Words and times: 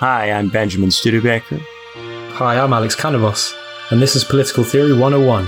Hi, 0.00 0.30
I'm 0.30 0.48
Benjamin 0.48 0.90
Studebaker. 0.90 1.58
Hi, 1.58 2.58
I'm 2.58 2.72
Alex 2.72 2.96
Canavos, 2.96 3.54
and 3.90 4.00
this 4.00 4.16
is 4.16 4.24
Political 4.24 4.64
Theory 4.64 4.94
101. 4.94 5.44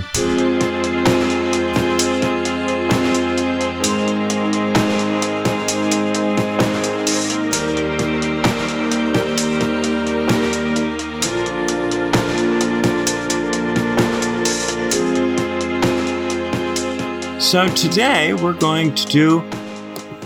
So 17.40 17.68
today 17.74 18.34
we're 18.34 18.52
going 18.52 18.94
to 18.96 19.06
do 19.06 19.42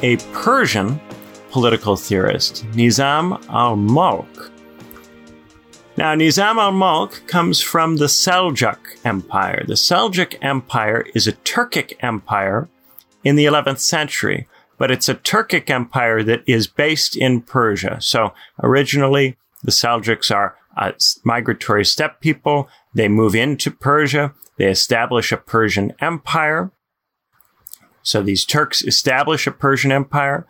a 0.02 0.16
Persian 0.32 1.00
political 1.56 1.96
theorist, 1.96 2.66
Nizam 2.72 3.42
al 3.48 3.76
Mulk. 3.76 4.52
Now, 5.96 6.14
Nizam 6.14 6.58
al 6.58 6.70
Mulk 6.70 7.26
comes 7.28 7.62
from 7.62 7.96
the 7.96 8.08
Seljuk 8.08 8.76
Empire. 9.06 9.64
The 9.66 9.72
Seljuk 9.72 10.36
Empire 10.42 11.06
is 11.14 11.26
a 11.26 11.32
Turkic 11.32 11.94
empire 12.00 12.68
in 13.24 13.36
the 13.36 13.46
11th 13.46 13.78
century, 13.78 14.46
but 14.76 14.90
it's 14.90 15.08
a 15.08 15.14
Turkic 15.14 15.70
empire 15.70 16.22
that 16.24 16.42
is 16.46 16.66
based 16.66 17.16
in 17.16 17.40
Persia. 17.40 18.02
So 18.02 18.34
originally, 18.62 19.38
the 19.64 19.72
Seljuks 19.72 20.30
are 20.30 20.56
a 20.76 20.92
migratory 21.24 21.86
steppe 21.86 22.20
people. 22.20 22.68
They 22.94 23.08
move 23.08 23.34
into 23.34 23.70
Persia. 23.70 24.34
They 24.58 24.66
establish 24.66 25.32
a 25.32 25.38
Persian 25.38 25.94
empire. 26.02 26.70
So 28.02 28.20
these 28.20 28.44
Turks 28.44 28.84
establish 28.84 29.46
a 29.46 29.52
Persian 29.52 29.90
empire. 29.90 30.46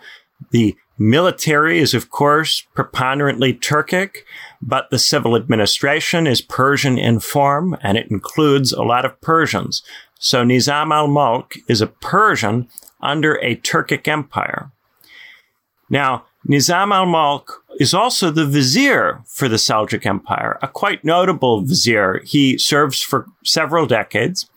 The 0.51 0.77
military 0.99 1.79
is, 1.79 1.95
of 1.95 2.11
course, 2.11 2.67
preponderantly 2.75 3.55
Turkic, 3.55 4.19
but 4.63 4.91
the 4.91 4.99
civil 4.99 5.37
administration 5.37 6.27
is 6.27 6.41
Persian 6.41 6.99
in 6.99 7.21
form 7.21 7.77
and 7.83 7.99
it 7.99 8.11
includes 8.11 8.73
a 8.73 8.83
lot 8.83 9.05
of 9.05 9.21
Persians. 9.21 9.83
So 10.19 10.45
Nizam 10.45 10.93
al 10.93 11.09
Mulk 11.09 11.57
is 11.69 11.81
a 11.81 11.87
Persian 11.87 12.69
under 13.01 13.35
a 13.43 13.57
Turkic 13.57 14.09
empire. 14.09 14.71
Now, 15.91 16.25
Nizam 16.49 16.93
al 16.93 17.07
Mulk 17.07 17.63
is 17.79 17.93
also 17.93 18.31
the 18.31 18.47
vizier 18.47 19.23
for 19.27 19.49
the 19.49 19.57
Seljuk 19.57 20.07
Empire, 20.07 20.59
a 20.63 20.69
quite 20.69 21.05
notable 21.05 21.61
vizier. 21.61 22.23
He 22.25 22.57
serves 22.57 23.03
for 23.03 23.27
several 23.45 23.87
decades. 23.87 24.49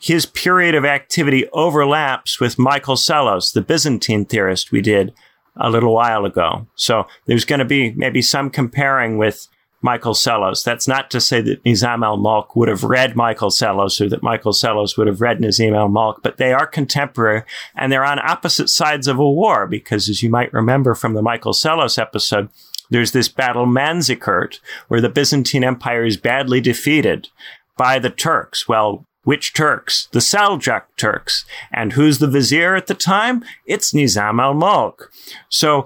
His 0.00 0.26
period 0.26 0.74
of 0.74 0.84
activity 0.84 1.48
overlaps 1.48 2.38
with 2.38 2.58
Michael 2.58 2.96
Psellos, 2.96 3.52
the 3.52 3.60
Byzantine 3.60 4.24
theorist 4.24 4.70
we 4.70 4.80
did 4.80 5.12
a 5.56 5.70
little 5.70 5.94
while 5.94 6.24
ago. 6.24 6.66
So 6.76 7.06
there's 7.26 7.44
going 7.44 7.58
to 7.58 7.64
be 7.64 7.92
maybe 7.92 8.22
some 8.22 8.48
comparing 8.48 9.18
with 9.18 9.48
Michael 9.80 10.14
Psellos. 10.14 10.64
That's 10.64 10.88
not 10.88 11.10
to 11.10 11.20
say 11.20 11.40
that 11.40 11.62
Nizam 11.64 12.04
al 12.04 12.16
Mulk 12.16 12.56
would 12.56 12.68
have 12.68 12.82
read 12.82 13.14
Michael 13.14 13.50
Psellos 13.50 14.00
or 14.00 14.08
that 14.08 14.22
Michael 14.22 14.52
Psellos 14.52 14.96
would 14.96 15.06
have 15.06 15.20
read 15.20 15.38
Nizam 15.38 15.76
al 15.76 15.88
Mulk, 15.88 16.20
but 16.22 16.36
they 16.36 16.52
are 16.52 16.66
contemporary 16.66 17.42
and 17.74 17.92
they're 17.92 18.04
on 18.04 18.18
opposite 18.18 18.68
sides 18.68 19.06
of 19.06 19.18
a 19.18 19.30
war 19.30 19.66
because, 19.66 20.08
as 20.08 20.22
you 20.22 20.30
might 20.30 20.52
remember 20.52 20.94
from 20.94 21.14
the 21.14 21.22
Michael 21.22 21.52
Psellos 21.52 21.98
episode, 21.98 22.48
there's 22.90 23.12
this 23.12 23.28
battle 23.28 23.66
Manzikert 23.66 24.60
where 24.88 25.00
the 25.00 25.08
Byzantine 25.08 25.62
Empire 25.62 26.04
is 26.04 26.16
badly 26.16 26.60
defeated 26.60 27.28
by 27.76 27.98
the 27.98 28.10
Turks. 28.10 28.66
Well, 28.66 29.06
which 29.28 29.52
Turks? 29.52 30.08
The 30.12 30.20
Seljuk 30.20 30.84
Turks. 30.96 31.44
And 31.70 31.92
who's 31.92 32.18
the 32.18 32.26
vizier 32.26 32.74
at 32.76 32.86
the 32.86 32.94
time? 32.94 33.44
It's 33.66 33.92
Nizam 33.92 34.40
al 34.40 34.54
Mulk. 34.54 35.12
So 35.50 35.84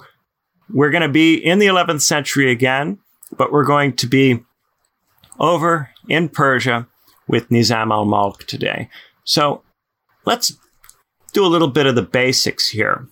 we're 0.71 0.93
going 0.93 1.03
to 1.03 1.09
be 1.09 1.35
in 1.35 1.59
the 1.59 1.67
11th 1.67 2.03
century 2.03 2.53
again, 2.53 3.01
but 3.37 3.51
we're 3.51 3.65
going 3.65 3.97
to 3.97 4.07
be 4.07 4.45
over 5.41 5.91
in 6.09 6.29
Persia 6.29 6.87
with 7.27 7.49
Nizam 7.49 7.91
al 7.91 8.05
Mulk 8.05 8.47
today. 8.47 8.89
So 9.25 9.65
let's 10.25 10.57
do 11.33 11.45
a 11.45 11.51
little 11.51 11.67
bit 11.67 11.87
of 11.87 11.97
the 11.97 12.03
basics 12.03 12.69
here. 12.69 13.09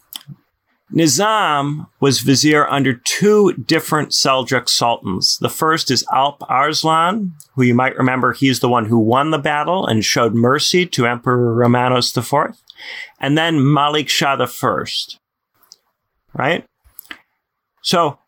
Nizam 0.92 1.86
was 2.00 2.20
vizier 2.20 2.68
under 2.68 2.94
two 2.94 3.52
different 3.52 4.10
Seljuk 4.10 4.68
sultans. 4.68 5.38
The 5.40 5.48
first 5.48 5.90
is 5.90 6.04
Alp 6.12 6.42
Arslan, 6.48 7.32
who 7.54 7.62
you 7.62 7.74
might 7.74 7.96
remember 7.96 8.32
he's 8.32 8.60
the 8.60 8.68
one 8.68 8.86
who 8.86 8.98
won 8.98 9.30
the 9.30 9.38
battle 9.38 9.86
and 9.86 10.04
showed 10.04 10.34
mercy 10.34 10.86
to 10.86 11.06
Emperor 11.06 11.54
Romanos 11.54 12.16
IV. 12.16 12.56
And 13.20 13.38
then 13.38 13.72
Malik 13.72 14.08
Shah 14.08 14.36
I. 14.36 14.84
Right? 16.34 16.64
So 17.82 18.18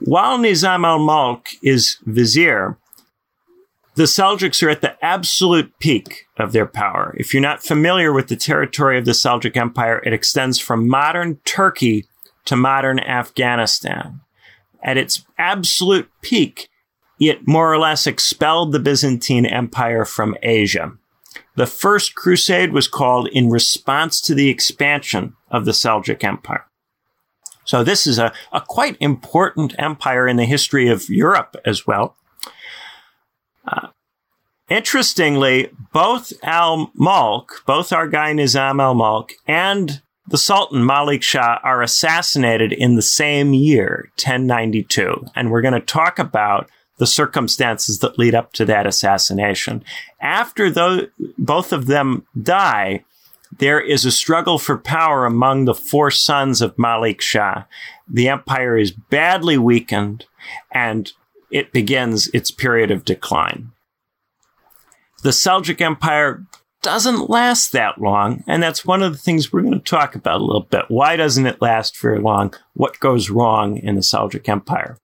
while 0.00 0.38
Nizam 0.38 0.84
al 0.84 0.98
Mulk 0.98 1.48
is 1.62 1.98
vizier, 2.04 2.78
the 3.96 4.04
Seljuks 4.04 4.62
are 4.62 4.68
at 4.68 4.82
the 4.82 5.02
absolute 5.04 5.72
peak 5.80 6.26
of 6.38 6.52
their 6.52 6.66
power. 6.66 7.14
If 7.18 7.32
you're 7.32 7.42
not 7.42 7.64
familiar 7.64 8.12
with 8.12 8.28
the 8.28 8.36
territory 8.36 8.98
of 8.98 9.06
the 9.06 9.12
Seljuk 9.12 9.56
Empire, 9.56 10.02
it 10.04 10.12
extends 10.12 10.58
from 10.58 10.86
modern 10.86 11.36
Turkey 11.46 12.06
to 12.44 12.56
modern 12.56 13.00
Afghanistan. 13.00 14.20
At 14.82 14.98
its 14.98 15.24
absolute 15.38 16.10
peak, 16.20 16.68
it 17.18 17.48
more 17.48 17.72
or 17.72 17.78
less 17.78 18.06
expelled 18.06 18.72
the 18.72 18.78
Byzantine 18.78 19.46
Empire 19.46 20.04
from 20.04 20.36
Asia. 20.42 20.92
The 21.54 21.66
First 21.66 22.14
Crusade 22.14 22.72
was 22.72 22.88
called 22.88 23.28
in 23.28 23.48
response 23.48 24.20
to 24.22 24.34
the 24.34 24.50
expansion 24.50 25.34
of 25.50 25.64
the 25.64 25.72
Seljuk 25.72 26.22
Empire. 26.22 26.66
So 27.64 27.82
this 27.82 28.06
is 28.06 28.18
a, 28.18 28.32
a 28.52 28.60
quite 28.60 28.98
important 29.00 29.74
empire 29.78 30.28
in 30.28 30.36
the 30.36 30.44
history 30.44 30.88
of 30.88 31.08
Europe 31.08 31.56
as 31.64 31.86
well. 31.86 32.14
Uh, 33.66 33.88
interestingly, 34.68 35.70
both 35.92 36.32
Al 36.42 36.90
Mulk, 36.94 37.62
both 37.66 37.92
our 37.92 38.08
guy 38.08 38.32
Nizam 38.32 38.80
Al 38.80 38.94
Mulk, 38.94 39.32
and 39.46 40.02
the 40.28 40.38
Sultan 40.38 40.84
Malik 40.84 41.22
Shah 41.22 41.60
are 41.62 41.82
assassinated 41.82 42.72
in 42.72 42.96
the 42.96 43.02
same 43.02 43.54
year, 43.54 44.10
1092. 44.16 45.26
And 45.36 45.50
we're 45.50 45.62
going 45.62 45.74
to 45.74 45.80
talk 45.80 46.18
about 46.18 46.68
the 46.98 47.06
circumstances 47.06 48.00
that 48.00 48.18
lead 48.18 48.34
up 48.34 48.52
to 48.54 48.64
that 48.64 48.86
assassination. 48.86 49.84
After 50.20 50.70
those, 50.70 51.08
both 51.38 51.72
of 51.72 51.86
them 51.86 52.26
die, 52.40 53.04
there 53.58 53.80
is 53.80 54.04
a 54.04 54.10
struggle 54.10 54.58
for 54.58 54.76
power 54.76 55.24
among 55.24 55.64
the 55.64 55.74
four 55.74 56.10
sons 56.10 56.60
of 56.60 56.78
Malik 56.78 57.20
Shah. 57.20 57.64
The 58.08 58.28
empire 58.28 58.76
is 58.76 58.90
badly 58.90 59.58
weakened 59.58 60.24
and 60.72 61.12
it 61.50 61.72
begins 61.72 62.28
its 62.28 62.50
period 62.50 62.90
of 62.90 63.04
decline. 63.04 63.72
The 65.22 65.30
Seljuk 65.30 65.80
Empire 65.80 66.44
doesn't 66.82 67.28
last 67.28 67.72
that 67.72 68.00
long, 68.00 68.44
and 68.46 68.62
that's 68.62 68.84
one 68.84 69.02
of 69.02 69.12
the 69.12 69.18
things 69.18 69.52
we're 69.52 69.62
going 69.62 69.72
to 69.72 69.80
talk 69.80 70.14
about 70.14 70.40
a 70.40 70.44
little 70.44 70.62
bit. 70.62 70.84
Why 70.88 71.16
doesn't 71.16 71.46
it 71.46 71.60
last 71.60 71.98
very 71.98 72.20
long? 72.20 72.54
What 72.74 73.00
goes 73.00 73.30
wrong 73.30 73.78
in 73.78 73.94
the 73.94 74.02
Seljuk 74.02 74.48
Empire? 74.48 74.98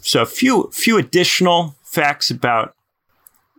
So, 0.00 0.22
a 0.22 0.26
few 0.26 0.70
few 0.72 0.98
additional 0.98 1.76
facts 1.82 2.30
about 2.30 2.74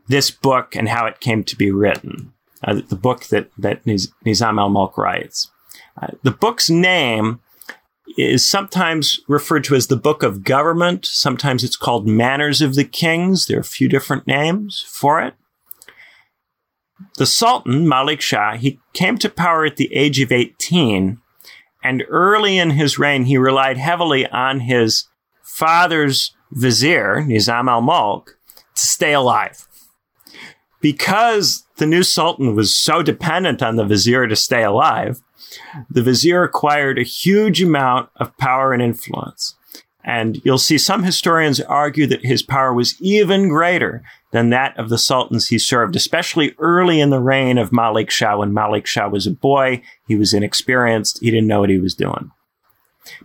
this 0.08 0.30
book 0.32 0.76
and 0.76 0.88
how 0.88 1.08
it 1.08 1.20
came 1.20 1.44
to 1.44 1.56
be 1.56 1.72
written. 1.72 2.34
Uh, 2.64 2.82
the 2.88 2.96
book 2.96 3.26
that 3.26 3.50
that 3.58 3.84
Nizam 3.86 4.60
al 4.60 4.70
Mulk 4.70 4.98
writes. 4.98 5.52
Uh, 6.02 6.08
the 6.24 6.32
book's 6.32 6.70
name 6.70 7.40
is 8.18 8.48
sometimes 8.48 9.20
referred 9.28 9.64
to 9.66 9.76
as 9.76 9.88
the 9.88 9.98
Book 9.98 10.24
of 10.24 10.44
Government. 10.44 11.06
Sometimes 11.06 11.64
it's 11.64 11.76
called 11.76 12.08
Manners 12.08 12.62
of 12.62 12.76
the 12.76 12.86
Kings. 12.86 13.46
There 13.46 13.58
are 13.58 13.62
a 13.62 13.64
few 13.64 13.90
different 13.90 14.26
names 14.28 14.86
for 14.88 15.22
it. 15.22 15.36
The 17.18 17.26
Sultan, 17.26 17.88
Malik 17.88 18.22
Shah, 18.22 18.56
he 18.56 18.80
came 18.94 19.18
to 19.18 19.30
power 19.30 19.66
at 19.66 19.76
the 19.76 19.94
age 19.94 20.20
of 20.20 20.32
18, 20.32 21.20
and 21.84 22.04
early 22.08 22.58
in 22.58 22.72
his 22.72 22.98
reign, 22.98 23.26
he 23.26 23.38
relied 23.38 23.78
heavily 23.78 24.26
on 24.28 24.62
his 24.62 25.08
father's 25.44 26.34
vizier, 26.52 27.22
Nizam 27.22 27.70
al 27.70 27.82
Mulk, 27.82 28.38
to 28.76 28.86
stay 28.86 29.14
alive. 29.14 29.68
Because 30.82 31.66
the 31.78 31.86
new 31.86 32.04
sultan 32.04 32.56
was 32.56 32.78
so 32.78 33.02
dependent 33.02 33.62
on 33.62 33.76
the 33.76 33.86
vizier 33.86 34.28
to 34.28 34.36
stay 34.36 34.64
alive, 34.64 35.22
the 35.90 36.02
vizier 36.02 36.44
acquired 36.44 36.98
a 36.98 37.04
huge 37.04 37.62
amount 37.62 38.10
of 38.18 38.38
power 38.38 38.74
and 38.74 38.82
influence. 38.82 39.56
And 40.04 40.40
you'll 40.46 40.60
see 40.60 40.78
some 40.78 41.04
historians 41.04 41.60
argue 41.62 42.06
that 42.08 42.24
his 42.24 42.44
power 42.44 42.72
was 42.72 42.96
even 43.02 43.50
greater 43.50 44.04
than 44.32 44.52
that 44.52 44.78
of 44.78 44.90
the 44.90 45.00
sultans 45.00 45.48
he 45.48 45.58
served, 45.58 45.96
especially 45.96 46.54
early 46.60 47.00
in 47.00 47.10
the 47.10 47.20
reign 47.20 47.58
of 47.58 47.72
Malik 47.72 48.12
Shah. 48.12 48.38
When 48.38 48.54
Malik 48.54 48.86
Shah 48.86 49.08
was 49.08 49.26
a 49.26 49.32
boy, 49.32 49.82
he 50.08 50.16
was 50.16 50.34
inexperienced, 50.34 51.20
he 51.22 51.32
didn't 51.32 51.48
know 51.48 51.62
what 51.62 51.72
he 51.72 51.80
was 51.80 51.96
doing. 51.96 52.32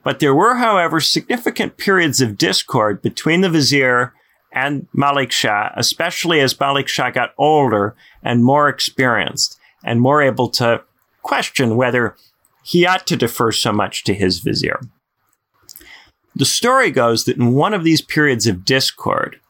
But 0.02 0.20
there 0.20 0.34
were, 0.34 0.56
however, 0.56 1.00
significant 1.00 1.76
periods 1.76 2.20
of 2.20 2.38
discord 2.38 3.02
between 3.02 3.42
the 3.42 3.50
vizier 3.50 4.14
and 4.52 4.86
Malik 4.92 5.32
Shah, 5.32 5.70
especially 5.76 6.40
as 6.40 6.58
Malik 6.58 6.88
Shah 6.88 7.10
got 7.10 7.34
older 7.36 7.94
and 8.22 8.42
more 8.42 8.68
experienced 8.68 9.58
and 9.84 10.00
more 10.00 10.22
able 10.22 10.48
to 10.50 10.82
question 11.22 11.76
whether 11.76 12.16
he 12.62 12.86
ought 12.86 13.06
to 13.06 13.16
defer 13.16 13.52
so 13.52 13.72
much 13.72 14.04
to 14.04 14.14
his 14.14 14.38
vizier. 14.40 14.80
The 16.34 16.44
story 16.44 16.90
goes 16.90 17.24
that 17.24 17.36
in 17.36 17.54
one 17.54 17.74
of 17.74 17.84
these 17.84 18.00
periods 18.00 18.46
of 18.46 18.64
discord, 18.64 19.40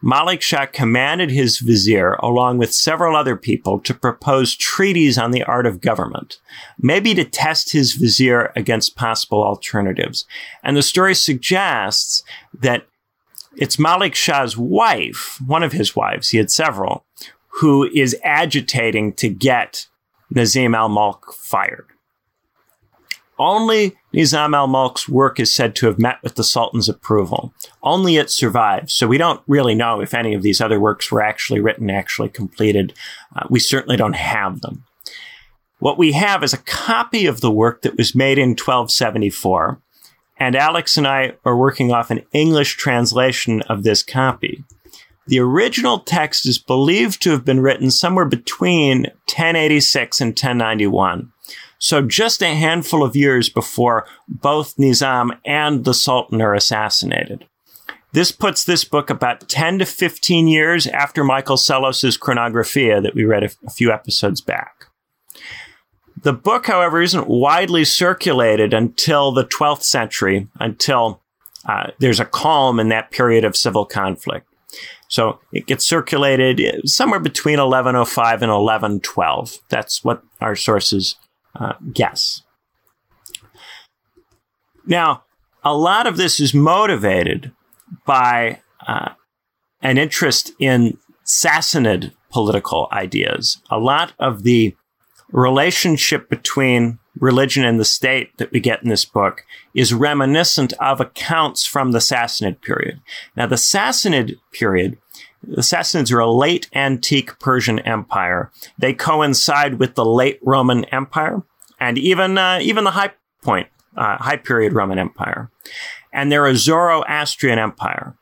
Malik 0.00 0.40
Shah 0.40 0.66
commanded 0.66 1.30
his 1.30 1.58
vizier, 1.58 2.12
along 2.20 2.58
with 2.58 2.72
several 2.72 3.16
other 3.16 3.34
people, 3.34 3.80
to 3.80 3.92
propose 3.92 4.54
treaties 4.54 5.18
on 5.18 5.32
the 5.32 5.42
art 5.42 5.66
of 5.66 5.80
government, 5.80 6.38
maybe 6.78 7.14
to 7.14 7.24
test 7.24 7.72
his 7.72 7.94
vizier 7.94 8.52
against 8.54 8.94
possible 8.94 9.42
alternatives. 9.42 10.24
And 10.62 10.76
the 10.76 10.82
story 10.82 11.16
suggests 11.16 12.22
that 12.60 12.86
it's 13.56 13.78
Malik 13.78 14.14
Shah's 14.14 14.56
wife, 14.56 15.40
one 15.44 15.64
of 15.64 15.72
his 15.72 15.96
wives, 15.96 16.28
he 16.28 16.38
had 16.38 16.50
several, 16.50 17.04
who 17.60 17.90
is 17.92 18.16
agitating 18.22 19.14
to 19.14 19.28
get 19.28 19.88
Nazim 20.30 20.74
al 20.74 20.88
Mulk 20.88 21.32
fired. 21.32 21.86
Only 23.38 23.96
Nizam 24.12 24.54
al 24.54 24.66
Mulk's 24.66 25.08
work 25.08 25.38
is 25.38 25.54
said 25.54 25.76
to 25.76 25.86
have 25.86 25.98
met 25.98 26.20
with 26.22 26.34
the 26.34 26.42
Sultan's 26.42 26.88
approval. 26.88 27.54
Only 27.82 28.16
it 28.16 28.30
survives, 28.30 28.92
so 28.92 29.06
we 29.06 29.18
don't 29.18 29.40
really 29.46 29.74
know 29.74 30.00
if 30.00 30.12
any 30.12 30.34
of 30.34 30.42
these 30.42 30.60
other 30.60 30.80
works 30.80 31.12
were 31.12 31.22
actually 31.22 31.60
written, 31.60 31.88
actually 31.88 32.30
completed. 32.30 32.94
Uh, 33.36 33.46
we 33.48 33.60
certainly 33.60 33.96
don't 33.96 34.16
have 34.16 34.60
them. 34.60 34.84
What 35.78 35.98
we 35.98 36.12
have 36.12 36.42
is 36.42 36.52
a 36.52 36.58
copy 36.58 37.26
of 37.26 37.40
the 37.40 37.52
work 37.52 37.82
that 37.82 37.96
was 37.96 38.14
made 38.14 38.38
in 38.38 38.50
1274, 38.50 39.80
and 40.36 40.56
Alex 40.56 40.96
and 40.96 41.06
I 41.06 41.34
are 41.44 41.56
working 41.56 41.92
off 41.92 42.10
an 42.10 42.24
English 42.32 42.76
translation 42.76 43.62
of 43.62 43.84
this 43.84 44.02
copy. 44.02 44.64
The 45.28 45.40
original 45.40 45.98
text 46.00 46.46
is 46.46 46.56
believed 46.56 47.20
to 47.22 47.30
have 47.32 47.44
been 47.44 47.60
written 47.60 47.90
somewhere 47.90 48.24
between 48.24 49.02
1086 49.26 50.22
and 50.22 50.30
1091. 50.30 51.30
So 51.78 52.00
just 52.00 52.42
a 52.42 52.54
handful 52.54 53.04
of 53.04 53.14
years 53.14 53.50
before 53.50 54.06
both 54.26 54.76
Nizam 54.76 55.38
and 55.44 55.84
the 55.84 55.92
Sultan 55.92 56.40
are 56.40 56.54
assassinated. 56.54 57.46
This 58.12 58.32
puts 58.32 58.64
this 58.64 58.84
book 58.84 59.10
about 59.10 59.50
10 59.50 59.80
to 59.80 59.86
15 59.86 60.48
years 60.48 60.86
after 60.86 61.22
Michael 61.22 61.56
Psellos's 61.56 62.16
Chronographia 62.16 63.02
that 63.02 63.14
we 63.14 63.24
read 63.24 63.44
a, 63.44 63.50
a 63.66 63.70
few 63.70 63.92
episodes 63.92 64.40
back. 64.40 64.86
The 66.22 66.32
book, 66.32 66.66
however, 66.66 67.02
isn't 67.02 67.28
widely 67.28 67.84
circulated 67.84 68.72
until 68.72 69.30
the 69.30 69.44
12th 69.44 69.82
century, 69.82 70.48
until 70.58 71.20
uh, 71.66 71.90
there's 71.98 72.18
a 72.18 72.24
calm 72.24 72.80
in 72.80 72.88
that 72.88 73.10
period 73.10 73.44
of 73.44 73.56
civil 73.56 73.84
conflict. 73.84 74.47
So 75.08 75.40
it 75.52 75.66
gets 75.66 75.86
circulated 75.86 76.88
somewhere 76.88 77.20
between 77.20 77.58
1105 77.58 78.42
and 78.42 78.52
1112. 78.52 79.58
That's 79.70 80.04
what 80.04 80.22
our 80.40 80.54
sources 80.54 81.16
uh, 81.58 81.74
guess. 81.92 82.42
Now, 84.86 85.24
a 85.64 85.74
lot 85.74 86.06
of 86.06 86.16
this 86.16 86.40
is 86.40 86.54
motivated 86.54 87.52
by 88.06 88.60
uh, 88.86 89.10
an 89.82 89.98
interest 89.98 90.52
in 90.58 90.98
Sassanid 91.24 92.12
political 92.30 92.88
ideas. 92.92 93.60
A 93.70 93.78
lot 93.78 94.12
of 94.18 94.42
the 94.42 94.76
relationship 95.30 96.28
between 96.28 96.98
religion 97.20 97.64
and 97.64 97.78
the 97.78 97.84
state 97.84 98.36
that 98.38 98.52
we 98.52 98.60
get 98.60 98.82
in 98.82 98.88
this 98.88 99.04
book 99.04 99.44
is 99.74 99.92
reminiscent 99.92 100.72
of 100.74 101.00
accounts 101.00 101.66
from 101.66 101.92
the 101.92 101.98
Sassanid 101.98 102.60
period. 102.60 103.00
Now, 103.36 103.46
the 103.46 103.56
Sassanid 103.56 104.36
period, 104.52 104.98
the 105.42 105.62
Sassanids 105.62 106.12
are 106.12 106.20
a 106.20 106.30
late 106.30 106.68
antique 106.74 107.38
Persian 107.38 107.78
empire. 107.80 108.50
They 108.78 108.92
coincide 108.92 109.78
with 109.78 109.94
the 109.94 110.04
late 110.04 110.38
Roman 110.42 110.84
Empire 110.86 111.42
and 111.80 111.98
even 111.98 112.38
uh, 112.38 112.58
even 112.60 112.84
the 112.84 112.90
high 112.90 113.12
point, 113.42 113.68
uh, 113.96 114.16
high 114.16 114.36
period 114.36 114.72
Roman 114.72 114.98
Empire, 114.98 115.50
and 116.12 116.30
they're 116.30 116.46
a 116.46 116.56
Zoroastrian 116.56 117.58
empire, 117.58 118.16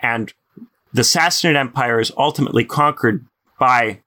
and 0.00 0.32
the 0.92 1.02
Sassanid 1.02 1.56
Empire 1.56 1.98
is 1.98 2.12
ultimately 2.16 2.64
conquered 2.64 3.26
by 3.58 4.00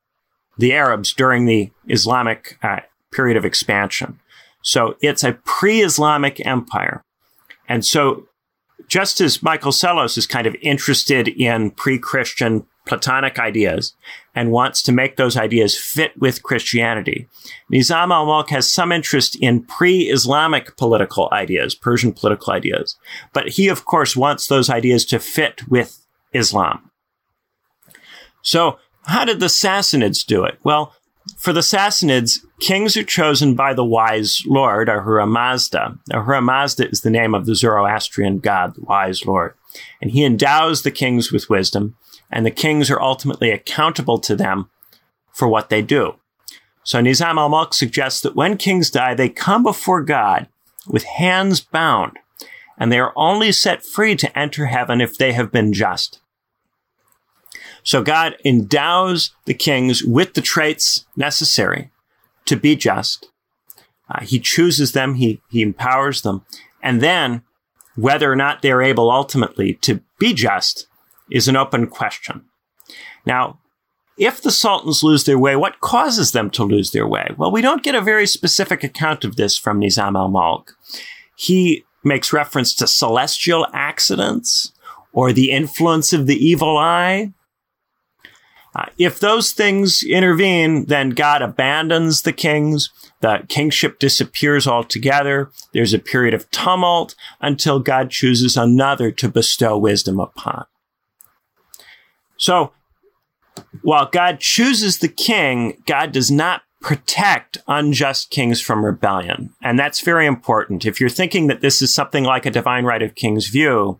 the 0.57 0.73
Arabs 0.73 1.13
during 1.13 1.45
the 1.45 1.71
Islamic 1.87 2.57
uh, 2.63 2.79
period 3.17 3.35
of 3.35 3.45
expansion. 3.45 4.19
So 4.61 4.95
it's 5.01 5.23
a 5.23 5.33
pre-Islamic 5.43 6.45
empire, 6.45 7.03
and 7.67 7.83
so 7.83 8.27
just 8.87 9.19
as 9.19 9.43
Michael 9.43 9.71
Psellos 9.71 10.17
is 10.17 10.27
kind 10.27 10.47
of 10.47 10.55
interested 10.61 11.27
in 11.27 11.71
pre-Christian 11.71 12.65
Platonic 12.87 13.37
ideas 13.37 13.93
and 14.33 14.51
wants 14.51 14.81
to 14.83 14.91
make 14.91 15.17
those 15.17 15.35
ideas 15.35 15.77
fit 15.77 16.17
with 16.17 16.41
Christianity. 16.41 17.27
Nizam 17.71 18.11
al 18.11 18.25
Mulk 18.25 18.49
has 18.49 18.71
some 18.71 18.93
interest 18.93 19.35
in 19.35 19.63
pre 19.63 20.03
Islamic 20.03 20.77
political 20.77 21.27
ideas, 21.31 21.75
Persian 21.75 22.13
political 22.13 22.53
ideas, 22.53 22.95
but 23.33 23.49
he, 23.49 23.67
of 23.67 23.85
course, 23.85 24.15
wants 24.15 24.47
those 24.47 24.69
ideas 24.69 25.05
to 25.07 25.19
fit 25.19 25.67
with 25.67 26.05
Islam. 26.33 26.89
So, 28.41 28.79
how 29.05 29.25
did 29.25 29.39
the 29.39 29.47
Sassanids 29.47 30.25
do 30.25 30.45
it? 30.45 30.57
Well, 30.63 30.93
for 31.47 31.53
the 31.53 31.61
Sassanids, 31.61 32.39
kings 32.59 32.97
are 32.97 33.05
chosen 33.05 33.55
by 33.55 33.73
the 33.73 33.85
wise 33.85 34.43
lord, 34.45 34.89
Ahura 34.89 35.25
Mazda. 35.25 35.97
Ahura 36.11 36.41
Mazda 36.41 36.89
is 36.89 36.99
the 36.99 37.09
name 37.09 37.33
of 37.33 37.45
the 37.45 37.55
Zoroastrian 37.55 38.39
god, 38.39 38.75
the 38.75 38.81
wise 38.81 39.25
lord. 39.25 39.53
And 40.01 40.11
he 40.11 40.25
endows 40.25 40.83
the 40.83 40.91
kings 40.91 41.31
with 41.31 41.49
wisdom 41.49 41.95
and 42.29 42.45
the 42.45 42.51
kings 42.51 42.91
are 42.91 42.99
ultimately 42.99 43.49
accountable 43.49 44.19
to 44.19 44.35
them 44.35 44.69
for 45.31 45.47
what 45.47 45.69
they 45.69 45.81
do. 45.81 46.15
So 46.83 46.99
Nizam 46.99 47.37
al 47.37 47.47
Mulk 47.47 47.73
suggests 47.73 48.19
that 48.23 48.35
when 48.35 48.57
kings 48.57 48.91
die, 48.91 49.13
they 49.13 49.29
come 49.29 49.63
before 49.63 50.03
God 50.03 50.49
with 50.85 51.05
hands 51.05 51.61
bound, 51.61 52.19
and 52.77 52.91
they 52.91 52.99
are 52.99 53.13
only 53.15 53.53
set 53.53 53.85
free 53.85 54.17
to 54.17 54.37
enter 54.37 54.65
heaven 54.65 54.99
if 54.99 55.17
they 55.17 55.31
have 55.31 55.53
been 55.53 55.71
just. 55.71 56.19
So 57.83 58.01
God 58.01 58.35
endows 58.43 59.31
the 59.45 59.53
kings 59.53 60.03
with 60.03 60.33
the 60.33 60.41
traits 60.41 61.05
necessary 61.15 61.91
to 62.45 62.55
be 62.55 62.75
just. 62.75 63.29
Uh, 64.09 64.23
he 64.23 64.39
chooses 64.39 64.93
them, 64.93 65.15
he, 65.15 65.41
he 65.49 65.61
empowers 65.61 66.21
them, 66.21 66.45
and 66.81 67.01
then 67.01 67.43
whether 67.95 68.31
or 68.31 68.35
not 68.35 68.61
they're 68.61 68.81
able 68.81 69.11
ultimately 69.11 69.73
to 69.73 70.01
be 70.19 70.33
just 70.33 70.87
is 71.29 71.47
an 71.47 71.57
open 71.57 71.87
question. 71.87 72.45
Now, 73.25 73.59
if 74.17 74.41
the 74.41 74.51
sultans 74.51 75.03
lose 75.03 75.25
their 75.25 75.37
way, 75.37 75.55
what 75.55 75.79
causes 75.79 76.31
them 76.31 76.49
to 76.51 76.63
lose 76.63 76.91
their 76.91 77.07
way? 77.07 77.29
Well, 77.37 77.51
we 77.51 77.61
don't 77.61 77.83
get 77.83 77.95
a 77.95 78.01
very 78.01 78.25
specific 78.25 78.83
account 78.83 79.23
of 79.23 79.35
this 79.35 79.57
from 79.57 79.79
Nizam 79.79 80.15
al 80.15 80.29
Mulk. 80.29 80.75
He 81.35 81.83
makes 82.03 82.33
reference 82.33 82.73
to 82.75 82.87
celestial 82.87 83.67
accidents 83.73 84.71
or 85.11 85.33
the 85.33 85.51
influence 85.51 86.13
of 86.13 86.25
the 86.25 86.35
evil 86.35 86.77
eye. 86.77 87.33
Uh, 88.77 88.85
if 88.99 89.19
those 89.19 89.53
things 89.53 90.03
intervene, 90.03 90.85
then 90.85 91.09
God 91.09 91.41
abandons 91.41 92.21
the 92.21 92.31
kings. 92.31 92.91
The 93.21 93.43
kingship 93.49 93.97
disappears 93.97 94.67
altogether. 94.67 95.49
There's 95.73 95.95
a 95.95 95.99
period 95.99 96.35
of 96.35 96.49
tumult 96.51 97.15
until 97.41 97.79
God 97.79 98.11
chooses 98.11 98.55
another 98.55 99.11
to 99.13 99.29
bestow 99.29 99.75
wisdom 99.79 100.19
upon. 100.19 100.65
So 102.37 102.71
while 103.81 104.05
God 104.05 104.39
chooses 104.39 104.99
the 104.99 105.07
king, 105.07 105.81
God 105.87 106.11
does 106.11 106.29
not 106.29 106.61
protect 106.79 107.57
unjust 107.67 108.29
kings 108.29 108.61
from 108.61 108.85
rebellion. 108.85 109.55
And 109.63 109.79
that's 109.79 110.01
very 110.01 110.27
important. 110.27 110.85
If 110.85 111.01
you're 111.01 111.09
thinking 111.09 111.47
that 111.47 111.61
this 111.61 111.81
is 111.81 111.91
something 111.91 112.23
like 112.23 112.45
a 112.45 112.51
divine 112.51 112.85
right 112.85 113.01
of 113.01 113.15
kings 113.15 113.47
view, 113.47 113.99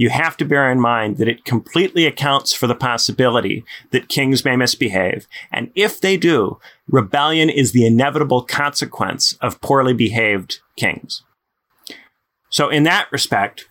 you 0.00 0.08
have 0.08 0.34
to 0.34 0.46
bear 0.46 0.72
in 0.72 0.80
mind 0.80 1.18
that 1.18 1.28
it 1.28 1.44
completely 1.44 2.06
accounts 2.06 2.54
for 2.54 2.66
the 2.66 2.74
possibility 2.74 3.62
that 3.90 4.08
kings 4.08 4.46
may 4.46 4.56
misbehave. 4.56 5.28
And 5.52 5.70
if 5.74 6.00
they 6.00 6.16
do, 6.16 6.58
rebellion 6.88 7.50
is 7.50 7.72
the 7.72 7.84
inevitable 7.84 8.42
consequence 8.42 9.34
of 9.42 9.60
poorly 9.60 9.92
behaved 9.92 10.60
kings. 10.74 11.22
So 12.48 12.70
in 12.70 12.84
that 12.84 13.12
respect, 13.12 13.68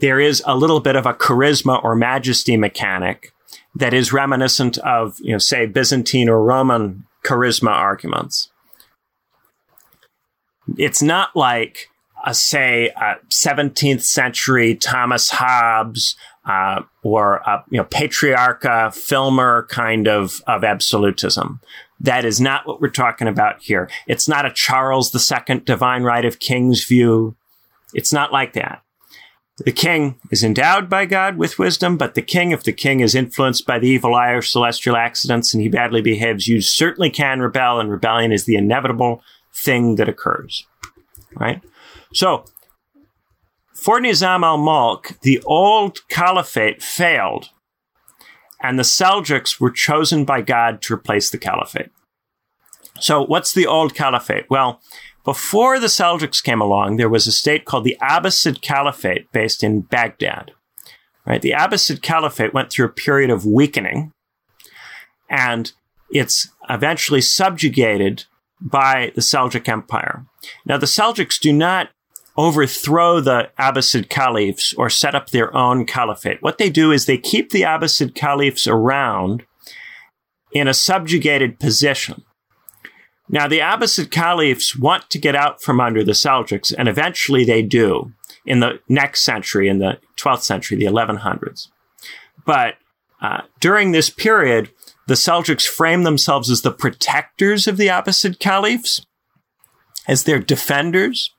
there 0.00 0.18
is 0.18 0.42
a 0.44 0.56
little 0.56 0.80
bit 0.80 0.96
of 0.96 1.06
a 1.06 1.14
charisma 1.14 1.82
or 1.84 1.94
majesty 1.94 2.56
mechanic 2.56 3.32
that 3.76 3.94
is 3.94 4.12
reminiscent 4.12 4.76
of, 4.78 5.18
you 5.20 5.30
know, 5.30 5.38
say 5.38 5.66
Byzantine 5.66 6.28
or 6.28 6.42
Roman 6.42 7.04
charisma 7.24 7.70
arguments. 7.70 8.50
It's 10.76 11.00
not 11.00 11.36
like, 11.36 11.90
a, 12.24 12.34
say, 12.34 12.90
uh, 12.90 13.14
a 13.22 13.26
17th 13.28 14.02
century 14.02 14.74
Thomas 14.74 15.30
Hobbes 15.30 16.16
uh, 16.46 16.82
or 17.02 17.36
a, 17.36 17.64
you 17.70 17.78
know 17.78 17.84
patriarcha 17.84 18.94
Filmer 18.94 19.66
kind 19.68 20.08
of 20.08 20.42
of 20.46 20.64
absolutism. 20.64 21.60
That 22.00 22.24
is 22.24 22.40
not 22.40 22.66
what 22.66 22.80
we're 22.80 22.88
talking 22.88 23.28
about 23.28 23.62
here. 23.62 23.88
It's 24.06 24.28
not 24.28 24.44
a 24.44 24.52
Charles 24.52 25.14
II 25.14 25.60
divine 25.60 26.02
right 26.02 26.24
of 26.24 26.38
kings 26.40 26.84
view. 26.84 27.36
It's 27.94 28.12
not 28.12 28.32
like 28.32 28.52
that. 28.54 28.82
The 29.58 29.72
king 29.72 30.18
is 30.32 30.42
endowed 30.42 30.90
by 30.90 31.06
God 31.06 31.36
with 31.38 31.60
wisdom, 31.60 31.96
but 31.96 32.14
the 32.14 32.22
king, 32.22 32.50
if 32.50 32.64
the 32.64 32.72
king 32.72 32.98
is 32.98 33.14
influenced 33.14 33.64
by 33.64 33.78
the 33.78 33.88
evil 33.88 34.12
eye 34.12 34.32
or 34.32 34.42
celestial 34.42 34.96
accidents 34.96 35.54
and 35.54 35.62
he 35.62 35.68
badly 35.68 36.02
behaves, 36.02 36.48
you 36.48 36.60
certainly 36.60 37.08
can 37.08 37.40
rebel, 37.40 37.78
and 37.78 37.88
rebellion 37.88 38.32
is 38.32 38.46
the 38.46 38.56
inevitable 38.56 39.22
thing 39.54 39.94
that 39.94 40.08
occurs. 40.08 40.66
Right? 41.36 41.62
So, 42.14 42.44
for 43.74 44.00
Nizam 44.00 44.44
al 44.44 44.56
Mulk, 44.56 45.20
the 45.22 45.42
old 45.44 46.06
caliphate 46.08 46.82
failed, 46.82 47.50
and 48.62 48.78
the 48.78 48.84
Seljuks 48.84 49.60
were 49.60 49.70
chosen 49.70 50.24
by 50.24 50.40
God 50.40 50.80
to 50.82 50.94
replace 50.94 51.30
the 51.30 51.38
caliphate. 51.38 51.90
So, 53.00 53.22
what's 53.22 53.52
the 53.52 53.66
old 53.66 53.94
caliphate? 53.94 54.46
Well, 54.48 54.80
before 55.24 55.80
the 55.80 55.88
Seljuks 55.88 56.42
came 56.42 56.60
along, 56.60 56.96
there 56.96 57.08
was 57.08 57.26
a 57.26 57.32
state 57.32 57.64
called 57.64 57.84
the 57.84 57.96
Abbasid 58.00 58.60
Caliphate 58.60 59.30
based 59.32 59.64
in 59.64 59.80
Baghdad. 59.80 60.52
Right? 61.26 61.40
The 61.40 61.52
Abbasid 61.52 62.02
Caliphate 62.02 62.52
went 62.52 62.70
through 62.70 62.86
a 62.86 62.90
period 62.90 63.30
of 63.30 63.46
weakening 63.46 64.12
and 65.30 65.72
it's 66.10 66.48
eventually 66.68 67.22
subjugated 67.22 68.24
by 68.60 69.12
the 69.14 69.22
Seljuk 69.22 69.68
Empire. 69.68 70.26
Now, 70.66 70.76
the 70.76 70.86
Seljuks 70.86 71.40
do 71.40 71.52
not 71.52 71.88
overthrow 72.36 73.20
the 73.20 73.50
Abbasid 73.58 74.08
caliphs 74.08 74.74
or 74.74 74.90
set 74.90 75.14
up 75.14 75.30
their 75.30 75.54
own 75.56 75.86
caliphate. 75.86 76.42
What 76.42 76.58
they 76.58 76.70
do 76.70 76.90
is 76.90 77.06
they 77.06 77.18
keep 77.18 77.50
the 77.50 77.62
Abbasid 77.62 78.14
caliphs 78.14 78.66
around 78.66 79.44
in 80.52 80.68
a 80.68 80.74
subjugated 80.74 81.58
position. 81.58 82.24
Now, 83.28 83.48
the 83.48 83.60
Abbasid 83.60 84.10
caliphs 84.10 84.76
want 84.76 85.08
to 85.10 85.18
get 85.18 85.34
out 85.34 85.62
from 85.62 85.80
under 85.80 86.04
the 86.04 86.12
Seljuks, 86.12 86.74
and 86.76 86.88
eventually 86.88 87.44
they 87.44 87.62
do 87.62 88.12
in 88.44 88.60
the 88.60 88.80
next 88.88 89.22
century, 89.22 89.68
in 89.68 89.78
the 89.78 89.98
12th 90.16 90.42
century, 90.42 90.76
the 90.76 90.84
1100s. 90.84 91.68
But 92.44 92.74
uh, 93.22 93.42
during 93.60 93.92
this 93.92 94.10
period, 94.10 94.70
the 95.06 95.14
Seljuks 95.14 95.66
frame 95.66 96.02
themselves 96.02 96.50
as 96.50 96.62
the 96.62 96.70
protectors 96.72 97.66
of 97.66 97.78
the 97.78 97.86
Abbasid 97.86 98.38
caliphs, 98.38 99.04
as 100.06 100.24
their 100.24 100.38
defenders, 100.38 101.30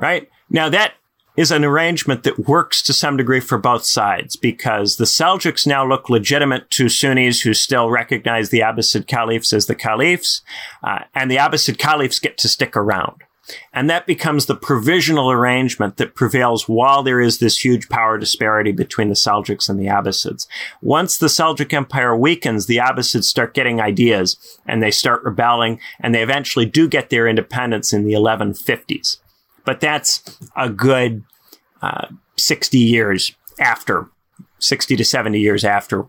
right? 0.00 0.28
Now 0.48 0.68
that 0.70 0.94
is 1.36 1.50
an 1.50 1.64
arrangement 1.64 2.24
that 2.24 2.48
works 2.48 2.82
to 2.82 2.92
some 2.92 3.16
degree 3.16 3.40
for 3.40 3.56
both 3.56 3.84
sides 3.84 4.36
because 4.36 4.96
the 4.96 5.04
Seljuks 5.04 5.66
now 5.66 5.86
look 5.86 6.10
legitimate 6.10 6.68
to 6.70 6.88
Sunnis 6.88 7.42
who 7.42 7.54
still 7.54 7.88
recognize 7.88 8.50
the 8.50 8.60
Abbasid 8.60 9.06
caliphs 9.06 9.52
as 9.52 9.66
the 9.66 9.74
caliphs, 9.74 10.42
uh, 10.82 11.00
and 11.14 11.30
the 11.30 11.36
Abbasid 11.36 11.78
caliphs 11.78 12.18
get 12.18 12.36
to 12.38 12.48
stick 12.48 12.76
around. 12.76 13.22
And 13.72 13.88
that 13.90 14.06
becomes 14.06 14.46
the 14.46 14.54
provisional 14.54 15.30
arrangement 15.30 15.96
that 15.96 16.14
prevails 16.14 16.68
while 16.68 17.02
there 17.02 17.20
is 17.20 17.38
this 17.38 17.64
huge 17.64 17.88
power 17.88 18.18
disparity 18.18 18.70
between 18.70 19.08
the 19.08 19.14
Seljuks 19.14 19.68
and 19.68 19.78
the 19.78 19.86
Abbasids. 19.86 20.46
Once 20.80 21.18
the 21.18 21.26
Seljuk 21.26 21.72
Empire 21.72 22.16
weakens, 22.16 22.66
the 22.66 22.76
Abbasids 22.78 23.24
start 23.24 23.54
getting 23.54 23.80
ideas 23.80 24.36
and 24.66 24.82
they 24.82 24.90
start 24.90 25.24
rebelling 25.24 25.80
and 26.00 26.14
they 26.14 26.22
eventually 26.22 26.66
do 26.66 26.88
get 26.88 27.10
their 27.10 27.26
independence 27.26 27.92
in 27.92 28.04
the 28.04 28.12
1150s. 28.12 29.18
But 29.70 29.78
that's 29.78 30.36
a 30.56 30.68
good 30.68 31.22
uh, 31.80 32.08
60 32.36 32.76
years 32.76 33.36
after, 33.60 34.08
60 34.58 34.96
to 34.96 35.04
70 35.04 35.38
years 35.38 35.64
after 35.64 36.06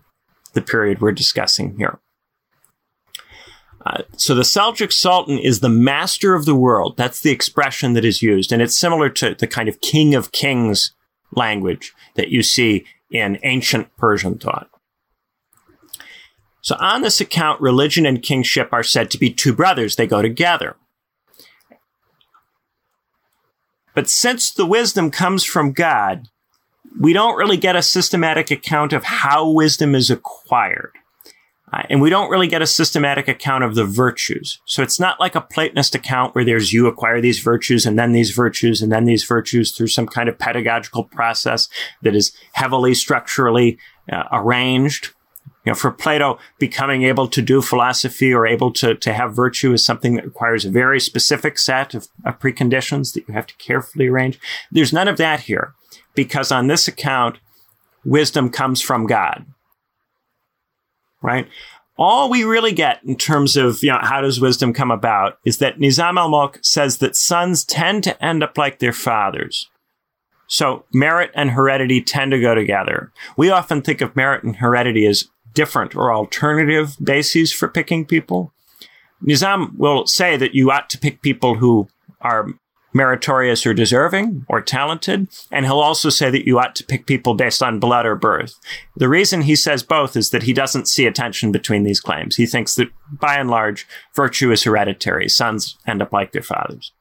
the 0.52 0.62
period 0.62 1.00
we're 1.00 1.12
discussing 1.12 1.76
here. 1.76 2.00
Uh, 3.86 4.02
so 4.16 4.34
the 4.34 4.42
Seljuk 4.42 4.92
Sultan 4.92 5.38
is 5.38 5.60
the 5.60 5.68
master 5.68 6.34
of 6.34 6.44
the 6.44 6.56
world. 6.56 6.96
That's 6.96 7.20
the 7.20 7.30
expression 7.30 7.92
that 7.92 8.04
is 8.04 8.20
used. 8.20 8.50
And 8.50 8.60
it's 8.60 8.76
similar 8.76 9.08
to 9.10 9.36
the 9.36 9.46
kind 9.46 9.68
of 9.68 9.80
king 9.80 10.16
of 10.16 10.32
kings 10.32 10.92
language 11.30 11.92
that 12.16 12.30
you 12.30 12.42
see 12.42 12.84
in 13.12 13.38
ancient 13.44 13.96
Persian 13.96 14.38
thought. 14.38 14.68
So 16.62 16.74
on 16.80 17.02
this 17.02 17.20
account, 17.20 17.60
religion 17.60 18.06
and 18.06 18.24
kingship 18.24 18.70
are 18.72 18.82
said 18.82 19.08
to 19.12 19.18
be 19.18 19.32
two 19.32 19.52
brothers. 19.52 19.94
They 19.94 20.08
go 20.08 20.20
together. 20.20 20.74
But 23.94 24.08
since 24.08 24.50
the 24.50 24.66
wisdom 24.66 25.10
comes 25.10 25.44
from 25.44 25.72
God, 25.72 26.28
we 26.98 27.12
don't 27.12 27.36
really 27.36 27.56
get 27.56 27.76
a 27.76 27.82
systematic 27.82 28.50
account 28.50 28.92
of 28.92 29.04
how 29.04 29.48
wisdom 29.48 29.94
is 29.94 30.10
acquired. 30.10 30.92
Uh, 31.72 31.82
and 31.88 32.02
we 32.02 32.10
don't 32.10 32.30
really 32.30 32.48
get 32.48 32.60
a 32.60 32.66
systematic 32.66 33.28
account 33.28 33.64
of 33.64 33.74
the 33.74 33.84
virtues. 33.84 34.60
So 34.66 34.82
it's 34.82 35.00
not 35.00 35.18
like 35.18 35.34
a 35.34 35.40
Platonist 35.40 35.94
account 35.94 36.34
where 36.34 36.44
there's 36.44 36.72
you 36.72 36.86
acquire 36.86 37.20
these 37.20 37.38
virtues 37.38 37.86
and 37.86 37.98
then 37.98 38.12
these 38.12 38.30
virtues 38.30 38.82
and 38.82 38.92
then 38.92 39.04
these 39.04 39.24
virtues 39.24 39.72
through 39.72 39.86
some 39.86 40.06
kind 40.06 40.28
of 40.28 40.38
pedagogical 40.38 41.04
process 41.04 41.70
that 42.02 42.14
is 42.14 42.36
heavily 42.52 42.92
structurally 42.92 43.78
uh, 44.12 44.24
arranged. 44.32 45.10
You 45.64 45.70
know, 45.70 45.74
for 45.74 45.92
Plato, 45.92 46.38
becoming 46.58 47.04
able 47.04 47.28
to 47.28 47.40
do 47.40 47.62
philosophy 47.62 48.34
or 48.34 48.46
able 48.46 48.72
to, 48.72 48.96
to 48.96 49.12
have 49.12 49.34
virtue 49.34 49.72
is 49.72 49.84
something 49.84 50.14
that 50.14 50.24
requires 50.24 50.64
a 50.64 50.70
very 50.70 50.98
specific 50.98 51.56
set 51.58 51.94
of, 51.94 52.08
of 52.24 52.40
preconditions 52.40 53.14
that 53.14 53.28
you 53.28 53.34
have 53.34 53.46
to 53.46 53.56
carefully 53.56 54.08
arrange. 54.08 54.40
There's 54.72 54.92
none 54.92 55.06
of 55.06 55.18
that 55.18 55.40
here 55.40 55.74
because 56.14 56.50
on 56.50 56.66
this 56.66 56.88
account, 56.88 57.38
wisdom 58.04 58.50
comes 58.50 58.80
from 58.80 59.06
God 59.06 59.46
right? 61.22 61.48
All 61.96 62.28
we 62.28 62.44
really 62.44 62.72
get 62.72 63.02
in 63.04 63.16
terms 63.16 63.56
of, 63.56 63.82
you 63.82 63.90
know, 63.90 63.98
how 64.00 64.20
does 64.20 64.40
wisdom 64.40 64.72
come 64.72 64.90
about 64.90 65.38
is 65.44 65.58
that 65.58 65.78
Nizam 65.78 66.18
al-Mulk 66.18 66.58
says 66.62 66.98
that 66.98 67.16
sons 67.16 67.64
tend 67.64 68.04
to 68.04 68.24
end 68.24 68.42
up 68.42 68.58
like 68.58 68.78
their 68.78 68.92
fathers. 68.92 69.68
So 70.48 70.84
merit 70.92 71.30
and 71.34 71.50
heredity 71.50 72.02
tend 72.02 72.32
to 72.32 72.40
go 72.40 72.54
together. 72.54 73.12
We 73.36 73.50
often 73.50 73.82
think 73.82 74.00
of 74.00 74.16
merit 74.16 74.42
and 74.42 74.56
heredity 74.56 75.06
as 75.06 75.28
different 75.54 75.94
or 75.94 76.12
alternative 76.12 76.96
bases 77.02 77.52
for 77.52 77.68
picking 77.68 78.04
people. 78.04 78.52
Nizam 79.26 79.76
will 79.76 80.06
say 80.06 80.36
that 80.36 80.54
you 80.54 80.70
ought 80.70 80.90
to 80.90 80.98
pick 80.98 81.22
people 81.22 81.54
who 81.54 81.88
are 82.20 82.48
meritorious 82.94 83.64
or 83.66 83.72
deserving 83.74 84.44
or 84.48 84.60
talented. 84.60 85.28
And 85.50 85.64
he'll 85.64 85.80
also 85.80 86.10
say 86.10 86.30
that 86.30 86.46
you 86.46 86.58
ought 86.58 86.74
to 86.76 86.84
pick 86.84 87.06
people 87.06 87.34
based 87.34 87.62
on 87.62 87.80
blood 87.80 88.06
or 88.06 88.16
birth. 88.16 88.54
The 88.96 89.08
reason 89.08 89.42
he 89.42 89.56
says 89.56 89.82
both 89.82 90.16
is 90.16 90.30
that 90.30 90.42
he 90.42 90.52
doesn't 90.52 90.88
see 90.88 91.06
a 91.06 91.12
tension 91.12 91.52
between 91.52 91.84
these 91.84 92.00
claims. 92.00 92.36
He 92.36 92.46
thinks 92.46 92.74
that 92.74 92.88
by 93.10 93.36
and 93.36 93.50
large, 93.50 93.86
virtue 94.14 94.52
is 94.52 94.64
hereditary. 94.64 95.28
Sons 95.28 95.78
end 95.86 96.02
up 96.02 96.12
like 96.12 96.32
their 96.32 96.42
fathers. 96.42 96.92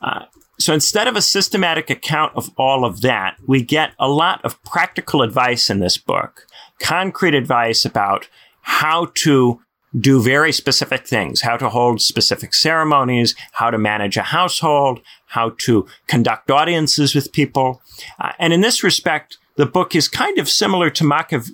Uh, 0.00 0.24
so 0.58 0.72
instead 0.72 1.06
of 1.06 1.16
a 1.16 1.22
systematic 1.22 1.90
account 1.90 2.32
of 2.34 2.50
all 2.56 2.84
of 2.84 3.02
that, 3.02 3.36
we 3.46 3.62
get 3.62 3.92
a 3.98 4.08
lot 4.08 4.42
of 4.44 4.62
practical 4.64 5.20
advice 5.20 5.68
in 5.68 5.80
this 5.80 5.98
book, 5.98 6.45
concrete 6.80 7.34
advice 7.34 7.84
about 7.84 8.28
how 8.62 9.08
to 9.14 9.60
do 9.98 10.22
very 10.22 10.52
specific 10.52 11.06
things, 11.06 11.40
how 11.40 11.56
to 11.56 11.68
hold 11.68 12.00
specific 12.00 12.52
ceremonies, 12.52 13.34
how 13.52 13.70
to 13.70 13.78
manage 13.78 14.16
a 14.16 14.22
household, 14.22 15.00
how 15.26 15.54
to 15.58 15.86
conduct 16.06 16.50
audiences 16.50 17.14
with 17.14 17.32
people. 17.32 17.80
Uh, 18.18 18.32
and 18.38 18.52
in 18.52 18.60
this 18.60 18.82
respect, 18.82 19.38
the 19.56 19.66
book 19.66 19.94
is 19.94 20.08
kind 20.08 20.38
of 20.38 20.48
similar 20.48 20.90
to 20.90 21.04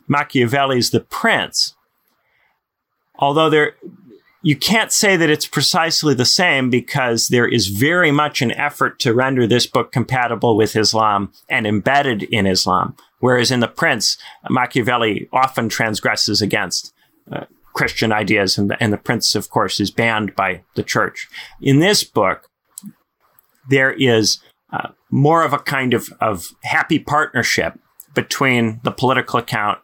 Machiavelli's 0.09 0.91
The 0.91 1.01
Prince. 1.01 1.77
Although 3.19 3.51
there, 3.51 3.77
you 4.43 4.57
can't 4.57 4.91
say 4.91 5.17
that 5.17 5.31
it's 5.31 5.47
precisely 5.47 6.15
the 6.15 6.25
same 6.25 6.69
because 6.69 7.29
there 7.29 7.47
is 7.47 7.69
very 7.69 8.11
much 8.11 8.43
an 8.43 8.51
effort 8.53 8.99
to 9.01 9.15
render 9.15 9.47
this 9.47 9.67
book 9.67 9.93
compatible 9.93 10.57
with 10.57 10.75
Islam 10.75 11.33
and 11.49 11.65
embedded 11.65 12.25
in 12.25 12.47
Islam. 12.47 12.97
Whereas 13.23 13.53
in 13.53 13.61
The 13.61 13.69
Prince, 13.69 14.19
Machiavelli 14.51 15.29
often 15.33 15.69
transgresses 15.69 16.43
against 16.43 16.93
uh, 17.31 17.45
Christian 17.73 18.11
ideas, 18.11 18.59
and 18.59 18.69
the, 18.69 18.83
and 18.83 18.93
the 18.93 18.99
prince, 18.99 19.37
of 19.37 19.49
course, 19.49 19.79
is 19.79 19.93
banned 19.93 20.35
by 20.35 20.65
the 20.75 20.83
church. 20.83 21.29
In 21.61 21.79
this 21.79 22.03
book, 22.03 22.49
there 23.71 23.93
is 23.93 24.41
uh, 24.73 24.89
more 25.09 25.45
of 25.45 25.53
a 25.53 25.61
kind 25.61 25.95
of, 25.95 26.13
of 26.21 26.49
happy 26.65 26.99
partnership 26.99 27.79
between 28.13 28.81
the 28.83 28.91
political 28.91 29.39
account 29.39 29.79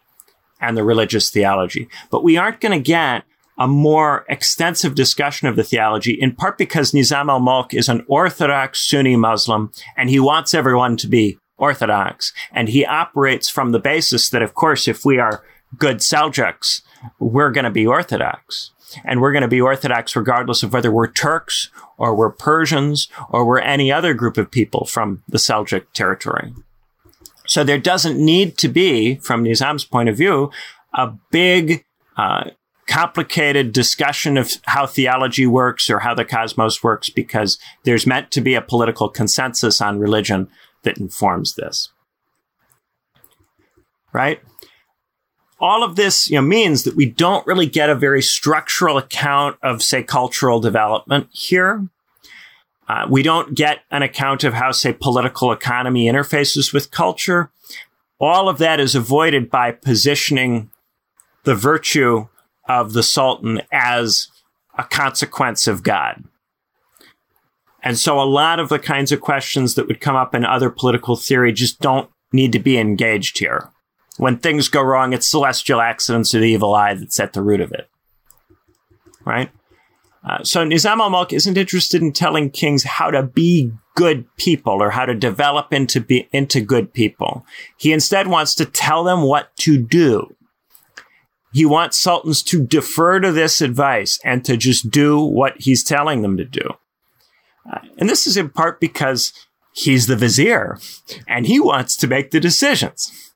and 0.60 0.76
the 0.76 0.82
religious 0.82 1.30
theology. 1.30 1.88
But 2.10 2.24
we 2.24 2.36
aren't 2.36 2.60
going 2.60 2.76
to 2.76 2.84
get 2.84 3.22
a 3.56 3.68
more 3.68 4.26
extensive 4.28 4.96
discussion 4.96 5.46
of 5.46 5.54
the 5.54 5.62
theology, 5.62 6.12
in 6.12 6.34
part 6.34 6.58
because 6.58 6.90
Nizam 6.90 7.28
al 7.28 7.38
Mulk 7.38 7.72
is 7.72 7.88
an 7.88 8.04
Orthodox 8.08 8.80
Sunni 8.80 9.14
Muslim 9.14 9.70
and 9.96 10.10
he 10.10 10.18
wants 10.18 10.54
everyone 10.54 10.96
to 10.96 11.06
be 11.06 11.38
Orthodox. 11.58 12.32
And 12.52 12.68
he 12.68 12.86
operates 12.86 13.48
from 13.48 13.72
the 13.72 13.78
basis 13.78 14.30
that, 14.30 14.42
of 14.42 14.54
course, 14.54 14.88
if 14.88 15.04
we 15.04 15.18
are 15.18 15.44
good 15.76 15.98
Seljuks, 15.98 16.82
we're 17.18 17.50
going 17.50 17.64
to 17.64 17.70
be 17.70 17.86
Orthodox. 17.86 18.70
And 19.04 19.20
we're 19.20 19.32
going 19.32 19.42
to 19.42 19.48
be 19.48 19.60
Orthodox 19.60 20.16
regardless 20.16 20.62
of 20.62 20.72
whether 20.72 20.90
we're 20.90 21.12
Turks 21.12 21.70
or 21.98 22.14
we're 22.14 22.30
Persians 22.30 23.08
or 23.28 23.44
we're 23.44 23.58
any 23.58 23.92
other 23.92 24.14
group 24.14 24.38
of 24.38 24.50
people 24.50 24.86
from 24.86 25.22
the 25.28 25.38
Seljuk 25.38 25.84
territory. 25.92 26.54
So 27.46 27.64
there 27.64 27.78
doesn't 27.78 28.18
need 28.18 28.56
to 28.58 28.68
be, 28.68 29.16
from 29.16 29.44
Nizam's 29.44 29.84
point 29.84 30.08
of 30.08 30.16
view, 30.16 30.50
a 30.94 31.12
big, 31.30 31.84
uh, 32.16 32.50
complicated 32.88 33.72
discussion 33.72 34.38
of 34.38 34.50
how 34.64 34.86
theology 34.86 35.46
works 35.46 35.90
or 35.90 35.98
how 36.00 36.14
the 36.14 36.24
cosmos 36.24 36.82
works 36.82 37.10
because 37.10 37.58
there's 37.84 38.06
meant 38.06 38.30
to 38.30 38.40
be 38.40 38.54
a 38.54 38.62
political 38.62 39.08
consensus 39.10 39.80
on 39.80 39.98
religion 39.98 40.48
that 40.82 40.98
informs 40.98 41.54
this. 41.54 41.90
Right? 44.12 44.40
all 45.60 45.82
of 45.82 45.96
this 45.96 46.30
you 46.30 46.36
know, 46.36 46.42
means 46.42 46.84
that 46.84 46.94
we 46.94 47.06
don't 47.06 47.46
really 47.46 47.66
get 47.66 47.90
a 47.90 47.94
very 47.94 48.22
structural 48.22 48.98
account 48.98 49.56
of, 49.62 49.82
say, 49.82 50.02
cultural 50.02 50.60
development 50.60 51.28
here. 51.32 51.88
Uh, 52.88 53.06
we 53.08 53.22
don't 53.22 53.54
get 53.54 53.80
an 53.90 54.02
account 54.02 54.44
of 54.44 54.54
how, 54.54 54.72
say, 54.72 54.92
political 54.92 55.52
economy 55.52 56.06
interfaces 56.06 56.72
with 56.72 56.90
culture. 56.90 57.50
All 58.20 58.48
of 58.48 58.58
that 58.58 58.80
is 58.80 58.94
avoided 58.94 59.50
by 59.50 59.72
positioning 59.72 60.70
the 61.44 61.54
virtue 61.54 62.28
of 62.68 62.92
the 62.92 63.02
Sultan 63.02 63.60
as 63.72 64.28
a 64.76 64.84
consequence 64.84 65.66
of 65.66 65.82
God. 65.82 66.24
And 67.82 67.98
so 67.98 68.20
a 68.20 68.24
lot 68.24 68.58
of 68.58 68.68
the 68.68 68.78
kinds 68.78 69.12
of 69.12 69.20
questions 69.20 69.74
that 69.74 69.86
would 69.86 70.00
come 70.00 70.16
up 70.16 70.34
in 70.34 70.44
other 70.44 70.70
political 70.70 71.16
theory 71.16 71.52
just 71.52 71.80
don't 71.80 72.10
need 72.32 72.52
to 72.52 72.58
be 72.58 72.78
engaged 72.78 73.38
here. 73.38 73.70
When 74.16 74.36
things 74.36 74.68
go 74.68 74.82
wrong, 74.82 75.12
it's 75.12 75.28
celestial 75.28 75.80
accidents 75.80 76.34
or 76.34 76.40
the 76.40 76.46
evil 76.46 76.74
eye 76.74 76.94
that's 76.94 77.20
at 77.20 77.32
the 77.32 77.42
root 77.42 77.60
of 77.60 77.72
it. 77.72 77.88
Right? 79.24 79.50
Uh, 80.28 80.42
so 80.42 80.66
Nizam 80.66 80.98
al 80.98 81.10
Mulk 81.10 81.32
isn't 81.32 81.56
interested 81.56 82.02
in 82.02 82.12
telling 82.12 82.50
kings 82.50 82.82
how 82.82 83.10
to 83.10 83.22
be 83.22 83.72
good 83.94 84.24
people 84.36 84.82
or 84.82 84.90
how 84.90 85.06
to 85.06 85.14
develop 85.14 85.72
into 85.72 86.00
be, 86.00 86.28
into 86.32 86.60
good 86.60 86.92
people. 86.92 87.46
He 87.76 87.92
instead 87.92 88.26
wants 88.26 88.54
to 88.56 88.64
tell 88.64 89.04
them 89.04 89.22
what 89.22 89.54
to 89.58 89.78
do. 89.78 90.34
He 91.52 91.64
wants 91.64 91.98
sultans 91.98 92.42
to 92.44 92.64
defer 92.64 93.20
to 93.20 93.32
this 93.32 93.60
advice 93.60 94.18
and 94.24 94.44
to 94.44 94.56
just 94.56 94.90
do 94.90 95.20
what 95.20 95.54
he's 95.58 95.82
telling 95.82 96.22
them 96.22 96.36
to 96.36 96.44
do. 96.44 96.74
And 97.98 98.08
this 98.08 98.26
is 98.26 98.36
in 98.36 98.50
part 98.50 98.80
because 98.80 99.32
he's 99.72 100.06
the 100.06 100.16
vizier 100.16 100.78
and 101.26 101.46
he 101.46 101.60
wants 101.60 101.96
to 101.96 102.06
make 102.06 102.30
the 102.30 102.40
decisions. 102.40 103.32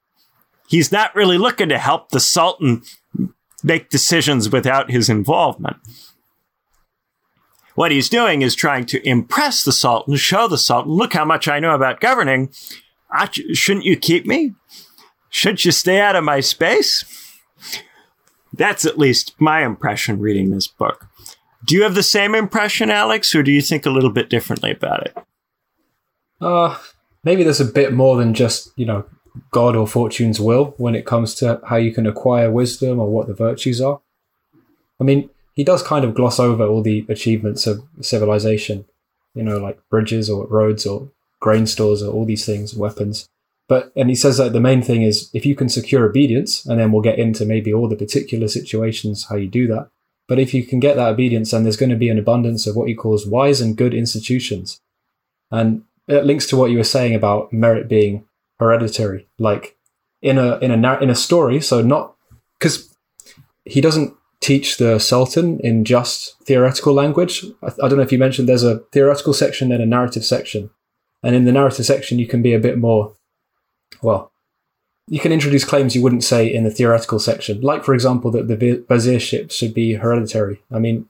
He's 0.69 0.91
not 0.91 1.15
really 1.15 1.39
looking 1.39 1.69
to 1.69 1.79
help 1.79 2.11
the 2.11 2.21
sultan 2.21 2.83
make 3.63 3.91
decisions 3.91 4.51
without 4.51 4.91
his 4.91 5.09
involvement. 5.09 5.77
What 7.75 7.91
he's 7.91 8.09
doing 8.09 8.43
is 8.43 8.55
trying 8.55 8.87
to 8.87 9.07
impress 9.07 9.65
the 9.65 9.73
sultan, 9.73 10.17
show 10.17 10.47
the 10.49 10.59
sultan, 10.59 10.93
look 10.93 11.13
how 11.15 11.25
much 11.25 11.49
I 11.49 11.61
know 11.61 11.75
about 11.75 12.01
governing. 12.01 12.51
Shouldn't 13.53 13.85
you 13.85 13.97
keep 13.97 14.27
me? 14.27 14.55
Shouldn't 15.31 15.65
you 15.65 15.73
stay 15.73 16.01
out 16.01 16.17
of 16.17 16.25
my 16.25 16.41
space? 16.41 17.05
That's 18.53 18.85
at 18.85 18.99
least 18.99 19.35
my 19.39 19.65
impression 19.65 20.19
reading 20.19 20.51
this 20.51 20.67
book. 20.67 21.07
Do 21.65 21.77
you 21.77 21.83
have 21.85 21.95
the 21.95 22.03
same 22.03 22.35
impression, 22.35 22.91
Alex, 22.91 23.35
or 23.35 23.43
do 23.43 23.53
you 23.53 23.63
think 23.63 23.87
a 23.87 23.91
little 23.91 24.11
bit 24.11 24.29
differently 24.29 24.73
about 24.73 25.07
it? 25.07 25.17
Uh, 26.41 26.77
maybe 27.23 27.45
there's 27.45 27.61
a 27.61 27.65
bit 27.65 27.93
more 27.93 28.17
than 28.17 28.35
just, 28.35 28.73
you 28.77 28.85
know, 28.85 29.05
God 29.51 29.77
or 29.77 29.87
fortune's 29.87 30.41
will 30.41 30.75
when 30.77 30.95
it 30.95 31.07
comes 31.07 31.35
to 31.37 31.61
how 31.67 31.77
you 31.77 31.93
can 31.93 32.07
acquire 32.07 32.51
wisdom 32.51 32.99
or 32.99 33.11
what 33.11 33.29
the 33.29 33.35
virtues 33.35 33.81
are. 33.81 34.01
I 35.01 35.05
mean, 35.05 35.31
he 35.55 35.65
does 35.65 35.83
kind 35.83 36.05
of 36.05 36.15
gloss 36.15 36.41
over 36.41 36.67
all 36.67 36.83
the 36.83 37.07
achievements 37.09 37.67
of 37.67 37.83
civilization, 38.01 38.85
you 39.35 39.43
know, 39.43 39.59
like 39.59 39.79
bridges 39.89 40.29
or 40.29 40.47
roads 40.47 40.87
or 40.87 41.11
grain 41.41 41.67
stores 41.67 42.03
or 42.03 42.13
all 42.13 42.25
these 42.25 42.45
things, 42.45 42.75
weapons. 42.75 43.29
But, 43.69 43.93
and 43.97 44.09
he 44.09 44.15
says 44.15 44.37
that 44.39 44.53
the 44.53 44.61
main 44.61 44.83
thing 44.83 45.03
is 45.03 45.31
if 45.33 45.47
you 45.47 45.55
can 45.55 45.69
secure 45.69 46.05
obedience, 46.05 46.67
and 46.67 46.79
then 46.79 46.93
we'll 46.93 47.03
get 47.03 47.19
into 47.19 47.47
maybe 47.47 47.73
all 47.73 47.89
the 47.89 47.97
particular 47.97 48.49
situations, 48.49 49.27
how 49.29 49.37
you 49.37 49.49
do 49.49 49.67
that. 49.69 49.89
But 50.33 50.39
if 50.39 50.55
you 50.55 50.65
can 50.65 50.81
get 50.81 50.97
that 50.97 51.11
obedience, 51.11 51.51
then 51.51 51.63
there's 51.63 51.77
going 51.77 51.91
to 51.91 51.95
be 51.95 52.09
an 52.09 52.19
abundance 52.19 52.67
of 52.67 52.75
what 52.75 52.89
he 52.89 52.95
calls 52.95 53.27
wise 53.27 53.61
and 53.61 53.77
good 53.77 53.93
institutions. 53.93 54.81
And 55.51 55.83
it 56.09 56.25
links 56.25 56.47
to 56.47 56.57
what 56.57 56.71
you 56.71 56.79
were 56.79 56.85
saying 56.85 57.15
about 57.15 57.53
merit 57.53 57.87
being 57.87 58.25
hereditary. 58.59 59.29
Like 59.39 59.77
in 60.23 60.39
a, 60.39 60.57
in 60.61 60.71
a, 60.71 60.99
in 61.01 61.11
a 61.11 61.15
story, 61.15 61.61
so 61.61 61.83
not, 61.83 62.15
because 62.59 62.97
he 63.67 63.83
doesn't 63.83 64.15
teach 64.41 64.79
the 64.79 64.99
Sultan 64.99 65.61
in 65.61 65.85
just 65.85 66.43
theoretical 66.47 66.95
language. 66.95 67.45
I, 67.63 67.67
I, 67.67 67.89
don't 67.89 67.99
know 67.99 68.03
if 68.03 68.11
you 68.11 68.19
mentioned 68.19 68.49
there's 68.49 68.65
a 68.65 68.79
theoretical 68.91 69.35
section 69.35 69.71
and 69.71 69.83
a 69.83 69.87
narrative 69.87 70.25
section. 70.25 70.71
And 71.23 71.37
in 71.37 71.45
the 71.45 71.53
narrative 71.53 71.85
section, 71.85 72.19
you 72.19 72.27
can 72.27 72.41
be 72.41 72.55
a 72.55 72.59
bit 72.59 72.79
more, 72.79 73.15
well, 74.01 74.32
you 75.09 75.21
can 75.21 75.33
introduce 75.33 75.65
claims 75.65 75.95
you 75.95 76.03
wouldn't 76.03 76.25
say 76.25 76.47
in 76.47 76.65
the 76.65 76.71
theoretical 76.71 77.19
section. 77.19 77.61
Like, 77.61 77.85
for 77.85 77.95
example, 77.95 78.31
that 78.31 78.49
the 78.49 78.85
viziership 78.89 79.51
should 79.51 79.75
be 79.75 79.95
hereditary. 79.95 80.63
I 80.71 80.79
mean, 80.79 81.07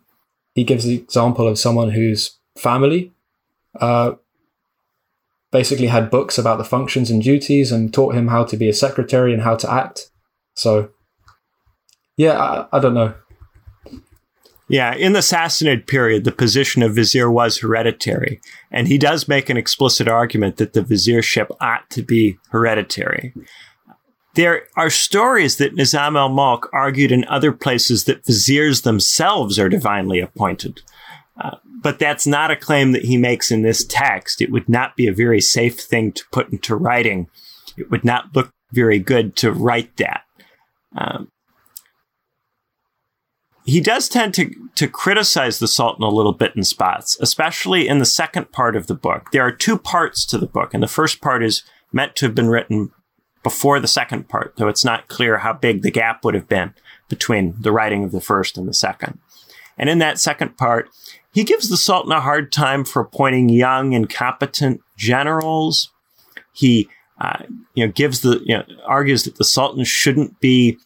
he 0.54 0.64
gives 0.64 0.84
the 0.84 0.96
example 0.96 1.46
of 1.46 1.58
someone 1.58 1.90
whose 1.90 2.38
family 2.56 3.12
uh, 3.80 4.12
basically 5.50 5.86
had 5.86 6.10
books 6.10 6.38
about 6.38 6.58
the 6.58 6.64
functions 6.64 7.10
and 7.10 7.22
duties 7.22 7.70
and 7.70 7.92
taught 7.92 8.14
him 8.14 8.28
how 8.28 8.44
to 8.44 8.56
be 8.56 8.68
a 8.68 8.74
secretary 8.74 9.32
and 9.32 9.42
how 9.42 9.56
to 9.56 9.70
act. 9.70 10.10
So, 10.54 10.90
yeah, 12.16 12.38
I, 12.38 12.76
I 12.76 12.78
don't 12.78 12.94
know. 12.94 13.14
Yeah, 14.68 14.94
in 14.94 15.12
the 15.12 15.18
Sassanid 15.18 15.86
period, 15.86 16.24
the 16.24 16.32
position 16.32 16.82
of 16.82 16.94
vizier 16.94 17.30
was 17.30 17.58
hereditary, 17.58 18.40
and 18.70 18.88
he 18.88 18.96
does 18.96 19.28
make 19.28 19.50
an 19.50 19.58
explicit 19.58 20.08
argument 20.08 20.56
that 20.56 20.72
the 20.72 20.82
viziership 20.82 21.54
ought 21.60 21.90
to 21.90 22.02
be 22.02 22.38
hereditary. 22.50 23.34
There 24.34 24.66
are 24.76 24.90
stories 24.90 25.56
that 25.56 25.74
Nizam 25.74 26.16
al 26.16 26.30
Mulk 26.30 26.70
argued 26.72 27.12
in 27.12 27.24
other 27.26 27.52
places 27.52 28.04
that 28.04 28.24
viziers 28.24 28.82
themselves 28.82 29.58
are 29.58 29.68
divinely 29.68 30.20
appointed. 30.20 30.80
Uh, 31.38 31.56
but 31.82 31.98
that's 31.98 32.26
not 32.26 32.50
a 32.50 32.56
claim 32.56 32.92
that 32.92 33.04
he 33.04 33.16
makes 33.16 33.50
in 33.50 33.62
this 33.62 33.84
text. 33.84 34.40
It 34.40 34.50
would 34.50 34.68
not 34.68 34.96
be 34.96 35.06
a 35.06 35.12
very 35.12 35.40
safe 35.40 35.78
thing 35.78 36.12
to 36.12 36.24
put 36.30 36.50
into 36.50 36.76
writing. 36.76 37.28
It 37.76 37.90
would 37.90 38.04
not 38.04 38.34
look 38.34 38.50
very 38.72 38.98
good 38.98 39.36
to 39.36 39.52
write 39.52 39.96
that. 39.96 40.22
Um, 40.96 41.28
he 43.64 43.80
does 43.80 44.08
tend 44.08 44.34
to, 44.34 44.50
to 44.74 44.88
criticize 44.88 45.58
the 45.58 45.68
Sultan 45.68 46.04
a 46.04 46.08
little 46.08 46.32
bit 46.32 46.56
in 46.56 46.64
spots, 46.64 47.16
especially 47.20 47.86
in 47.86 47.98
the 47.98 48.04
second 48.04 48.50
part 48.50 48.76
of 48.76 48.86
the 48.86 48.94
book. 48.94 49.30
There 49.32 49.46
are 49.46 49.52
two 49.52 49.78
parts 49.78 50.26
to 50.26 50.38
the 50.38 50.46
book, 50.46 50.74
and 50.74 50.82
the 50.82 50.88
first 50.88 51.20
part 51.20 51.44
is 51.44 51.62
meant 51.92 52.16
to 52.16 52.26
have 52.26 52.34
been 52.34 52.48
written 52.48 52.90
before 53.42 53.80
the 53.80 53.88
second 53.88 54.28
part, 54.28 54.54
though 54.56 54.68
it's 54.68 54.84
not 54.84 55.08
clear 55.08 55.38
how 55.38 55.52
big 55.52 55.82
the 55.82 55.90
gap 55.90 56.24
would 56.24 56.34
have 56.34 56.48
been 56.48 56.74
between 57.08 57.54
the 57.58 57.72
writing 57.72 58.04
of 58.04 58.12
the 58.12 58.20
first 58.20 58.56
and 58.56 58.68
the 58.68 58.74
second. 58.74 59.18
And 59.76 59.88
in 59.88 59.98
that 59.98 60.20
second 60.20 60.56
part, 60.56 60.88
he 61.32 61.44
gives 61.44 61.68
the 61.68 61.76
Sultan 61.76 62.12
a 62.12 62.20
hard 62.20 62.52
time 62.52 62.84
for 62.84 63.00
appointing 63.00 63.48
young 63.48 63.94
incompetent 63.94 64.80
generals. 64.96 65.90
He, 66.52 66.88
uh, 67.20 67.44
you 67.74 67.86
know, 67.86 67.92
gives 67.92 68.20
the, 68.20 68.40
you 68.44 68.56
know, 68.56 68.64
argues 68.86 69.24
that 69.24 69.36
the 69.36 69.44
Sultan 69.44 69.84
shouldn't 69.84 70.40
be 70.40 70.78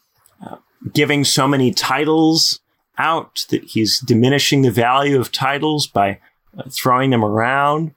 uh, 0.45 0.57
giving 0.95 1.25
so 1.25 1.49
many 1.49 1.73
titles 1.73 2.61
out, 2.97 3.45
that 3.51 3.65
he's 3.65 4.01
diminishing 4.01 4.63
the 4.63 4.71
value 4.71 5.21
of 5.21 5.33
titles 5.33 5.87
by 5.87 6.21
uh, 6.57 6.63
throwing 6.71 7.11
them 7.11 7.25
around. 7.25 7.93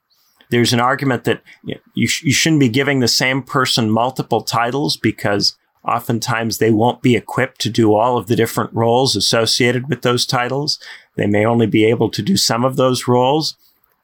There's 0.50 0.72
an 0.72 0.80
argument 0.80 1.24
that 1.24 1.42
you, 1.64 1.74
know, 1.74 1.80
you, 1.94 2.06
sh- 2.06 2.24
you 2.24 2.32
shouldn't 2.32 2.60
be 2.60 2.68
giving 2.68 3.00
the 3.00 3.08
same 3.08 3.42
person 3.42 3.90
multiple 3.90 4.42
titles 4.42 4.96
because 4.96 5.56
oftentimes 5.84 6.58
they 6.58 6.70
won't 6.70 7.02
be 7.02 7.16
equipped 7.16 7.60
to 7.62 7.70
do 7.70 7.94
all 7.94 8.18
of 8.18 8.26
the 8.26 8.36
different 8.36 8.72
roles 8.72 9.16
associated 9.16 9.88
with 9.88 10.02
those 10.02 10.26
titles. 10.26 10.78
They 11.16 11.26
may 11.26 11.44
only 11.44 11.66
be 11.66 11.84
able 11.84 12.10
to 12.10 12.22
do 12.22 12.36
some 12.36 12.64
of 12.64 12.76
those 12.76 13.08
roles. 13.08 13.56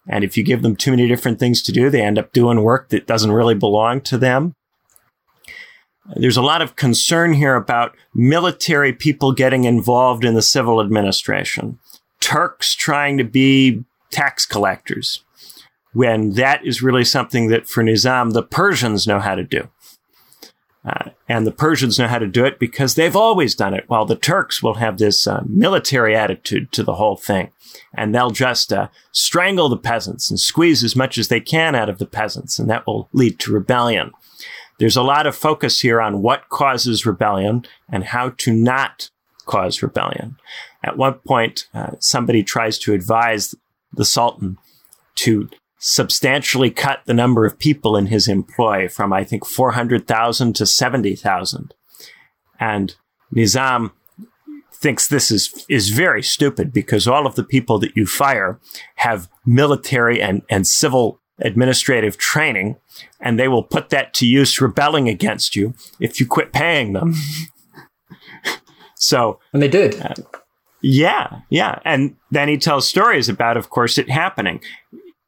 And 0.09 0.25
if 0.25 0.37
you 0.37 0.45
give 0.45 0.63
them 0.63 0.77
too 0.77 0.93
many 0.93 1.09
different 1.09 1.39
things 1.39 1.63
to 1.63 1.73
do, 1.73 1.91
they 1.91 2.01
end 2.01 2.19
up 2.19 2.33
doing 2.33 2.63
work 2.63 2.89
that 2.91 3.07
doesn't 3.07 3.33
really 3.33 3.55
belong 3.55 4.01
to 4.03 4.17
them. 4.17 4.55
There's 6.15 6.37
a 6.37 6.43
lot 6.43 6.63
of 6.63 6.77
concern 6.77 7.33
here 7.33 7.57
about 7.57 7.97
military 8.15 8.93
people 8.93 9.33
getting 9.33 9.65
involved 9.65 10.25
in 10.25 10.35
the 10.35 10.43
civil 10.43 10.81
administration. 10.81 11.81
Turks 12.21 12.75
trying 12.75 13.19
to 13.19 13.25
be 13.25 13.85
tax 14.11 14.47
collectors 14.47 15.25
when 15.97 16.33
that 16.33 16.61
is 16.63 16.83
really 16.83 17.07
something 17.07 17.49
that 17.49 17.67
for 17.67 17.83
Nizam, 17.83 18.35
the 18.35 18.43
Persians 18.43 19.07
know 19.07 19.19
how 19.19 19.35
to 19.35 19.43
do. 19.43 19.67
Uh, 20.85 21.09
and 21.27 21.47
the 21.47 21.53
Persians 21.53 21.99
know 21.99 22.07
how 22.07 22.19
to 22.19 22.27
do 22.27 22.45
it 22.45 22.59
because 22.59 22.95
they've 22.95 23.17
always 23.17 23.55
done 23.55 23.73
it, 23.73 23.85
while 23.87 24.05
the 24.05 24.15
Turks 24.15 24.63
will 24.63 24.75
have 24.75 24.99
this 24.99 25.27
uh, 25.27 25.43
military 25.47 26.15
attitude 26.15 26.71
to 26.73 26.83
the 26.83 26.97
whole 26.97 27.17
thing. 27.17 27.51
And 27.97 28.15
they'll 28.15 28.31
just 28.31 28.75
uh, 28.75 28.89
strangle 29.11 29.71
the 29.71 29.79
peasants 29.79 30.29
and 30.29 30.39
squeeze 30.39 30.85
as 30.85 30.95
much 30.95 31.17
as 31.17 31.29
they 31.29 31.41
can 31.41 31.75
out 31.75 31.89
of 31.89 31.97
the 31.97 32.05
peasants, 32.05 32.59
and 32.59 32.69
that 32.69 32.87
will 32.87 33.09
lead 33.15 33.39
to 33.41 33.53
rebellion. 33.53 34.11
There's 34.79 34.99
a 34.99 35.03
lot 35.03 35.27
of 35.27 35.35
focus 35.35 35.81
here 35.81 36.03
on 36.03 36.21
what 36.21 36.51
causes 36.51 37.07
rebellion 37.07 37.65
and 37.91 38.05
how 38.05 38.35
to 38.37 38.53
not 38.53 39.09
cause 39.47 39.83
rebellion. 39.83 40.37
At 40.85 40.99
one 40.99 41.15
point, 41.27 41.69
uh, 41.73 41.93
somebody 42.01 42.43
tries 42.43 42.79
to 42.81 42.93
advise 42.93 43.55
the 43.95 44.05
Sultan 44.05 44.59
to 45.15 45.49
substantially 45.79 46.71
cut 46.71 47.01
the 47.05 47.15
number 47.15 47.45
of 47.45 47.59
people 47.59 47.97
in 47.97 48.07
his 48.07 48.29
employ 48.29 48.89
from, 48.89 49.12
I 49.12 49.25
think, 49.25 49.47
400,000 49.47 50.57
to 50.57 50.67
70,000. 50.67 51.75
And 52.59 52.95
Nizam 53.35 53.93
thinks 54.73 55.07
this 55.07 55.31
is, 55.31 55.67
is 55.69 55.91
very 55.91 56.23
stupid 56.23 56.73
because 56.73 57.07
all 57.07 57.27
of 57.27 57.35
the 57.35 57.45
people 57.45 57.79
that 57.79 57.97
you 57.97 58.07
fire 58.07 58.61
have 58.97 59.29
military 59.45 60.21
and, 60.21 60.43
and 60.49 60.67
civil 60.67 61.21
administrative 61.41 62.17
training, 62.17 62.77
and 63.21 63.39
they 63.39 63.49
will 63.49 63.62
put 63.62 63.91
that 63.91 64.15
to 64.15 64.27
use 64.27 64.61
rebelling 64.61 65.09
against 65.09 65.55
you 65.55 65.75
if 66.01 66.19
you 66.19 66.27
quit 66.27 66.53
paying 66.53 66.93
them. 66.93 67.15
so, 68.97 69.39
and 69.53 69.62
they 69.62 69.69
did. 69.69 70.01
Uh, 70.01 70.15
yeah, 70.83 71.41
yeah. 71.51 71.81
And 71.85 72.17
then 72.31 72.49
he 72.49 72.59
tells 72.59 72.89
stories 72.89 73.29
about, 73.29 73.57
of 73.57 73.71
course, 73.71 73.99
it 73.99 74.11
happening. 74.11 74.61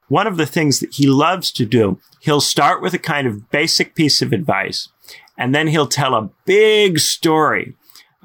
One 0.08 0.26
of 0.26 0.36
the 0.36 0.46
things 0.46 0.80
that 0.80 0.94
he 0.94 1.06
loves 1.06 1.50
to 1.52 1.64
do, 1.64 2.00
he'll 2.20 2.40
start 2.40 2.82
with 2.82 2.94
a 2.94 2.98
kind 2.98 3.26
of 3.26 3.50
basic 3.50 3.94
piece 3.94 4.22
of 4.22 4.32
advice, 4.32 4.88
and 5.36 5.54
then 5.54 5.68
he'll 5.68 5.86
tell 5.86 6.14
a 6.14 6.30
big 6.44 6.98
story. 6.98 7.74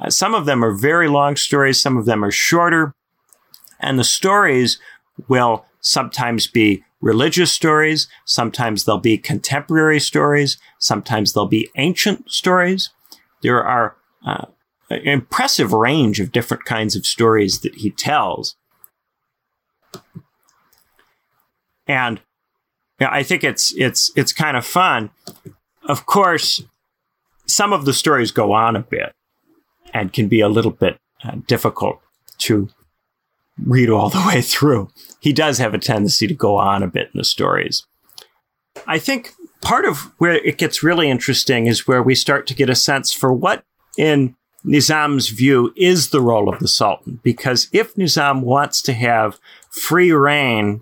Uh, 0.01 0.09
some 0.09 0.33
of 0.33 0.45
them 0.45 0.63
are 0.63 0.71
very 0.71 1.07
long 1.07 1.35
stories, 1.35 1.81
some 1.81 1.97
of 1.97 2.05
them 2.05 2.23
are 2.23 2.31
shorter, 2.31 2.93
and 3.79 3.99
the 3.99 4.03
stories 4.03 4.79
will 5.27 5.65
sometimes 5.81 6.47
be 6.47 6.83
religious 7.01 7.51
stories, 7.51 8.07
sometimes 8.25 8.85
they'll 8.85 8.97
be 8.97 9.17
contemporary 9.17 9.99
stories, 9.99 10.57
sometimes 10.79 11.33
they'll 11.33 11.45
be 11.45 11.69
ancient 11.75 12.31
stories. 12.31 12.91
There 13.41 13.63
are 13.63 13.97
uh, 14.25 14.45
an 14.89 15.01
impressive 15.07 15.73
range 15.73 16.21
of 16.21 16.31
different 16.31 16.63
kinds 16.63 16.95
of 16.95 17.05
stories 17.05 17.59
that 17.59 17.75
he 17.75 17.91
tells. 17.91 18.55
And 21.87 22.21
yeah, 22.99 23.09
I 23.11 23.23
think 23.23 23.43
it's 23.43 23.73
it's 23.77 24.11
it's 24.15 24.33
kind 24.33 24.57
of 24.57 24.65
fun. 24.65 25.11
Of 25.85 26.05
course, 26.05 26.63
some 27.45 27.73
of 27.73 27.85
the 27.85 27.93
stories 27.93 28.31
go 28.31 28.53
on 28.53 28.75
a 28.75 28.81
bit 28.81 29.13
and 29.93 30.13
can 30.13 30.27
be 30.27 30.39
a 30.39 30.49
little 30.49 30.71
bit 30.71 30.97
uh, 31.23 31.37
difficult 31.47 31.99
to 32.39 32.69
read 33.57 33.89
all 33.89 34.09
the 34.09 34.23
way 34.33 34.41
through. 34.41 34.89
He 35.19 35.33
does 35.33 35.57
have 35.57 35.73
a 35.73 35.79
tendency 35.79 36.27
to 36.27 36.33
go 36.33 36.57
on 36.57 36.83
a 36.83 36.87
bit 36.87 37.09
in 37.13 37.17
the 37.17 37.23
stories. 37.23 37.85
I 38.87 38.97
think 38.99 39.31
part 39.61 39.85
of 39.85 40.11
where 40.17 40.33
it 40.33 40.57
gets 40.57 40.83
really 40.83 41.09
interesting 41.09 41.67
is 41.67 41.87
where 41.87 42.01
we 42.01 42.15
start 42.15 42.47
to 42.47 42.55
get 42.55 42.69
a 42.69 42.75
sense 42.75 43.13
for 43.13 43.31
what, 43.31 43.63
in 43.97 44.35
Nizam's 44.65 45.29
view, 45.29 45.73
is 45.75 46.09
the 46.09 46.21
role 46.21 46.49
of 46.49 46.59
the 46.59 46.67
Sultan. 46.67 47.19
Because 47.23 47.69
if 47.71 47.95
Nizam 47.95 48.41
wants 48.41 48.81
to 48.83 48.93
have 48.93 49.39
free 49.69 50.11
rein 50.11 50.81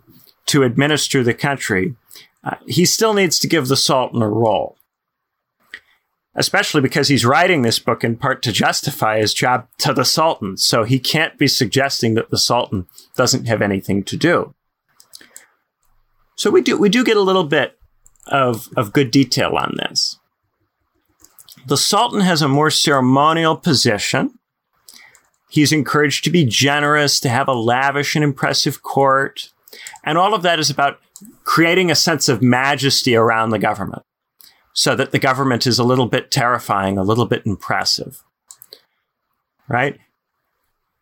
to 0.52 0.64
administer 0.64 1.24
the 1.24 1.34
country, 1.34 1.96
uh, 2.44 2.56
he 2.68 2.86
still 2.86 3.14
needs 3.14 3.40
to 3.40 3.48
give 3.48 3.68
the 3.68 3.78
Sultan 3.78 4.22
a 4.22 4.30
role 4.30 4.78
especially 6.36 6.82
because 6.82 7.08
he's 7.08 7.26
writing 7.26 7.62
this 7.62 7.80
book 7.80 8.04
in 8.04 8.16
part 8.16 8.42
to 8.44 8.52
justify 8.52 9.20
his 9.20 9.34
job 9.34 9.68
to 9.80 9.94
the 9.94 10.06
Sultan. 10.06 10.58
So 10.58 10.84
he 10.84 11.00
can't 11.00 11.38
be 11.38 11.48
suggesting 11.48 12.14
that 12.16 12.30
the 12.30 12.38
Sultan 12.38 12.88
doesn't 13.16 13.48
have 13.48 13.62
anything 13.62 14.04
to 14.04 14.18
do. 14.18 14.54
So 16.36 16.50
we 16.50 16.62
do 16.62 16.78
we 16.78 16.90
do 16.90 17.04
get 17.04 17.18
a 17.18 17.22
little 17.22 17.44
bit 17.44 17.78
of, 18.28 18.70
of 18.78 18.94
good 18.94 19.12
detail 19.12 19.56
on 19.58 19.76
this. 19.78 20.18
The 21.68 21.78
Sultan 21.78 22.22
has 22.22 22.42
a 22.42 22.48
more 22.48 22.72
ceremonial 22.72 23.56
position. 23.56 24.40
He's 25.50 25.74
encouraged 25.74 26.24
to 26.24 26.30
be 26.30 26.46
generous, 26.46 27.20
to 27.20 27.30
have 27.30 27.50
a 27.50 27.54
lavish 27.54 28.16
and 28.16 28.24
impressive 28.24 28.82
court. 28.82 29.51
And 30.04 30.18
all 30.18 30.34
of 30.34 30.42
that 30.44 30.60
is 30.60 30.70
about 30.70 31.00
creating 31.44 31.92
a 31.92 31.96
sense 31.96 32.28
of 32.30 32.42
majesty 32.42 33.16
around 33.16 33.50
the 33.50 33.60
government 33.60 34.04
so 34.74 34.96
that 34.96 35.12
the 35.12 35.20
government 35.20 35.68
is 35.68 35.80
a 35.80 35.84
little 35.84 36.08
bit 36.08 36.32
terrifying, 36.32 36.98
a 36.98 37.04
little 37.04 37.26
bit 37.26 37.46
impressive. 37.46 38.24
Right? 39.68 40.00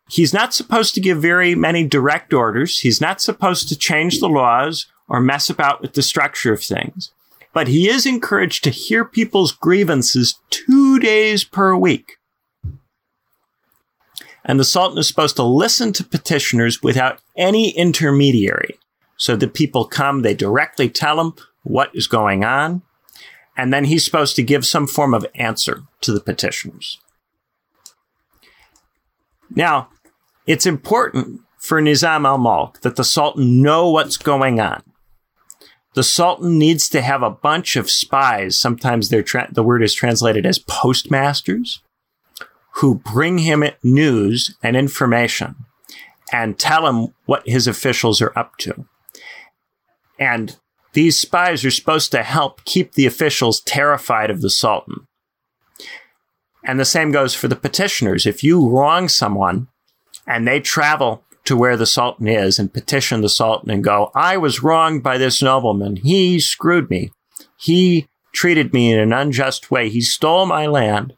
He's 0.08 0.34
not 0.34 0.52
supposed 0.52 0.94
to 0.94 1.00
give 1.00 1.22
very 1.22 1.54
many 1.54 1.86
direct 1.86 2.32
orders. 2.32 2.80
He's 2.80 3.00
not 3.00 3.20
supposed 3.20 3.68
to 3.68 3.78
change 3.78 4.18
the 4.18 4.28
laws 4.28 4.86
or 5.08 5.20
mess 5.20 5.48
about 5.48 5.80
with 5.80 5.94
the 5.94 6.02
structure 6.02 6.52
of 6.52 6.62
things. 6.62 7.12
But 7.52 7.68
he 7.68 7.88
is 7.88 8.06
encouraged 8.06 8.64
to 8.64 8.70
hear 8.70 9.04
people's 9.04 9.52
grievances 9.52 10.38
two 10.50 10.98
days 10.98 11.44
per 11.44 11.76
week. 11.76 12.16
And 14.44 14.58
the 14.58 14.64
Sultan 14.64 14.98
is 14.98 15.08
supposed 15.08 15.36
to 15.36 15.42
listen 15.42 15.92
to 15.94 16.04
petitioners 16.04 16.82
without 16.82 17.20
any 17.36 17.70
intermediary. 17.76 18.78
So 19.16 19.36
the 19.36 19.48
people 19.48 19.84
come, 19.84 20.22
they 20.22 20.34
directly 20.34 20.88
tell 20.88 21.20
him 21.20 21.34
what 21.62 21.90
is 21.94 22.06
going 22.06 22.42
on, 22.42 22.82
and 23.56 23.72
then 23.72 23.84
he's 23.84 24.04
supposed 24.04 24.36
to 24.36 24.42
give 24.42 24.64
some 24.64 24.86
form 24.86 25.12
of 25.12 25.26
answer 25.34 25.82
to 26.00 26.12
the 26.12 26.20
petitioners. 26.20 26.98
Now, 29.54 29.90
it's 30.46 30.64
important 30.64 31.42
for 31.58 31.82
Nizam 31.82 32.24
al 32.24 32.38
Mulk 32.38 32.80
that 32.80 32.96
the 32.96 33.04
Sultan 33.04 33.60
know 33.60 33.90
what's 33.90 34.16
going 34.16 34.60
on. 34.60 34.82
The 35.94 36.04
Sultan 36.04 36.58
needs 36.58 36.88
to 36.90 37.02
have 37.02 37.22
a 37.22 37.30
bunch 37.30 37.76
of 37.76 37.90
spies. 37.90 38.58
Sometimes 38.58 39.10
tra- 39.24 39.52
the 39.52 39.62
word 39.62 39.82
is 39.82 39.92
translated 39.92 40.46
as 40.46 40.58
postmasters 40.58 41.82
who 42.80 42.94
bring 42.94 43.38
him 43.38 43.62
news 43.82 44.56
and 44.62 44.74
information 44.74 45.54
and 46.32 46.58
tell 46.58 46.86
him 46.86 47.12
what 47.26 47.46
his 47.46 47.66
officials 47.66 48.22
are 48.22 48.32
up 48.38 48.56
to. 48.56 48.86
And 50.18 50.56
these 50.94 51.18
spies 51.18 51.64
are 51.64 51.70
supposed 51.70 52.10
to 52.12 52.22
help 52.22 52.64
keep 52.64 52.92
the 52.92 53.06
officials 53.06 53.60
terrified 53.60 54.30
of 54.30 54.40
the 54.40 54.50
Sultan. 54.50 55.06
And 56.64 56.80
the 56.80 56.84
same 56.84 57.12
goes 57.12 57.34
for 57.34 57.48
the 57.48 57.56
petitioners. 57.56 58.26
If 58.26 58.42
you 58.42 58.68
wrong 58.68 59.08
someone 59.08 59.68
and 60.26 60.48
they 60.48 60.60
travel 60.60 61.22
to 61.44 61.56
where 61.56 61.76
the 61.76 61.86
Sultan 61.86 62.28
is 62.28 62.58
and 62.58 62.72
petition 62.72 63.20
the 63.20 63.28
Sultan 63.28 63.70
and 63.70 63.84
go, 63.84 64.10
I 64.14 64.38
was 64.38 64.62
wronged 64.62 65.02
by 65.02 65.18
this 65.18 65.42
nobleman. 65.42 65.96
He 65.96 66.40
screwed 66.40 66.88
me. 66.88 67.12
He 67.58 68.08
treated 68.32 68.72
me 68.72 68.92
in 68.92 68.98
an 68.98 69.12
unjust 69.12 69.70
way. 69.70 69.90
He 69.90 70.00
stole 70.00 70.46
my 70.46 70.66
land. 70.66 71.14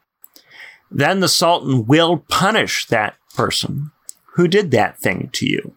Then 0.92 1.20
the 1.20 1.28
Sultan 1.28 1.86
will 1.86 2.18
punish 2.28 2.86
that 2.86 3.16
person 3.34 3.90
who 4.34 4.46
did 4.46 4.70
that 4.70 4.98
thing 4.98 5.30
to 5.32 5.46
you. 5.46 5.74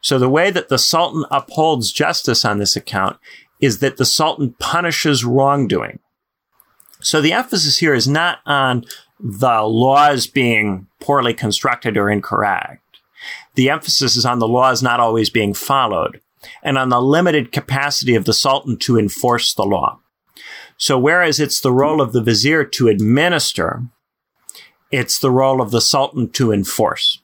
So 0.00 0.18
the 0.18 0.28
way 0.28 0.50
that 0.50 0.68
the 0.68 0.78
Sultan 0.78 1.24
upholds 1.30 1.92
justice 1.92 2.44
on 2.44 2.58
this 2.58 2.76
account 2.76 3.18
is 3.60 3.78
that 3.78 3.96
the 3.96 4.04
Sultan 4.04 4.54
punishes 4.58 5.24
wrongdoing. 5.24 5.98
So 7.00 7.20
the 7.20 7.32
emphasis 7.32 7.78
here 7.78 7.94
is 7.94 8.06
not 8.06 8.38
on 8.46 8.84
the 9.18 9.62
laws 9.62 10.26
being 10.26 10.86
poorly 11.00 11.34
constructed 11.34 11.96
or 11.96 12.10
incorrect. 12.10 12.80
The 13.54 13.70
emphasis 13.70 14.16
is 14.16 14.24
on 14.24 14.38
the 14.38 14.48
laws 14.48 14.82
not 14.82 15.00
always 15.00 15.30
being 15.30 15.54
followed 15.54 16.20
and 16.62 16.78
on 16.78 16.88
the 16.88 17.00
limited 17.00 17.52
capacity 17.52 18.14
of 18.14 18.24
the 18.24 18.32
Sultan 18.32 18.76
to 18.78 18.98
enforce 18.98 19.54
the 19.54 19.64
law. 19.64 20.00
So 20.76 20.98
whereas 20.98 21.38
it's 21.38 21.60
the 21.60 21.72
role 21.72 22.00
of 22.00 22.12
the 22.12 22.22
vizier 22.22 22.64
to 22.64 22.88
administer, 22.88 23.84
it's 24.92 25.18
the 25.18 25.30
role 25.30 25.60
of 25.60 25.70
the 25.70 25.80
Sultan 25.80 26.30
to 26.30 26.52
enforce. 26.52 27.18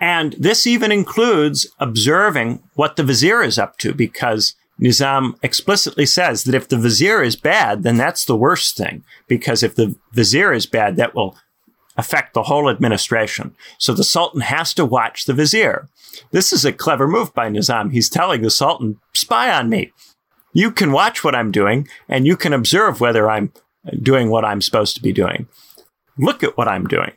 And 0.00 0.34
this 0.38 0.66
even 0.66 0.92
includes 0.92 1.66
observing 1.78 2.62
what 2.74 2.96
the 2.96 3.02
vizier 3.02 3.42
is 3.42 3.58
up 3.58 3.78
to 3.78 3.94
because 3.94 4.54
Nizam 4.80 5.34
explicitly 5.42 6.04
says 6.04 6.44
that 6.44 6.54
if 6.54 6.68
the 6.68 6.76
vizier 6.76 7.22
is 7.22 7.36
bad, 7.36 7.84
then 7.84 7.96
that's 7.96 8.24
the 8.24 8.36
worst 8.36 8.76
thing. 8.76 9.04
Because 9.28 9.62
if 9.62 9.74
the 9.74 9.96
vizier 10.12 10.52
is 10.52 10.66
bad, 10.66 10.96
that 10.96 11.14
will 11.14 11.36
affect 11.96 12.34
the 12.34 12.42
whole 12.42 12.68
administration. 12.68 13.54
So 13.78 13.94
the 13.94 14.04
Sultan 14.04 14.42
has 14.42 14.74
to 14.74 14.84
watch 14.84 15.24
the 15.24 15.32
vizier. 15.32 15.88
This 16.32 16.52
is 16.52 16.64
a 16.64 16.72
clever 16.72 17.06
move 17.06 17.32
by 17.32 17.48
Nizam. 17.48 17.92
He's 17.92 18.10
telling 18.10 18.42
the 18.42 18.50
Sultan, 18.50 18.98
spy 19.14 19.50
on 19.56 19.68
me. 19.68 19.92
You 20.52 20.70
can 20.70 20.92
watch 20.92 21.24
what 21.24 21.34
I'm 21.34 21.50
doing 21.50 21.88
and 22.08 22.26
you 22.26 22.36
can 22.36 22.52
observe 22.52 23.00
whether 23.00 23.30
I'm 23.30 23.52
doing 24.02 24.30
what 24.30 24.44
I'm 24.44 24.62
supposed 24.62 24.96
to 24.96 25.02
be 25.02 25.12
doing. 25.12 25.48
Look 26.16 26.42
at 26.42 26.56
what 26.56 26.68
I'm 26.68 26.86
doing 26.86 27.12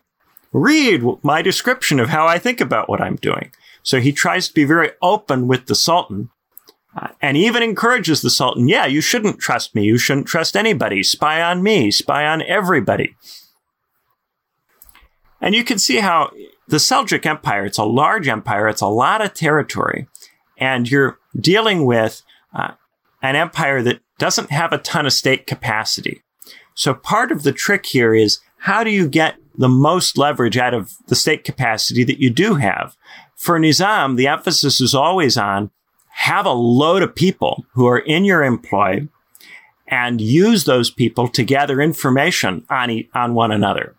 read 0.51 1.03
my 1.23 1.41
description 1.41 1.99
of 1.99 2.09
how 2.09 2.25
I 2.27 2.39
think 2.39 2.61
about 2.61 2.89
what 2.89 3.01
I'm 3.01 3.15
doing. 3.15 3.51
So 3.83 3.99
he 3.99 4.11
tries 4.11 4.47
to 4.47 4.53
be 4.53 4.63
very 4.63 4.91
open 5.01 5.47
with 5.47 5.67
the 5.67 5.75
Sultan 5.75 6.29
uh, 6.95 7.09
and 7.21 7.37
even 7.37 7.61
encourages 7.61 8.21
the 8.21 8.29
Sultan, 8.29 8.67
yeah, 8.67 8.85
you 8.85 9.01
shouldn't 9.01 9.39
trust 9.39 9.75
me. 9.75 9.83
You 9.83 9.97
shouldn't 9.97 10.27
trust 10.27 10.55
anybody. 10.55 11.03
Spy 11.03 11.41
on 11.41 11.61
me. 11.61 11.91
Spy 11.91 12.25
on 12.25 12.41
everybody. 12.41 13.15
And 15.39 15.53
you 15.53 15.63
can 15.63 15.77
see 15.77 15.97
how 15.97 16.31
the 16.67 16.77
Seljuk 16.77 17.25
Empire, 17.25 17.65
it's 17.65 17.77
a 17.77 17.83
large 17.83 18.27
empire. 18.27 18.67
It's 18.67 18.81
a 18.81 18.87
lot 18.87 19.21
of 19.21 19.33
territory. 19.33 20.07
And 20.57 20.89
you're 20.89 21.19
dealing 21.39 21.85
with 21.85 22.23
uh, 22.53 22.71
an 23.21 23.35
empire 23.35 23.83
that 23.83 23.99
doesn't 24.17 24.49
have 24.49 24.73
a 24.73 24.79
ton 24.79 25.05
of 25.05 25.13
state 25.13 25.45
capacity. 25.45 26.23
So 26.77 26.93
part 26.93 27.31
of 27.31 27.41
the 27.41 27.51
trick 27.51 27.87
here 27.87 28.13
is 28.13 28.39
how 28.59 28.83
do 28.83 28.91
you 28.91 29.09
get 29.09 29.35
the 29.57 29.67
most 29.67 30.15
leverage 30.15 30.57
out 30.57 30.75
of 30.75 30.93
the 31.07 31.15
state 31.15 31.43
capacity 31.43 32.03
that 32.03 32.21
you 32.21 32.29
do 32.29 32.55
have. 32.55 32.95
For 33.35 33.59
Nizam, 33.59 34.15
the 34.15 34.27
emphasis 34.27 34.79
is 34.79 34.93
always 34.93 35.37
on 35.37 35.71
have 36.11 36.45
a 36.45 36.51
load 36.51 37.01
of 37.01 37.15
people 37.15 37.65
who 37.73 37.87
are 37.87 37.97
in 37.97 38.25
your 38.25 38.43
employ 38.43 39.07
and 39.87 40.21
use 40.21 40.65
those 40.65 40.91
people 40.91 41.27
to 41.29 41.43
gather 41.43 41.81
information 41.81 42.63
on, 42.69 42.91
e- 42.91 43.09
on 43.15 43.33
one 43.33 43.51
another. 43.51 43.95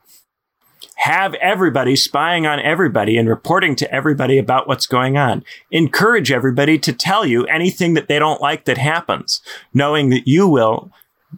Have 0.96 1.34
everybody 1.34 1.96
spying 1.96 2.46
on 2.46 2.60
everybody 2.60 3.16
and 3.16 3.28
reporting 3.28 3.74
to 3.76 3.92
everybody 3.92 4.38
about 4.38 4.68
what's 4.68 4.86
going 4.86 5.16
on. 5.16 5.44
Encourage 5.72 6.30
everybody 6.30 6.78
to 6.78 6.92
tell 6.92 7.26
you 7.26 7.44
anything 7.46 7.94
that 7.94 8.06
they 8.06 8.20
don't 8.20 8.40
like 8.40 8.66
that 8.66 8.78
happens, 8.78 9.40
knowing 9.74 10.10
that 10.10 10.28
you 10.28 10.46
will 10.46 10.92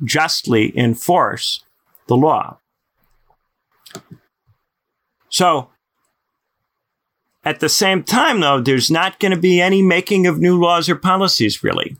justly 0.04 0.76
enforce 0.78 1.64
the 2.06 2.16
law. 2.16 2.58
So 5.28 5.70
At 7.42 7.60
the 7.60 7.68
same 7.70 8.02
time, 8.02 8.40
though, 8.40 8.60
there's 8.60 8.90
not 8.90 9.18
going 9.18 9.32
to 9.32 9.40
be 9.40 9.60
any 9.60 9.80
making 9.82 10.26
of 10.26 10.38
new 10.38 10.60
laws 10.60 10.88
or 10.88 10.96
policies, 10.96 11.62
really. 11.62 11.96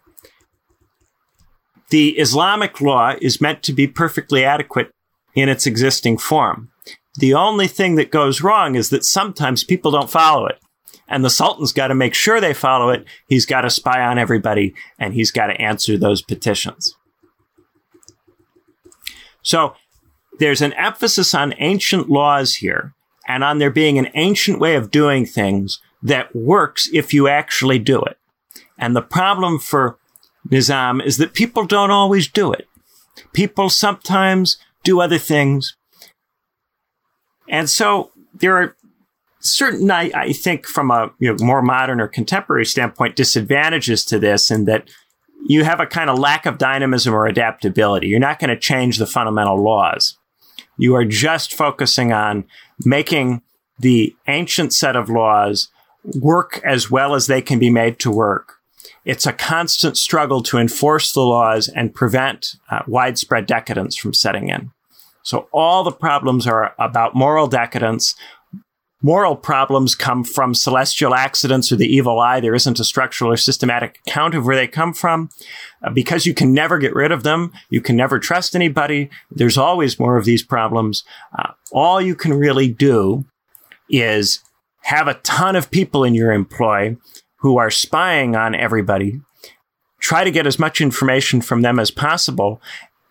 The 1.88 2.11
Islamic 2.18 2.81
law 2.81 3.14
is 3.20 3.40
meant 3.40 3.62
to 3.64 3.72
be 3.72 3.87
perfectly 3.87 4.44
adequate 4.44 4.90
in 5.35 5.48
its 5.48 5.66
existing 5.66 6.18
form. 6.18 6.70
The 7.18 7.35
only 7.35 7.66
thing 7.68 7.94
that 7.96 8.12
goes 8.12 8.42
wrong 8.42 8.74
is 8.74 8.90
that 8.90 9.05
sometimes 9.05 9.64
people 9.64 9.90
don't 9.90 10.11
follow 10.11 10.46
it. 10.46 10.59
And 11.09 11.24
the 11.24 11.31
Sultan's 11.31 11.72
got 11.72 11.88
to 11.88 11.94
make 11.94 12.14
sure 12.14 12.40
they 12.40 12.55
follow 12.55 12.90
it. 12.90 13.05
He's 13.26 13.46
got 13.46 13.62
to 13.62 13.70
spy 13.70 14.00
on 14.00 14.18
everybody 14.18 14.74
and 14.98 15.12
he's 15.14 15.33
got 15.33 15.46
to 15.46 15.61
answer 15.61 15.98
those 15.98 16.22
petitions. 16.22 16.94
So 19.42 19.74
there's 20.38 20.62
an 20.62 20.72
emphasis 20.74 21.35
on 21.35 21.55
ancient 21.59 22.09
laws 22.09 22.57
here 22.57 22.94
and 23.29 23.44
on 23.44 23.59
there 23.59 23.70
being 23.70 23.98
an 23.98 24.09
ancient 24.14 24.59
way 24.59 24.74
of 24.74 24.90
doing 24.90 25.26
things 25.26 25.81
that 26.03 26.35
works 26.35 26.88
if 26.92 27.12
you 27.12 27.29
actually 27.29 27.79
do 27.79 28.00
it. 28.03 28.18
And 28.79 28.96
the 28.96 29.03
problem 29.03 29.59
for 29.59 29.98
Nizam 30.48 31.05
is 31.05 31.18
that 31.18 31.35
people 31.35 31.66
don't 31.66 31.90
always 31.90 32.26
do 32.29 32.53
it. 32.53 32.66
People 33.33 33.68
sometimes 33.68 34.57
do 34.83 35.00
other 35.00 35.18
things. 35.18 35.76
And 37.48 37.68
so 37.68 38.11
there 38.33 38.57
are 38.57 38.76
certain, 39.40 39.90
I, 39.90 40.11
I 40.14 40.33
think, 40.33 40.66
from 40.66 40.90
a 40.90 41.11
you 41.18 41.31
know, 41.31 41.44
more 41.44 41.62
modern 41.62 42.00
or 42.00 42.09
contemporary 42.09 42.64
standpoint, 42.64 43.16
disadvantages 43.16 44.05
to 44.07 44.18
this 44.18 44.50
in 44.50 44.64
that 44.64 44.88
you 45.46 45.64
have 45.64 45.81
a 45.81 45.87
kind 45.87 46.11
of 46.11 46.18
lack 46.18 46.46
of 46.46 46.59
dynamism 46.59 47.14
or 47.14 47.26
adaptability. 47.26 48.09
You're 48.09 48.20
not 48.20 48.38
going 48.38 48.50
to 48.50 48.59
change 48.59 48.98
the 48.98 49.07
fundamental 49.07 49.62
laws. 49.62 50.16
You 50.76 50.94
are 50.94 51.05
just 51.05 51.55
focusing 51.55 52.12
on 52.12 52.44
making 52.85 53.42
the 53.79 54.14
ancient 54.29 54.72
set 54.72 54.96
of 54.96 55.09
laws 55.09 55.68
work 56.20 56.61
as 56.64 56.90
well 56.90 57.14
as 57.14 57.26
they 57.26 57.42
can 57.42 57.59
be 57.59 57.70
made 57.70 57.98
to 58.00 58.11
work. 58.11 58.57
It's 59.05 59.26
a 59.26 59.33
constant 59.33 59.96
struggle 59.96 60.42
to 60.44 60.59
enforce 60.59 61.12
the 61.12 61.22
laws 61.22 61.68
and 61.68 61.94
prevent 61.94 62.57
uh, 62.70 62.81
widespread 62.87 63.46
decadence 63.46 63.96
from 63.96 64.14
setting 64.14 64.48
in. 64.48 64.70
So 65.22 65.48
all 65.53 65.85
the 65.85 65.92
problems 65.92 66.46
are 66.46 66.74
about 66.79 67.14
moral 67.14 67.46
decadence. 67.46 68.14
Moral 69.03 69.35
problems 69.35 69.95
come 69.95 70.25
from 70.25 70.55
celestial 70.55 71.15
accidents 71.15 71.73
or 71.73 71.77
the 71.77 71.87
evil 71.87 72.21
eye. 72.21 72.41
There 72.41 72.55
isn't 72.55 72.81
a 72.81 72.85
structural 72.85 73.33
or 73.33 73.37
systematic 73.37 73.99
account 74.07 74.35
of 74.35 74.45
where 74.45 74.57
they 74.57 74.67
come 74.67 74.93
from. 74.93 75.31
Uh, 75.83 75.91
because 75.91 76.27
you 76.27 76.35
can 76.35 76.53
never 76.53 76.79
get 76.79 76.95
rid 76.95 77.11
of 77.11 77.23
them, 77.23 77.53
you 77.71 77.81
can 77.81 77.97
never 77.97 78.19
trust 78.19 78.55
anybody. 78.55 79.09
There's 79.31 79.57
always 79.57 79.99
more 79.99 80.19
of 80.19 80.27
these 80.27 80.43
problems. 80.43 81.03
Uh, 81.39 81.53
all 81.73 82.01
you 82.01 82.15
can 82.15 82.35
really 82.35 82.69
do 82.69 83.25
is 83.89 84.41
have 84.83 85.09
a 85.09 85.15
ton 85.15 85.57
of 85.57 85.71
people 85.71 86.05
in 86.05 86.15
your 86.15 86.33
employ 86.33 86.97
who 87.39 87.59
are 87.59 87.71
spying 87.71 88.37
on 88.37 88.55
everybody. 88.55 89.21
Try 90.01 90.25
to 90.25 90.31
get 90.31 90.47
as 90.47 90.59
much 90.59 90.81
information 90.81 91.41
from 91.41 91.63
them 91.63 91.79
as 91.79 91.91
possible 91.91 92.61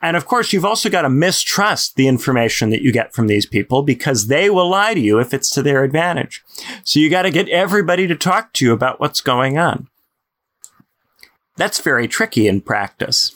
and 0.01 0.15
of 0.15 0.25
course, 0.25 0.53
you've 0.53 0.65
also 0.65 0.89
got 0.89 1.01
to 1.01 1.09
mistrust 1.09 1.95
the 1.95 2.07
information 2.07 2.69
that 2.69 2.81
you 2.81 2.91
get 2.91 3.13
from 3.13 3.27
these 3.27 3.45
people 3.45 3.81
because 3.81 4.27
they 4.27 4.49
will 4.49 4.69
lie 4.69 4.93
to 4.93 4.99
you 4.99 5.19
if 5.19 5.33
it's 5.33 5.49
to 5.51 5.61
their 5.61 5.83
advantage. 5.83 6.43
So 6.83 6.99
you 6.99 7.09
got 7.09 7.23
to 7.23 7.31
get 7.31 7.49
everybody 7.49 8.07
to 8.07 8.15
talk 8.15 8.53
to 8.53 8.65
you 8.65 8.71
about 8.71 8.99
what's 8.99 9.19
going 9.19 9.57
on. 9.57 9.87
That's 11.57 11.81
very 11.81 12.07
tricky 12.07 12.47
in 12.47 12.61
practice, 12.61 13.35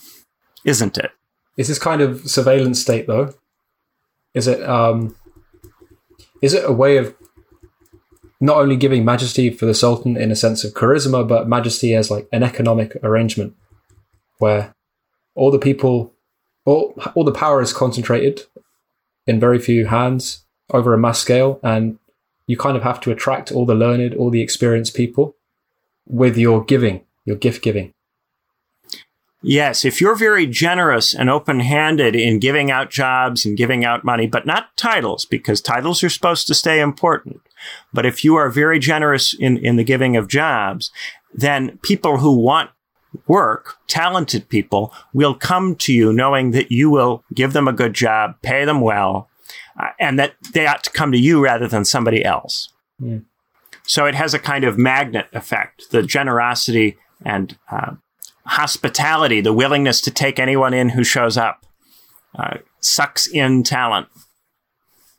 isn't 0.63 0.97
it? 0.97 1.11
Is 1.57 1.67
this 1.67 1.79
kind 1.79 2.01
of 2.01 2.29
surveillance 2.29 2.81
state 2.81 3.07
though? 3.07 3.33
Is 4.33 4.47
it 4.47 4.63
um, 4.63 5.15
is 6.41 6.53
it 6.53 6.63
a 6.65 6.71
way 6.71 6.95
of 6.97 7.13
not 8.39 8.57
only 8.57 8.77
giving 8.77 9.03
majesty 9.03 9.49
for 9.49 9.65
the 9.65 9.73
sultan 9.73 10.15
in 10.15 10.31
a 10.31 10.35
sense 10.35 10.63
of 10.63 10.73
charisma, 10.73 11.27
but 11.27 11.47
majesty 11.47 11.93
as 11.93 12.09
like 12.09 12.27
an 12.31 12.43
economic 12.43 12.95
arrangement 13.03 13.55
where 14.37 14.73
all 15.35 15.51
the 15.51 15.59
people 15.59 16.12
all, 16.65 16.93
all 17.15 17.23
the 17.23 17.31
power 17.31 17.61
is 17.61 17.73
concentrated 17.73 18.43
in 19.27 19.39
very 19.39 19.59
few 19.59 19.87
hands 19.87 20.45
over 20.71 20.93
a 20.93 20.97
mass 20.97 21.19
scale, 21.19 21.59
and 21.63 21.99
you 22.47 22.57
kind 22.57 22.77
of 22.77 22.83
have 22.83 22.99
to 23.01 23.11
attract 23.11 23.51
all 23.51 23.65
the 23.65 23.75
learned, 23.75 24.13
all 24.15 24.29
the 24.29 24.41
experienced 24.41 24.95
people 24.95 25.35
with 26.05 26.37
your 26.37 26.63
giving, 26.63 27.01
your 27.25 27.35
gift 27.35 27.61
giving. 27.61 27.93
Yes, 29.45 29.83
if 29.83 29.99
you're 29.99 30.15
very 30.15 30.47
generous 30.47 31.13
and 31.13 31.29
open 31.29 31.59
handed 31.59 32.15
in 32.15 32.39
giving 32.39 32.71
out 32.71 32.89
jobs 32.89 33.45
and 33.45 33.57
giving 33.57 33.83
out 33.83 34.05
money, 34.05 34.25
but 34.25 34.45
not 34.45 34.75
titles, 34.77 35.25
because 35.25 35.59
titles 35.61 36.01
are 36.01 36.09
supposed 36.09 36.47
to 36.47 36.53
stay 36.53 36.79
important. 36.79 37.41
But 37.93 38.05
if 38.05 38.23
you 38.23 38.35
are 38.35 38.49
very 38.49 38.79
generous 38.79 39.33
in, 39.37 39.57
in 39.57 39.75
the 39.75 39.83
giving 39.83 40.15
of 40.15 40.29
jobs, 40.29 40.91
then 41.33 41.77
people 41.83 42.19
who 42.19 42.37
want 42.37 42.69
work, 43.27 43.75
talented 43.87 44.49
people 44.49 44.93
will 45.13 45.35
come 45.35 45.75
to 45.75 45.93
you 45.93 46.11
knowing 46.13 46.51
that 46.51 46.71
you 46.71 46.89
will 46.89 47.23
give 47.33 47.53
them 47.53 47.67
a 47.67 47.73
good 47.73 47.93
job, 47.93 48.35
pay 48.41 48.65
them 48.65 48.81
well, 48.81 49.29
uh, 49.79 49.89
and 49.99 50.19
that 50.19 50.35
they 50.53 50.67
ought 50.67 50.83
to 50.83 50.91
come 50.91 51.11
to 51.11 51.17
you 51.17 51.43
rather 51.43 51.67
than 51.67 51.85
somebody 51.85 52.23
else. 52.23 52.69
Mm. 53.01 53.25
So 53.83 54.05
it 54.05 54.15
has 54.15 54.33
a 54.33 54.39
kind 54.39 54.63
of 54.63 54.77
magnet 54.77 55.27
effect. 55.33 55.91
The 55.91 56.03
generosity 56.03 56.97
and 57.25 57.57
uh, 57.71 57.95
hospitality, 58.45 59.41
the 59.41 59.53
willingness 59.53 60.01
to 60.01 60.11
take 60.11 60.39
anyone 60.39 60.73
in 60.73 60.89
who 60.89 61.03
shows 61.03 61.37
up, 61.37 61.65
uh, 62.37 62.57
sucks 62.79 63.27
in 63.27 63.63
talent. 63.63 64.07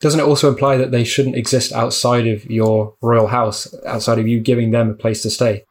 Doesn't 0.01 0.19
it 0.19 0.23
also 0.23 0.49
imply 0.49 0.77
that 0.77 0.91
they 0.91 1.03
shouldn't 1.03 1.35
exist 1.35 1.71
outside 1.71 2.27
of 2.27 2.45
your 2.45 2.95
royal 3.01 3.27
house, 3.27 3.73
outside 3.85 4.19
of 4.19 4.27
you 4.27 4.39
giving 4.39 4.71
them 4.71 4.89
a 4.89 4.93
place 4.93 5.21
to 5.23 5.29
stay? 5.29 5.63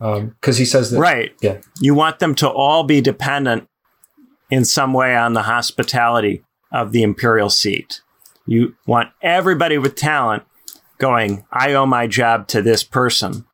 Because 0.00 0.56
um, 0.56 0.58
he 0.58 0.64
says 0.64 0.90
that 0.90 0.98
right. 0.98 1.32
Yeah, 1.42 1.58
you 1.80 1.94
want 1.94 2.18
them 2.18 2.34
to 2.36 2.48
all 2.48 2.84
be 2.84 3.00
dependent 3.00 3.68
in 4.50 4.64
some 4.64 4.92
way 4.92 5.14
on 5.14 5.34
the 5.34 5.42
hospitality 5.42 6.42
of 6.72 6.92
the 6.92 7.02
imperial 7.02 7.50
seat. 7.50 8.00
You 8.46 8.74
want 8.86 9.10
everybody 9.22 9.78
with 9.78 9.94
talent 9.94 10.44
going. 10.98 11.44
I 11.52 11.74
owe 11.74 11.86
my 11.86 12.06
job 12.06 12.48
to 12.48 12.62
this 12.62 12.82
person. 12.82 13.44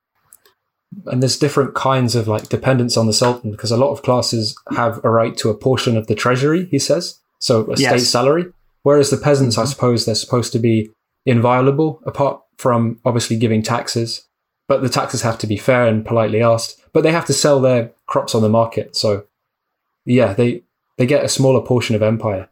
And 1.06 1.22
there's 1.22 1.38
different 1.38 1.74
kinds 1.74 2.14
of 2.14 2.28
like 2.28 2.48
dependence 2.48 2.96
on 2.96 3.06
the 3.06 3.12
sultan 3.12 3.50
because 3.50 3.70
a 3.70 3.76
lot 3.76 3.90
of 3.90 4.02
classes 4.02 4.56
have 4.74 5.04
a 5.04 5.11
right 5.11 5.37
to 5.38 5.50
a 5.50 5.54
portion 5.54 5.96
of 5.96 6.06
the 6.06 6.14
treasury. 6.14 6.66
He 6.70 6.78
says 6.78 7.20
so, 7.40 7.70
a 7.70 7.76
yes. 7.76 7.90
state 7.90 8.09
salary. 8.09 8.46
Whereas 8.82 9.11
the 9.11 9.16
peasants, 9.16 9.56
mm-hmm. 9.56 9.62
I 9.62 9.66
suppose, 9.66 10.06
they're 10.06 10.14
supposed 10.14 10.52
to 10.52 10.59
be 10.59 10.90
inviolable, 11.26 12.00
apart 12.06 12.40
from 12.56 13.00
obviously 13.04 13.37
giving 13.37 13.62
taxes 13.62 14.26
but 14.68 14.83
the 14.83 14.88
taxes 14.88 15.22
have 15.22 15.38
to 15.38 15.46
be 15.46 15.57
fair 15.57 15.87
and 15.87 16.05
politely 16.05 16.42
asked. 16.42 16.81
But 16.92 17.02
they 17.02 17.12
have 17.12 17.26
to 17.26 17.33
sell 17.33 17.61
their 17.61 17.92
crops 18.07 18.35
on 18.35 18.42
the 18.42 18.48
market, 18.48 18.96
so 18.96 19.24
yeah, 20.05 20.33
they 20.33 20.62
they 20.96 21.07
get 21.07 21.24
a 21.24 21.29
smaller 21.29 21.61
portion 21.61 21.94
of 21.94 22.02
empire. 22.02 22.48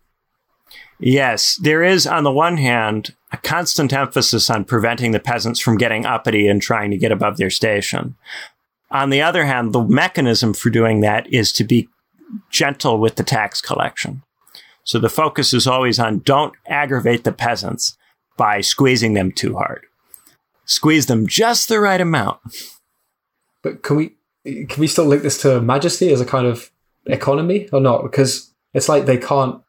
Yes, 1.01 1.57
there 1.57 1.83
is 1.83 2.07
on 2.07 2.25
the 2.25 2.33
one 2.33 2.57
hand 2.57 3.15
a 3.33 3.37
constant 3.37 3.93
emphasis 3.93 4.49
on 4.49 4.65
preventing 4.65 5.11
the 5.11 5.21
peasants 5.21 5.61
from 5.61 5.77
getting 5.77 6.07
uppity 6.07 6.47
and 6.47 6.63
trying 6.63 6.91
to 6.91 6.97
get 6.97 7.13
above 7.13 7.37
their 7.37 7.51
station. 7.51 8.17
On 8.91 9.11
the 9.11 9.23
other 9.23 9.45
hand, 9.45 9.73
the 9.73 9.83
mechanism 9.83 10.55
for 10.55 10.71
doing 10.71 11.01
that 11.01 11.27
is 11.33 11.53
to 11.53 11.65
be 11.65 11.89
gentle 12.51 12.99
with 12.99 13.17
the 13.17 13.25
tax 13.25 13.61
collection. 13.61 14.23
So 14.85 14.99
the 14.99 15.09
focus 15.09 15.53
is 15.53 15.67
always 15.67 15.99
on 15.99 16.21
don't 16.21 16.55
aggravate 16.67 17.25
the 17.25 17.33
peasants 17.33 17.97
by 18.37 18.61
squeezing 18.61 19.15
them 19.15 19.33
too 19.33 19.57
hard 19.57 19.87
squeeze 20.65 21.07
them 21.07 21.27
just 21.27 21.69
the 21.69 21.81
right 21.81 22.01
amount. 22.01 22.41
But 23.63 23.83
can 23.83 23.97
we 23.97 24.15
can 24.45 24.79
we 24.79 24.87
still 24.87 25.07
link 25.07 25.23
this 25.23 25.41
to 25.43 25.61
majesty 25.61 26.13
as 26.13 26.21
a 26.21 26.27
kind 26.27 26.47
of 26.47 26.71
economy 27.07 27.69
or 27.73 27.81
not? 27.81 28.03
Because 28.03 28.53
it's 28.73 28.89
like 28.89 29.07
they 29.07 29.19
can't. 29.19 29.63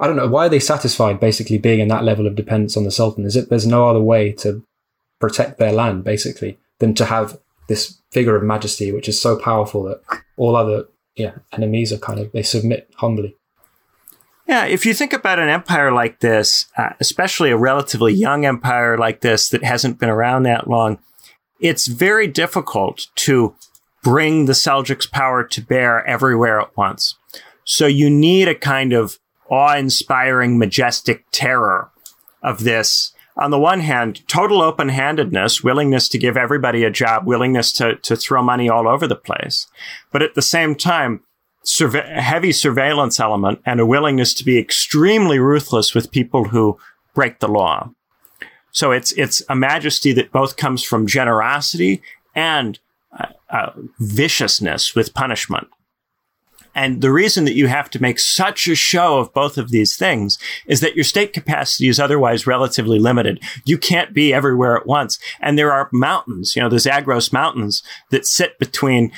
I 0.00 0.06
don't 0.06 0.16
know 0.16 0.28
why 0.28 0.46
are 0.46 0.48
they 0.48 0.60
satisfied 0.60 1.20
basically 1.20 1.58
being 1.58 1.80
in 1.80 1.88
that 1.88 2.04
level 2.04 2.26
of 2.26 2.36
dependence 2.36 2.76
on 2.76 2.84
the 2.84 2.90
sultan? 2.90 3.24
Is 3.24 3.36
it 3.36 3.48
there's 3.48 3.66
no 3.66 3.88
other 3.88 4.00
way 4.00 4.32
to 4.32 4.64
protect 5.20 5.58
their 5.58 5.72
land 5.72 6.04
basically 6.04 6.58
than 6.78 6.94
to 6.94 7.04
have 7.04 7.38
this 7.68 8.00
figure 8.12 8.36
of 8.36 8.42
majesty, 8.42 8.92
which 8.92 9.08
is 9.08 9.20
so 9.20 9.36
powerful 9.36 9.82
that 9.84 10.00
all 10.36 10.56
other 10.56 10.84
yeah 11.16 11.32
enemies 11.52 11.92
are 11.92 11.98
kind 11.98 12.20
of 12.20 12.32
they 12.32 12.42
submit 12.42 12.90
humbly. 12.96 13.36
Yeah, 14.48 14.64
if 14.64 14.86
you 14.86 14.94
think 14.94 15.12
about 15.12 15.38
an 15.38 15.50
empire 15.50 15.92
like 15.92 16.20
this, 16.20 16.66
uh, 16.78 16.94
especially 17.00 17.50
a 17.50 17.56
relatively 17.58 18.14
young 18.14 18.46
empire 18.46 18.96
like 18.96 19.20
this 19.20 19.50
that 19.50 19.62
hasn't 19.62 20.00
been 20.00 20.08
around 20.08 20.44
that 20.44 20.66
long, 20.66 20.98
it's 21.60 21.86
very 21.86 22.26
difficult 22.26 23.08
to 23.16 23.54
bring 24.02 24.46
the 24.46 24.54
Seljuks' 24.54 25.10
power 25.10 25.44
to 25.44 25.60
bear 25.60 26.06
everywhere 26.06 26.60
at 26.60 26.74
once. 26.78 27.16
So 27.64 27.86
you 27.86 28.08
need 28.08 28.48
a 28.48 28.54
kind 28.54 28.94
of 28.94 29.18
awe-inspiring, 29.50 30.58
majestic 30.58 31.26
terror 31.30 31.90
of 32.42 32.64
this. 32.64 33.12
On 33.36 33.50
the 33.50 33.58
one 33.58 33.80
hand, 33.80 34.26
total 34.28 34.62
open-handedness, 34.62 35.62
willingness 35.62 36.08
to 36.08 36.18
give 36.18 36.38
everybody 36.38 36.84
a 36.84 36.90
job, 36.90 37.26
willingness 37.26 37.70
to, 37.72 37.96
to 37.96 38.16
throw 38.16 38.42
money 38.42 38.70
all 38.70 38.88
over 38.88 39.06
the 39.06 39.14
place. 39.14 39.66
But 40.10 40.22
at 40.22 40.34
the 40.34 40.42
same 40.42 40.74
time, 40.74 41.20
surve- 41.62 41.94
heavy 41.94 42.52
surveillance 42.52 43.20
element 43.20 43.60
and 43.64 43.80
a 43.80 43.86
willingness 43.86 44.34
to 44.34 44.44
be 44.44 44.58
extremely 44.58 45.38
ruthless 45.38 45.94
with 45.94 46.10
people 46.10 46.44
who 46.44 46.78
break 47.14 47.40
the 47.40 47.48
law. 47.48 47.90
So 48.70 48.92
it's, 48.92 49.12
it's 49.12 49.42
a 49.48 49.56
majesty 49.56 50.12
that 50.12 50.32
both 50.32 50.56
comes 50.56 50.82
from 50.82 51.06
generosity 51.06 52.02
and 52.34 52.78
uh, 53.18 53.26
uh, 53.50 53.72
viciousness 53.98 54.94
with 54.94 55.14
punishment. 55.14 55.68
And 56.74 57.02
the 57.02 57.10
reason 57.10 57.44
that 57.46 57.56
you 57.56 57.66
have 57.66 57.90
to 57.90 58.00
make 58.00 58.20
such 58.20 58.68
a 58.68 58.76
show 58.76 59.18
of 59.18 59.34
both 59.34 59.58
of 59.58 59.70
these 59.70 59.96
things 59.96 60.38
is 60.66 60.78
that 60.80 60.94
your 60.94 61.02
state 61.02 61.32
capacity 61.32 61.88
is 61.88 61.98
otherwise 61.98 62.46
relatively 62.46 63.00
limited. 63.00 63.42
You 63.64 63.78
can't 63.78 64.14
be 64.14 64.32
everywhere 64.32 64.76
at 64.76 64.86
once. 64.86 65.18
And 65.40 65.58
there 65.58 65.72
are 65.72 65.90
mountains, 65.92 66.54
you 66.54 66.62
know, 66.62 66.68
the 66.68 66.78
Zagros 66.78 67.32
mountains 67.32 67.82
that 68.10 68.26
sit 68.26 68.60
between 68.60 69.10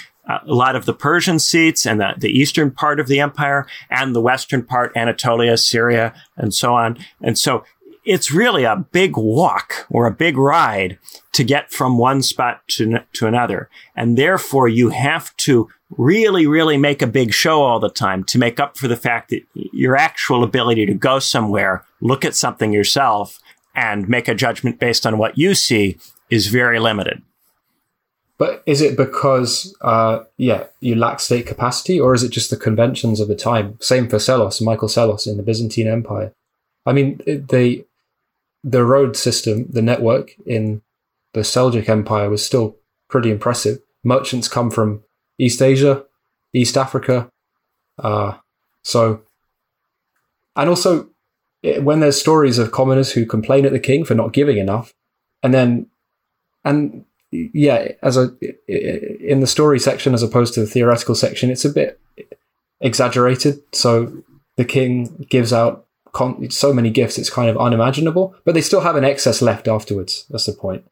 a 0.46 0.54
lot 0.54 0.76
of 0.76 0.84
the 0.84 0.94
Persian 0.94 1.38
seats 1.38 1.86
and 1.86 2.00
the, 2.00 2.14
the 2.16 2.30
eastern 2.30 2.70
part 2.70 3.00
of 3.00 3.08
the 3.08 3.20
empire 3.20 3.66
and 3.90 4.14
the 4.14 4.20
western 4.20 4.62
part, 4.62 4.96
Anatolia, 4.96 5.56
Syria, 5.56 6.14
and 6.36 6.54
so 6.54 6.74
on. 6.74 6.98
And 7.22 7.38
so 7.38 7.64
it's 8.04 8.32
really 8.32 8.64
a 8.64 8.84
big 8.92 9.16
walk 9.16 9.86
or 9.90 10.06
a 10.06 10.10
big 10.10 10.36
ride 10.36 10.98
to 11.32 11.44
get 11.44 11.70
from 11.70 11.98
one 11.98 12.22
spot 12.22 12.62
to, 12.68 13.04
to 13.12 13.26
another. 13.26 13.68
And 13.94 14.16
therefore 14.16 14.68
you 14.68 14.88
have 14.90 15.36
to 15.38 15.68
really, 15.90 16.46
really 16.46 16.76
make 16.76 17.02
a 17.02 17.06
big 17.06 17.32
show 17.32 17.62
all 17.62 17.80
the 17.80 17.90
time 17.90 18.24
to 18.24 18.38
make 18.38 18.58
up 18.58 18.76
for 18.76 18.88
the 18.88 18.96
fact 18.96 19.30
that 19.30 19.42
your 19.54 19.96
actual 19.96 20.42
ability 20.44 20.86
to 20.86 20.94
go 20.94 21.18
somewhere, 21.18 21.84
look 22.00 22.24
at 22.24 22.34
something 22.34 22.72
yourself 22.72 23.38
and 23.74 24.08
make 24.08 24.28
a 24.28 24.34
judgment 24.34 24.78
based 24.78 25.06
on 25.06 25.18
what 25.18 25.38
you 25.38 25.54
see 25.54 25.98
is 26.30 26.46
very 26.46 26.78
limited. 26.78 27.22
But 28.40 28.62
is 28.64 28.80
it 28.80 28.96
because, 28.96 29.76
uh, 29.82 30.20
yeah, 30.38 30.64
you 30.80 30.94
lack 30.94 31.20
state 31.20 31.46
capacity, 31.46 32.00
or 32.00 32.14
is 32.14 32.22
it 32.22 32.30
just 32.30 32.48
the 32.48 32.56
conventions 32.56 33.20
of 33.20 33.28
the 33.28 33.36
time? 33.36 33.76
Same 33.82 34.08
for 34.08 34.16
Psellos, 34.16 34.62
Michael 34.62 34.88
Psellos 34.88 35.26
in 35.26 35.36
the 35.36 35.42
Byzantine 35.42 35.86
Empire. 35.86 36.32
I 36.86 36.94
mean, 36.94 37.18
the 37.26 37.84
the 38.64 38.82
road 38.82 39.14
system, 39.14 39.66
the 39.68 39.82
network 39.82 40.34
in 40.46 40.80
the 41.34 41.40
Seljuk 41.40 41.90
Empire 41.90 42.30
was 42.30 42.42
still 42.42 42.76
pretty 43.10 43.30
impressive. 43.30 43.80
Merchants 44.04 44.48
come 44.48 44.70
from 44.70 45.02
East 45.38 45.60
Asia, 45.60 46.06
East 46.54 46.78
Africa. 46.78 47.28
Uh, 48.02 48.38
so, 48.82 49.20
and 50.56 50.70
also 50.70 51.10
when 51.82 52.00
there's 52.00 52.18
stories 52.18 52.56
of 52.56 52.72
commoners 52.72 53.12
who 53.12 53.26
complain 53.26 53.66
at 53.66 53.72
the 53.72 53.78
king 53.78 54.02
for 54.02 54.14
not 54.14 54.32
giving 54.32 54.56
enough, 54.56 54.94
and 55.42 55.52
then, 55.52 55.88
and 56.64 57.04
yeah, 57.30 57.92
as 58.02 58.16
a 58.16 58.30
in 58.68 59.40
the 59.40 59.46
story 59.46 59.78
section 59.78 60.14
as 60.14 60.22
opposed 60.22 60.54
to 60.54 60.60
the 60.60 60.66
theoretical 60.66 61.14
section, 61.14 61.50
it's 61.50 61.64
a 61.64 61.70
bit 61.70 62.00
exaggerated. 62.80 63.60
So 63.72 64.22
the 64.56 64.64
king 64.64 65.26
gives 65.28 65.52
out 65.52 65.86
con- 66.12 66.50
so 66.50 66.72
many 66.72 66.90
gifts, 66.90 67.18
it's 67.18 67.30
kind 67.30 67.48
of 67.48 67.56
unimaginable. 67.56 68.34
But 68.44 68.54
they 68.54 68.62
still 68.62 68.80
have 68.80 68.96
an 68.96 69.04
excess 69.04 69.42
left 69.42 69.68
afterwards. 69.68 70.26
That's 70.30 70.46
the 70.46 70.52
point. 70.52 70.84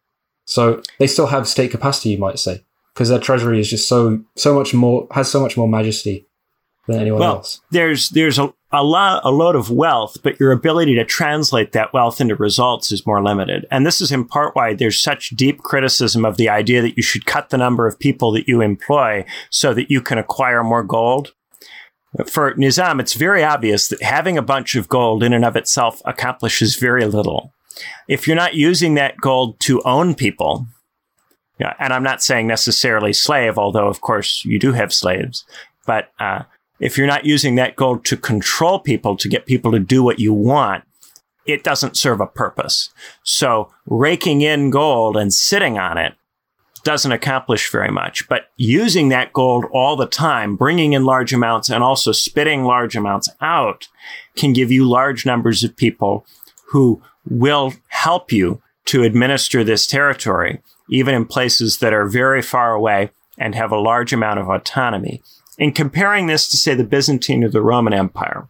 So 0.44 0.83
they 0.98 1.07
still 1.07 1.27
have 1.27 1.48
state 1.48 1.70
capacity, 1.70 2.11
you 2.11 2.18
might 2.18 2.38
say 2.38 2.64
because 2.98 3.11
their 3.11 3.20
treasury 3.20 3.61
is 3.61 3.70
just 3.70 3.87
so 3.87 4.20
so 4.35 4.53
much 4.53 4.74
more 4.74 5.07
has 5.12 5.31
so 5.31 5.40
much 5.40 5.57
more 5.57 5.68
majesty 5.68 6.27
than 6.88 7.01
anyone 7.01 7.20
well, 7.20 7.37
else. 7.37 7.61
There's 7.70 8.09
there's 8.09 8.38
a, 8.38 8.53
a 8.72 8.83
lot 8.83 9.20
a 9.24 9.31
load 9.31 9.55
of 9.55 9.70
wealth, 9.70 10.16
but 10.22 10.40
your 10.40 10.51
ability 10.51 10.94
to 10.96 11.05
translate 11.05 11.72
that 11.72 11.92
wealth 11.92 12.20
into 12.20 12.35
results 12.35 12.90
is 12.90 13.07
more 13.07 13.22
limited. 13.22 13.66
And 13.70 13.87
this 13.87 14.01
is 14.01 14.11
in 14.11 14.24
part 14.24 14.57
why 14.57 14.74
there's 14.74 15.01
such 15.01 15.31
deep 15.31 15.59
criticism 15.59 16.24
of 16.24 16.37
the 16.37 16.48
idea 16.48 16.83
that 16.83 16.96
you 16.96 17.03
should 17.03 17.27
cut 17.27 17.51
the 17.51 17.59
number 17.59 17.87
of 17.87 17.98
people 17.98 18.33
that 18.33 18.48
you 18.48 18.61
employ 18.61 19.24
so 19.51 19.72
that 19.74 19.90
you 19.90 20.01
can 20.01 20.18
acquire 20.18 20.64
more 20.64 20.83
gold. 20.83 21.35
For 22.27 22.55
Nizam, 22.55 23.01
it's 23.01 23.14
very 23.14 23.44
obvious 23.44 23.88
that 23.88 24.03
having 24.03 24.38
a 24.38 24.42
bunch 24.42 24.74
of 24.74 24.88
gold 24.88 25.22
in 25.22 25.35
and 25.35 25.44
of 25.44 25.57
itself 25.57 26.01
accomplishes 26.07 26.77
very 26.77 27.05
little. 27.05 27.53
If 28.09 28.27
you're 28.27 28.35
not 28.35 28.55
using 28.55 28.94
that 28.94 29.18
gold 29.18 29.61
to 29.61 29.83
own 29.83 30.14
people, 30.14 30.66
and 31.79 31.92
I'm 31.92 32.03
not 32.03 32.22
saying 32.22 32.46
necessarily 32.46 33.12
slave, 33.12 33.59
although 33.59 33.88
of 33.88 34.01
course 34.01 34.42
you 34.44 34.59
do 34.59 34.72
have 34.72 34.92
slaves. 34.92 35.44
But 35.87 36.11
uh, 36.20 36.42
if 36.80 36.96
you're 36.96 37.06
not 37.06 37.26
using 37.26 37.56
that 37.56 37.76
gold 37.76 38.04
to 38.06 38.16
control 38.16 38.78
people, 38.78 39.16
to 39.16 39.28
get 39.28 39.46
people 39.46 39.72
to 39.72 39.78
do 39.78 40.02
what 40.02 40.18
you 40.18 40.32
want, 40.32 40.84
it 41.46 41.64
doesn't 41.64 41.96
serve 41.96 42.20
a 42.20 42.26
purpose. 42.26 42.90
So 43.22 43.72
raking 43.86 44.42
in 44.42 44.70
gold 44.70 45.16
and 45.16 45.32
sitting 45.32 45.78
on 45.78 45.98
it 45.98 46.14
doesn't 46.84 47.12
accomplish 47.12 47.70
very 47.70 47.90
much. 47.90 48.28
But 48.28 48.50
using 48.56 49.08
that 49.08 49.32
gold 49.32 49.64
all 49.72 49.96
the 49.96 50.06
time, 50.06 50.56
bringing 50.56 50.92
in 50.92 51.04
large 51.04 51.32
amounts 51.32 51.70
and 51.70 51.82
also 51.82 52.12
spitting 52.12 52.64
large 52.64 52.96
amounts 52.96 53.28
out 53.40 53.88
can 54.36 54.52
give 54.52 54.70
you 54.70 54.88
large 54.88 55.26
numbers 55.26 55.64
of 55.64 55.76
people 55.76 56.24
who 56.68 57.02
will 57.28 57.74
help 57.88 58.30
you 58.30 58.62
to 58.86 59.02
administer 59.02 59.64
this 59.64 59.86
territory 59.86 60.62
even 60.88 61.14
in 61.14 61.26
places 61.26 61.78
that 61.78 61.92
are 61.92 62.06
very 62.06 62.42
far 62.42 62.72
away 62.72 63.10
and 63.36 63.54
have 63.54 63.70
a 63.70 63.78
large 63.78 64.12
amount 64.12 64.40
of 64.40 64.48
autonomy. 64.48 65.22
In 65.58 65.72
comparing 65.72 66.28
this 66.28 66.48
to, 66.48 66.56
say, 66.56 66.74
the 66.74 66.84
Byzantine 66.84 67.42
or 67.42 67.48
the 67.48 67.60
Roman 67.60 67.92
Empire, 67.92 68.48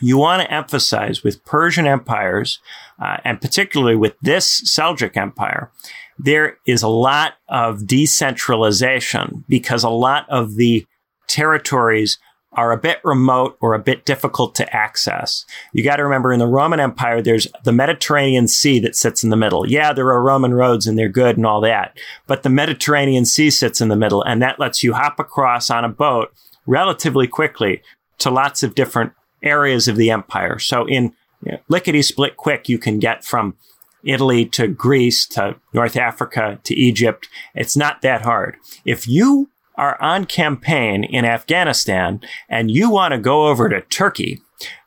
you 0.00 0.16
want 0.16 0.42
to 0.42 0.52
emphasize 0.52 1.22
with 1.22 1.44
Persian 1.44 1.86
empires, 1.86 2.58
uh, 3.00 3.18
and 3.24 3.40
particularly 3.40 3.96
with 3.96 4.14
this 4.22 4.62
Seljuk 4.62 5.16
Empire, 5.16 5.70
there 6.18 6.56
is 6.66 6.82
a 6.82 6.88
lot 6.88 7.34
of 7.48 7.86
decentralization 7.86 9.44
because 9.48 9.84
a 9.84 9.90
lot 9.90 10.26
of 10.30 10.56
the 10.56 10.86
territories 11.28 12.18
are 12.52 12.72
a 12.72 12.76
bit 12.76 12.98
remote 13.04 13.56
or 13.60 13.74
a 13.74 13.78
bit 13.78 14.04
difficult 14.04 14.54
to 14.56 14.76
access. 14.76 15.44
You 15.72 15.84
got 15.84 15.96
to 15.96 16.04
remember 16.04 16.32
in 16.32 16.40
the 16.40 16.46
Roman 16.46 16.80
Empire, 16.80 17.22
there's 17.22 17.46
the 17.64 17.72
Mediterranean 17.72 18.48
Sea 18.48 18.80
that 18.80 18.96
sits 18.96 19.22
in 19.22 19.30
the 19.30 19.36
middle. 19.36 19.68
Yeah, 19.68 19.92
there 19.92 20.08
are 20.08 20.22
Roman 20.22 20.52
roads 20.52 20.86
and 20.86 20.98
they're 20.98 21.08
good 21.08 21.36
and 21.36 21.46
all 21.46 21.60
that, 21.60 21.96
but 22.26 22.42
the 22.42 22.48
Mediterranean 22.48 23.24
Sea 23.24 23.50
sits 23.50 23.80
in 23.80 23.88
the 23.88 23.96
middle 23.96 24.22
and 24.22 24.42
that 24.42 24.58
lets 24.58 24.82
you 24.82 24.94
hop 24.94 25.20
across 25.20 25.70
on 25.70 25.84
a 25.84 25.88
boat 25.88 26.32
relatively 26.66 27.28
quickly 27.28 27.82
to 28.18 28.30
lots 28.30 28.62
of 28.62 28.74
different 28.74 29.12
areas 29.42 29.88
of 29.88 29.96
the 29.96 30.10
empire. 30.10 30.58
So 30.58 30.86
in 30.86 31.14
you 31.44 31.52
know, 31.52 31.58
lickety 31.68 32.02
split 32.02 32.36
quick, 32.36 32.68
you 32.68 32.78
can 32.78 32.98
get 32.98 33.24
from 33.24 33.56
Italy 34.02 34.44
to 34.46 34.66
Greece 34.66 35.26
to 35.26 35.56
North 35.72 35.96
Africa 35.96 36.58
to 36.64 36.74
Egypt. 36.74 37.28
It's 37.54 37.76
not 37.76 38.02
that 38.02 38.22
hard. 38.22 38.56
If 38.84 39.06
you 39.06 39.50
are 39.80 40.00
on 40.02 40.26
campaign 40.26 41.02
in 41.02 41.24
Afghanistan 41.24 42.20
and 42.50 42.70
you 42.70 42.90
want 42.90 43.12
to 43.12 43.18
go 43.18 43.48
over 43.48 43.70
to 43.70 43.80
Turkey, 43.80 44.38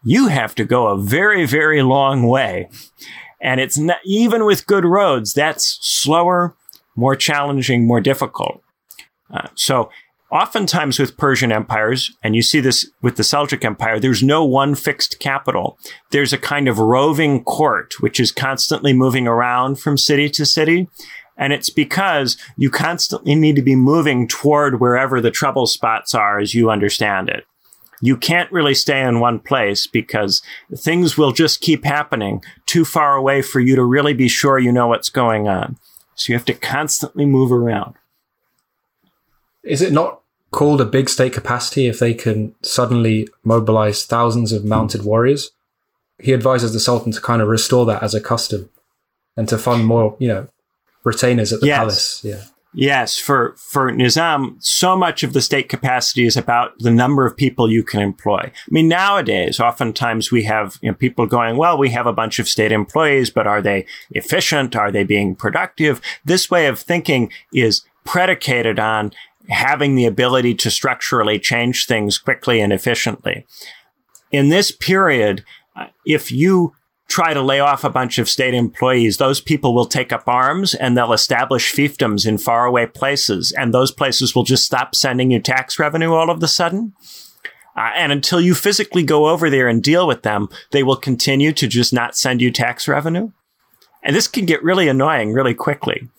you 0.04 0.28
have 0.28 0.54
to 0.54 0.64
go 0.64 0.88
a 0.88 1.02
very, 1.02 1.48
very 1.48 1.82
long 1.82 2.28
way. 2.28 2.70
And 3.42 3.60
it's 3.60 3.78
not, 3.78 3.98
even 4.06 4.46
with 4.46 4.68
good 4.68 4.86
roads, 4.86 5.34
that's 5.34 5.80
slower, 5.82 6.56
more 6.96 7.16
challenging, 7.16 7.88
more 7.88 8.02
difficult. 8.02 8.62
Uh, 9.34 9.48
so 9.56 9.90
oftentimes 10.32 11.00
with 11.00 11.18
Persian 11.18 11.52
empires, 11.52 12.16
and 12.24 12.36
you 12.36 12.44
see 12.44 12.60
this 12.60 12.88
with 13.02 13.16
the 13.16 13.24
Seljuk 13.24 13.66
Empire, 13.66 14.00
there's 14.00 14.22
no 14.22 14.46
one 14.46 14.76
fixed 14.76 15.20
capital. 15.20 15.76
There's 16.12 16.34
a 16.34 16.38
kind 16.38 16.68
of 16.68 16.78
roving 16.78 17.44
court, 17.44 17.96
which 18.00 18.20
is 18.20 18.32
constantly 18.32 18.94
moving 18.94 19.28
around 19.28 19.80
from 19.80 19.98
city 19.98 20.30
to 20.30 20.46
city. 20.46 20.88
And 21.38 21.52
it's 21.52 21.70
because 21.70 22.38
you 22.58 22.70
constantly 22.70 23.36
need 23.36 23.56
to 23.56 23.62
be 23.62 23.76
moving 23.76 24.28
toward 24.28 24.80
wherever 24.80 25.20
the 25.20 25.32
trouble 25.32 25.66
spots 25.66 26.14
are 26.14 26.40
as 26.40 26.54
you 26.54 26.70
understand 26.70 27.30
it. 27.30 27.46
You 28.02 28.18
can't 28.18 28.52
really 28.52 28.76
stay 28.76 29.02
in 29.02 29.20
one 29.20 29.40
place 29.40 29.88
because 29.88 30.42
things 30.76 31.18
will 31.18 31.32
just 31.32 31.62
keep 31.62 31.86
happening 31.86 32.44
too 32.66 32.84
far 32.84 33.16
away 33.16 33.42
for 33.42 33.60
you 33.60 33.76
to 33.76 33.84
really 33.84 34.14
be 34.14 34.28
sure 34.28 34.60
you 34.60 34.72
know 34.72 34.88
what's 34.88 35.10
going 35.10 35.48
on. 35.48 35.78
So 36.16 36.32
you 36.32 36.38
have 36.38 36.46
to 36.46 36.54
constantly 36.54 37.26
move 37.26 37.52
around. 37.52 37.96
Is 39.64 39.82
it 39.82 39.94
not 39.94 40.20
called 40.52 40.82
a 40.82 40.86
big 40.86 41.10
state 41.10 41.34
capacity 41.34 41.88
if 41.88 42.00
they 42.00 42.14
can 42.14 42.54
suddenly 42.62 43.30
mobilize 43.44 44.06
thousands 44.06 44.52
of 44.52 44.66
mounted 44.66 45.04
warriors? 45.04 45.52
He 46.20 46.34
advises 46.34 46.74
the 46.74 46.80
Sultan 46.80 47.12
to 47.14 47.22
kind 47.22 47.42
of 47.42 47.48
restore 47.48 47.86
that 47.86 48.04
as 48.04 48.14
a 48.14 48.22
custom 48.22 48.70
and 49.36 49.48
to 49.50 49.58
fund 49.58 49.86
more, 49.86 50.16
you 50.20 50.28
know, 50.28 50.48
retainers 51.04 51.54
at 51.54 51.62
the 51.62 51.68
yes. 51.68 51.78
palace. 51.78 52.22
Yeah. 52.24 52.44
Yes, 52.76 53.20
for, 53.20 53.54
for 53.56 53.92
Nizam, 53.92 54.56
so 54.58 54.98
much 54.98 55.22
of 55.22 55.34
the 55.34 55.42
state 55.42 55.70
capacity 55.70 56.26
is 56.26 56.36
about 56.36 56.74
the 56.80 56.90
number 56.90 57.24
of 57.24 57.38
people 57.38 57.72
you 57.72 57.84
can 57.84 58.02
employ. 58.02 58.40
I 58.40 58.52
mean, 58.70 58.88
nowadays, 58.88 59.60
oftentimes 59.60 60.32
we 60.32 60.44
have 60.46 60.80
you 60.82 60.90
know, 60.90 60.96
people 60.96 61.28
going, 61.28 61.58
well, 61.58 61.78
we 61.78 61.92
have 61.92 62.08
a 62.08 62.14
bunch 62.14 62.40
of 62.40 62.50
state 62.50 62.72
employees, 62.72 63.30
but 63.30 63.46
are 63.46 63.62
they 63.62 63.86
efficient? 64.10 64.76
Are 64.76 64.92
they 64.92 65.04
being 65.04 65.36
productive? 65.36 66.02
This 66.26 66.50
way 66.50 66.66
of 66.66 66.80
thinking 66.80 67.32
is 67.54 67.84
predicated 68.06 68.80
on 68.80 69.12
having 69.50 69.94
the 69.96 70.06
ability 70.06 70.56
to 70.56 70.72
structurally 70.72 71.38
change 71.38 71.86
things 71.86 72.18
quickly 72.18 72.60
and 72.60 72.74
efficiently. 72.74 73.46
In 74.32 74.50
this 74.50 74.72
period, 74.72 75.46
uh, 75.76 75.88
if 76.06 76.32
you 76.32 76.74
try 77.14 77.32
to 77.32 77.44
lay 77.44 77.60
off 77.60 77.84
a 77.84 77.92
bunch 77.92 78.18
of 78.18 78.28
state 78.28 78.56
employees, 78.56 79.18
those 79.18 79.40
people 79.40 79.76
will 79.76 79.86
take 79.86 80.12
up 80.12 80.28
arms 80.28 80.74
and 80.74 80.98
they'll 80.98 81.14
establish 81.14 81.72
fiefdoms 81.72 82.26
in 82.26 82.40
faraway 82.40 82.88
places. 82.88 83.54
And 83.56 83.72
those 83.72 83.92
places 83.92 84.34
will 84.34 84.44
just 84.44 84.66
stop 84.66 84.96
sending 84.96 85.30
you 85.30 85.40
tax 85.40 85.78
revenue 85.78 86.12
all 86.12 86.32
of 86.32 86.42
a 86.42 86.48
sudden. 86.48 86.94
Uh, 87.78 87.92
and 87.96 88.12
until 88.12 88.42
you 88.42 88.56
physically 88.56 89.04
go 89.04 89.28
over 89.28 89.52
there 89.52 89.68
and 89.68 89.84
deal 89.84 90.08
with 90.08 90.24
them, 90.24 90.50
they 90.72 90.82
will 90.82 90.96
continue 90.96 91.54
to 91.54 91.68
just 91.68 91.94
not 91.94 92.18
send 92.18 92.42
you 92.42 92.50
tax 92.50 92.88
revenue. 92.88 93.30
And 94.02 94.16
this 94.16 94.28
can 94.28 94.48
get 94.48 94.64
really 94.64 94.88
annoying 94.88 95.34
really 95.34 95.54
quickly. 95.54 96.10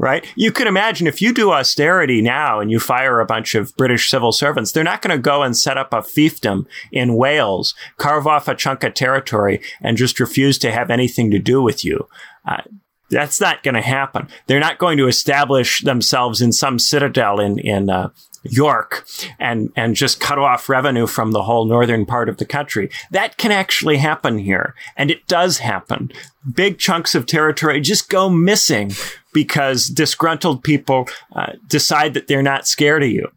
Right? 0.00 0.26
You 0.34 0.50
can 0.50 0.66
imagine 0.66 1.06
if 1.06 1.20
you 1.20 1.34
do 1.34 1.52
austerity 1.52 2.22
now 2.22 2.58
and 2.58 2.70
you 2.70 2.80
fire 2.80 3.20
a 3.20 3.26
bunch 3.26 3.54
of 3.54 3.76
British 3.76 4.08
civil 4.08 4.32
servants, 4.32 4.72
they're 4.72 4.82
not 4.82 5.02
going 5.02 5.14
to 5.14 5.20
go 5.20 5.42
and 5.42 5.54
set 5.54 5.76
up 5.76 5.92
a 5.92 5.98
fiefdom 5.98 6.64
in 6.90 7.16
Wales, 7.16 7.74
carve 7.98 8.26
off 8.26 8.48
a 8.48 8.54
chunk 8.54 8.82
of 8.82 8.94
territory, 8.94 9.60
and 9.82 9.98
just 9.98 10.18
refuse 10.18 10.56
to 10.60 10.72
have 10.72 10.88
anything 10.88 11.30
to 11.32 11.38
do 11.38 11.60
with 11.60 11.84
you. 11.84 12.08
Uh, 12.46 12.62
that's 13.10 13.42
not 13.42 13.62
going 13.62 13.74
to 13.74 13.82
happen. 13.82 14.28
They're 14.46 14.58
not 14.58 14.78
going 14.78 14.96
to 14.96 15.06
establish 15.06 15.82
themselves 15.82 16.40
in 16.40 16.52
some 16.52 16.78
citadel 16.78 17.38
in 17.38 17.58
in 17.58 17.90
uh, 17.90 18.08
York 18.44 19.06
and 19.38 19.70
and 19.76 19.94
just 19.94 20.20
cut 20.20 20.38
off 20.38 20.68
revenue 20.68 21.06
from 21.06 21.32
the 21.32 21.42
whole 21.42 21.66
northern 21.66 22.06
part 22.06 22.28
of 22.28 22.38
the 22.38 22.46
country. 22.46 22.88
That 23.10 23.36
can 23.36 23.52
actually 23.52 23.98
happen 23.98 24.38
here, 24.38 24.74
and 24.96 25.10
it 25.10 25.26
does 25.26 25.58
happen. 25.58 26.10
Big 26.50 26.78
chunks 26.78 27.14
of 27.14 27.26
territory 27.26 27.80
just 27.80 28.08
go 28.08 28.30
missing 28.30 28.92
because 29.32 29.86
disgruntled 29.86 30.62
people 30.62 31.08
uh, 31.34 31.52
decide 31.66 32.14
that 32.14 32.26
they're 32.26 32.42
not 32.42 32.66
scared 32.66 33.02
of 33.02 33.10
you 33.10 33.28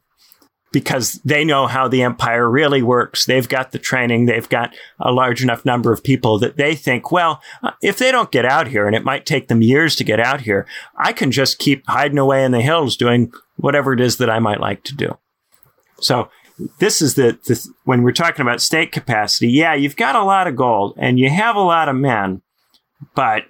because 0.73 1.21
they 1.23 1.45
know 1.45 1.67
how 1.67 1.87
the 1.87 2.01
empire 2.01 2.49
really 2.49 2.81
works. 2.81 3.25
They've 3.25 3.47
got 3.47 3.71
the 3.71 3.79
training. 3.79 4.25
They've 4.25 4.49
got 4.49 4.75
a 4.99 5.11
large 5.11 5.43
enough 5.43 5.63
number 5.63 5.93
of 5.93 6.03
people 6.03 6.39
that 6.39 6.57
they 6.57 6.75
think, 6.75 7.11
well, 7.11 7.41
uh, 7.61 7.71
if 7.81 7.99
they 7.99 8.11
don't 8.11 8.31
get 8.31 8.43
out 8.43 8.67
here 8.67 8.87
and 8.87 8.95
it 8.95 9.05
might 9.05 9.25
take 9.25 9.47
them 9.47 9.61
years 9.61 9.95
to 9.97 10.03
get 10.03 10.19
out 10.19 10.41
here, 10.41 10.67
I 10.97 11.13
can 11.13 11.31
just 11.31 11.59
keep 11.59 11.83
hiding 11.87 12.17
away 12.17 12.43
in 12.43 12.51
the 12.51 12.61
hills 12.61 12.97
doing 12.97 13.31
whatever 13.57 13.93
it 13.93 14.01
is 14.01 14.17
that 14.17 14.31
I 14.31 14.39
might 14.39 14.59
like 14.59 14.83
to 14.85 14.95
do. 14.95 15.17
So 16.01 16.29
this 16.79 17.01
is 17.01 17.15
the, 17.15 17.37
the 17.45 17.65
when 17.83 18.01
we're 18.01 18.11
talking 18.11 18.41
about 18.41 18.61
state 18.61 18.91
capacity. 18.91 19.49
Yeah, 19.49 19.75
you've 19.75 19.95
got 19.95 20.15
a 20.15 20.23
lot 20.23 20.47
of 20.47 20.55
gold 20.55 20.95
and 20.97 21.19
you 21.19 21.29
have 21.29 21.55
a 21.55 21.61
lot 21.61 21.87
of 21.87 21.95
men, 21.95 22.41
but 23.15 23.43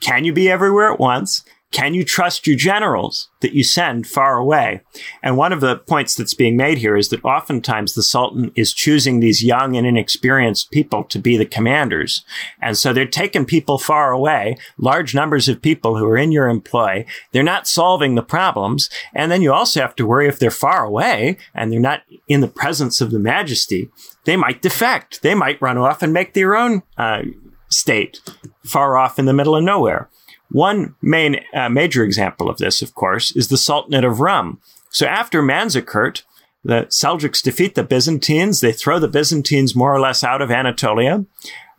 can 0.00 0.24
you 0.24 0.32
be 0.32 0.50
everywhere 0.50 0.92
at 0.92 1.00
once? 1.00 1.44
Can 1.72 1.94
you 1.94 2.04
trust 2.04 2.46
your 2.46 2.56
generals 2.56 3.28
that 3.40 3.52
you 3.52 3.64
send 3.64 4.06
far 4.06 4.38
away? 4.38 4.80
And 5.22 5.36
one 5.36 5.52
of 5.52 5.60
the 5.60 5.76
points 5.76 6.14
that's 6.14 6.32
being 6.32 6.56
made 6.56 6.78
here 6.78 6.96
is 6.96 7.08
that 7.08 7.24
oftentimes 7.24 7.92
the 7.92 8.04
Sultan 8.04 8.52
is 8.54 8.72
choosing 8.72 9.18
these 9.18 9.44
young 9.44 9.76
and 9.76 9.86
inexperienced 9.86 10.70
people 10.70 11.04
to 11.04 11.18
be 11.18 11.36
the 11.36 11.44
commanders. 11.44 12.24
And 12.62 12.78
so 12.78 12.92
they're 12.92 13.04
taking 13.04 13.44
people 13.44 13.78
far 13.78 14.12
away, 14.12 14.56
large 14.78 15.14
numbers 15.14 15.48
of 15.48 15.60
people 15.60 15.98
who 15.98 16.06
are 16.06 16.16
in 16.16 16.32
your 16.32 16.48
employ. 16.48 17.04
They're 17.32 17.42
not 17.42 17.68
solving 17.68 18.14
the 18.14 18.22
problems. 18.22 18.88
And 19.12 19.30
then 19.30 19.42
you 19.42 19.52
also 19.52 19.80
have 19.80 19.96
to 19.96 20.06
worry 20.06 20.28
if 20.28 20.38
they're 20.38 20.50
far 20.50 20.84
away 20.84 21.36
and 21.52 21.72
they're 21.72 21.80
not 21.80 22.02
in 22.28 22.40
the 22.40 22.48
presence 22.48 23.00
of 23.00 23.10
the 23.10 23.18
majesty, 23.18 23.90
they 24.24 24.36
might 24.36 24.62
defect. 24.62 25.20
They 25.22 25.34
might 25.34 25.60
run 25.60 25.76
off 25.76 26.02
and 26.02 26.12
make 26.12 26.32
their 26.32 26.56
own 26.56 26.84
uh, 26.96 27.22
state 27.68 28.20
far 28.64 28.96
off 28.96 29.18
in 29.18 29.26
the 29.26 29.32
middle 29.32 29.56
of 29.56 29.64
nowhere. 29.64 30.08
One 30.50 30.94
main 31.02 31.40
uh, 31.54 31.68
major 31.68 32.04
example 32.04 32.48
of 32.48 32.58
this, 32.58 32.82
of 32.82 32.94
course, 32.94 33.34
is 33.34 33.48
the 33.48 33.58
Sultanate 33.58 34.04
of 34.04 34.20
Rum. 34.20 34.60
So 34.90 35.06
after 35.06 35.42
Manzikert, 35.42 36.22
the 36.64 36.86
Seljuks 36.88 37.42
defeat 37.42 37.74
the 37.74 37.84
Byzantines. 37.84 38.60
They 38.60 38.72
throw 38.72 38.98
the 38.98 39.08
Byzantines 39.08 39.76
more 39.76 39.94
or 39.94 40.00
less 40.00 40.24
out 40.24 40.42
of 40.42 40.50
Anatolia, 40.50 41.24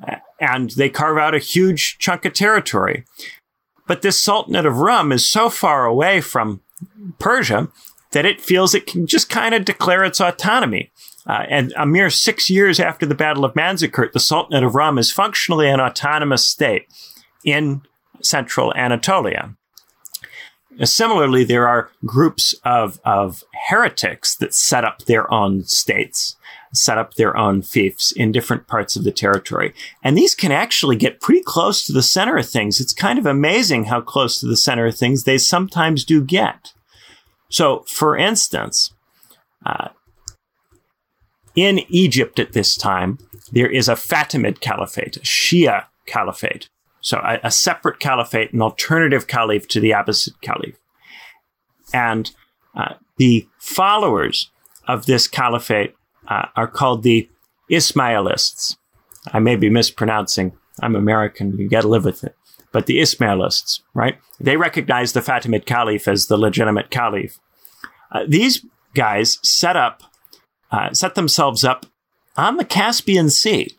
uh, 0.07 0.15
and 0.39 0.69
they 0.71 0.89
carve 0.89 1.17
out 1.17 1.35
a 1.35 1.39
huge 1.39 1.97
chunk 1.97 2.25
of 2.25 2.33
territory. 2.33 3.03
But 3.85 4.01
this 4.01 4.19
Sultanate 4.19 4.65
of 4.65 4.77
Rum 4.77 5.11
is 5.11 5.29
so 5.29 5.49
far 5.49 5.85
away 5.85 6.21
from 6.21 6.61
Persia 7.19 7.69
that 8.11 8.25
it 8.25 8.41
feels 8.41 8.73
it 8.73 8.87
can 8.87 9.07
just 9.07 9.29
kind 9.29 9.53
of 9.53 9.65
declare 9.65 10.03
its 10.03 10.21
autonomy. 10.21 10.91
Uh, 11.27 11.43
and 11.49 11.73
a 11.77 11.85
mere 11.85 12.09
six 12.09 12.49
years 12.49 12.79
after 12.79 13.05
the 13.05 13.15
Battle 13.15 13.43
of 13.43 13.53
Manzikert, 13.53 14.13
the 14.13 14.19
Sultanate 14.19 14.63
of 14.63 14.75
Rum 14.75 14.97
is 14.97 15.11
functionally 15.11 15.69
an 15.69 15.81
autonomous 15.81 16.47
state 16.47 16.87
in 17.43 17.81
central 18.21 18.73
Anatolia. 18.75 19.55
Similarly, 20.83 21.43
there 21.43 21.67
are 21.67 21.89
groups 22.05 22.53
of, 22.63 22.99
of 23.03 23.43
heretics 23.67 24.35
that 24.35 24.53
set 24.53 24.85
up 24.85 25.05
their 25.05 25.31
own 25.33 25.63
states, 25.63 26.35
set 26.71 26.99
up 26.99 27.15
their 27.15 27.35
own 27.35 27.63
fiefs 27.63 28.11
in 28.11 28.31
different 28.31 28.67
parts 28.67 28.95
of 28.95 29.03
the 29.03 29.11
territory. 29.11 29.73
And 30.03 30.15
these 30.15 30.35
can 30.35 30.51
actually 30.51 30.95
get 30.95 31.19
pretty 31.19 31.41
close 31.41 31.83
to 31.85 31.93
the 31.93 32.03
center 32.03 32.37
of 32.37 32.47
things. 32.47 32.79
It's 32.79 32.93
kind 32.93 33.17
of 33.17 33.25
amazing 33.25 33.85
how 33.85 34.01
close 34.01 34.39
to 34.39 34.45
the 34.45 34.55
center 34.55 34.85
of 34.85 34.95
things 34.95 35.23
they 35.23 35.39
sometimes 35.39 36.05
do 36.05 36.23
get. 36.23 36.73
So, 37.49 37.83
for 37.87 38.15
instance, 38.15 38.93
uh, 39.65 39.89
in 41.57 41.79
Egypt 41.89 42.39
at 42.39 42.53
this 42.53 42.77
time, 42.77 43.17
there 43.51 43.69
is 43.69 43.89
a 43.89 43.93
Fatimid 43.93 44.61
caliphate, 44.61 45.17
a 45.17 45.21
Shia 45.21 45.85
caliphate. 46.05 46.69
So 47.01 47.17
a, 47.17 47.39
a 47.43 47.51
separate 47.51 47.99
caliphate, 47.99 48.53
an 48.53 48.61
alternative 48.61 49.27
caliph 49.27 49.67
to 49.69 49.79
the 49.79 49.89
Abbasid 49.91 50.39
caliph. 50.41 50.77
And 51.93 52.31
uh, 52.75 52.93
the 53.17 53.47
followers 53.57 54.51
of 54.87 55.07
this 55.07 55.27
caliphate 55.27 55.95
uh, 56.27 56.45
are 56.55 56.67
called 56.67 57.03
the 57.03 57.27
Ismailists. 57.71 58.77
I 59.33 59.39
may 59.39 59.55
be 59.55 59.69
mispronouncing. 59.69 60.55
I'm 60.81 60.95
American. 60.95 61.57
You 61.57 61.69
got 61.69 61.81
to 61.81 61.87
live 61.87 62.05
with 62.05 62.23
it. 62.23 62.35
But 62.71 62.85
the 62.85 62.99
Ismailists, 62.99 63.81
right? 63.95 64.19
They 64.39 64.57
recognize 64.57 65.13
the 65.13 65.21
Fatimid 65.21 65.65
Caliph 65.65 66.07
as 66.07 66.27
the 66.27 66.37
legitimate 66.37 66.91
caliph. 66.91 67.39
Uh, 68.11 68.25
these 68.27 68.63
guys 68.93 69.39
set 69.41 69.75
up, 69.75 70.03
uh, 70.71 70.93
set 70.93 71.15
themselves 71.15 71.63
up 71.63 71.85
on 72.35 72.57
the 72.57 72.65
Caspian 72.65 73.29
Sea. 73.29 73.75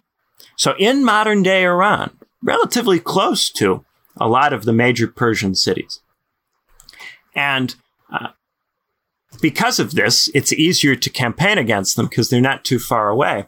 So 0.57 0.75
in 0.79 1.05
modern 1.05 1.43
day 1.43 1.65
Iran, 1.65 2.11
relatively 2.43 2.99
close 2.99 3.51
to 3.51 3.85
a 4.17 4.29
lot 4.29 4.53
of 4.53 4.65
the 4.65 4.73
major 4.73 5.07
Persian 5.07 5.55
cities. 5.55 6.01
And 7.35 7.75
uh, 8.13 8.29
because 9.41 9.79
of 9.79 9.93
this, 9.93 10.29
it's 10.35 10.53
easier 10.53 10.97
to 10.97 11.11
campaign 11.11 11.59
against 11.59 11.97
them 11.97 12.07
because 12.07 12.29
they're 12.29 12.41
not 12.41 12.65
too 12.65 12.79
far 12.79 13.09
away. 13.09 13.45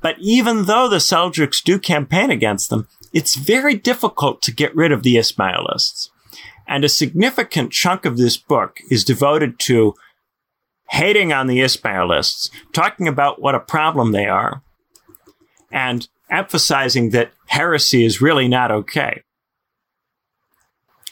But 0.00 0.16
even 0.20 0.66
though 0.66 0.88
the 0.88 0.98
Seljuks 0.98 1.62
do 1.62 1.78
campaign 1.78 2.30
against 2.30 2.70
them, 2.70 2.86
it's 3.12 3.36
very 3.36 3.74
difficult 3.74 4.42
to 4.42 4.52
get 4.52 4.74
rid 4.76 4.92
of 4.92 5.02
the 5.02 5.16
Ismailists. 5.16 6.10
And 6.66 6.84
a 6.84 6.88
significant 6.88 7.72
chunk 7.72 8.04
of 8.04 8.16
this 8.16 8.36
book 8.36 8.78
is 8.90 9.04
devoted 9.04 9.58
to 9.60 9.94
hating 10.90 11.32
on 11.32 11.46
the 11.46 11.58
Ismailists, 11.58 12.50
talking 12.72 13.08
about 13.08 13.40
what 13.40 13.54
a 13.54 13.60
problem 13.60 14.12
they 14.12 14.26
are, 14.26 14.62
and 15.70 16.08
emphasizing 16.30 17.10
that 17.10 17.32
heresy 17.46 18.04
is 18.04 18.20
really 18.20 18.48
not 18.48 18.70
okay. 18.70 19.22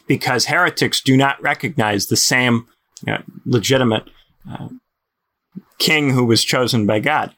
Because 0.06 0.46
heretics 0.46 1.00
do 1.00 1.16
not 1.16 1.40
recognize 1.42 2.06
the 2.06 2.16
same 2.16 2.68
you 3.06 3.12
know, 3.12 3.22
legitimate 3.44 4.10
uh, 4.50 4.68
king 5.78 6.10
who 6.10 6.24
was 6.24 6.44
chosen 6.44 6.86
by 6.86 7.00
God. 7.00 7.34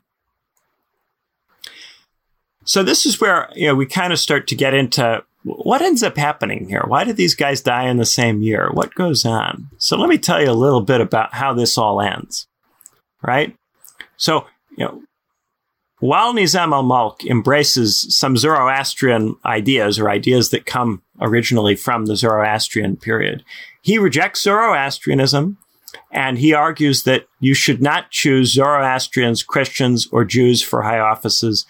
So 2.65 2.83
this 2.83 3.05
is 3.05 3.21
where 3.21 3.51
you 3.55 3.67
know 3.67 3.75
we 3.75 3.87
kind 3.87 4.13
of 4.13 4.19
start 4.19 4.47
to 4.49 4.55
get 4.55 4.75
into 4.75 5.23
what 5.45 5.83
ends 5.83 6.03
up 6.03 6.17
happening 6.17 6.69
here. 6.69 6.85
Why 6.87 7.05
did 7.05 7.17
these 7.17 7.35
guys 7.35 7.61
die 7.61 7.89
in 7.89 7.99
the 7.99 8.07
same 8.07 8.43
year? 8.43 8.71
What 8.73 8.95
goes 8.95 9.25
on? 9.25 9.69
So 9.79 9.97
let 9.97 10.09
me 10.09 10.19
tell 10.19 10.43
you 10.43 10.51
a 10.51 10.53
little 10.53 10.81
bit 10.81 11.01
about 11.01 11.35
how 11.35 11.53
this 11.53 11.77
all 11.77 12.01
ends. 12.01 12.49
Right? 13.23 13.55
So, 14.17 14.47
you 14.77 14.85
know, 14.87 15.03
while 16.01 16.35
Nizam 16.35 16.73
al-Mulk 16.73 17.25
embraces 17.25 18.15
some 18.15 18.37
Zoroastrian 18.37 19.37
ideas 19.45 19.99
or 19.99 20.11
ideas 20.11 20.51
that 20.51 20.67
come 20.67 21.03
originally 21.21 21.77
from 21.77 22.07
the 22.07 22.17
Zoroastrian 22.17 22.97
period, 22.97 23.45
he 23.83 23.99
rejects 23.99 24.43
Zoroastrianism 24.43 25.59
and 26.11 26.39
he 26.39 26.53
argues 26.53 27.05
that 27.05 27.27
you 27.41 27.55
should 27.55 27.81
not 27.81 28.11
choose 28.11 28.53
Zoroastrians, 28.53 29.43
Christians, 29.43 30.09
or 30.11 30.25
Jews 30.25 30.63
for 30.63 30.83
high 30.83 30.99
offices 30.99 31.65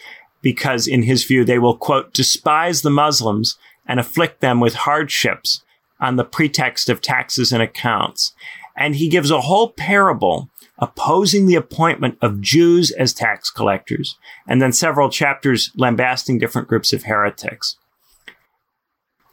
because 0.44 0.86
in 0.86 1.02
his 1.02 1.24
view 1.24 1.44
they 1.44 1.58
will 1.58 1.76
quote 1.76 2.12
despise 2.12 2.82
the 2.82 2.90
Muslims 2.90 3.58
and 3.86 3.98
afflict 3.98 4.40
them 4.40 4.60
with 4.60 4.74
hardships 4.74 5.64
on 6.00 6.16
the 6.16 6.24
pretext 6.24 6.88
of 6.88 7.00
taxes 7.00 7.50
and 7.50 7.62
accounts. 7.62 8.32
And 8.76 8.96
he 8.96 9.08
gives 9.08 9.30
a 9.30 9.40
whole 9.40 9.70
parable 9.70 10.50
opposing 10.78 11.46
the 11.46 11.54
appointment 11.54 12.18
of 12.20 12.40
Jews 12.40 12.90
as 12.90 13.14
tax 13.14 13.50
collectors, 13.50 14.16
and 14.46 14.60
then 14.60 14.72
several 14.72 15.08
chapters 15.08 15.70
lambasting 15.76 16.38
different 16.38 16.68
groups 16.68 16.92
of 16.92 17.04
heretics. 17.04 17.76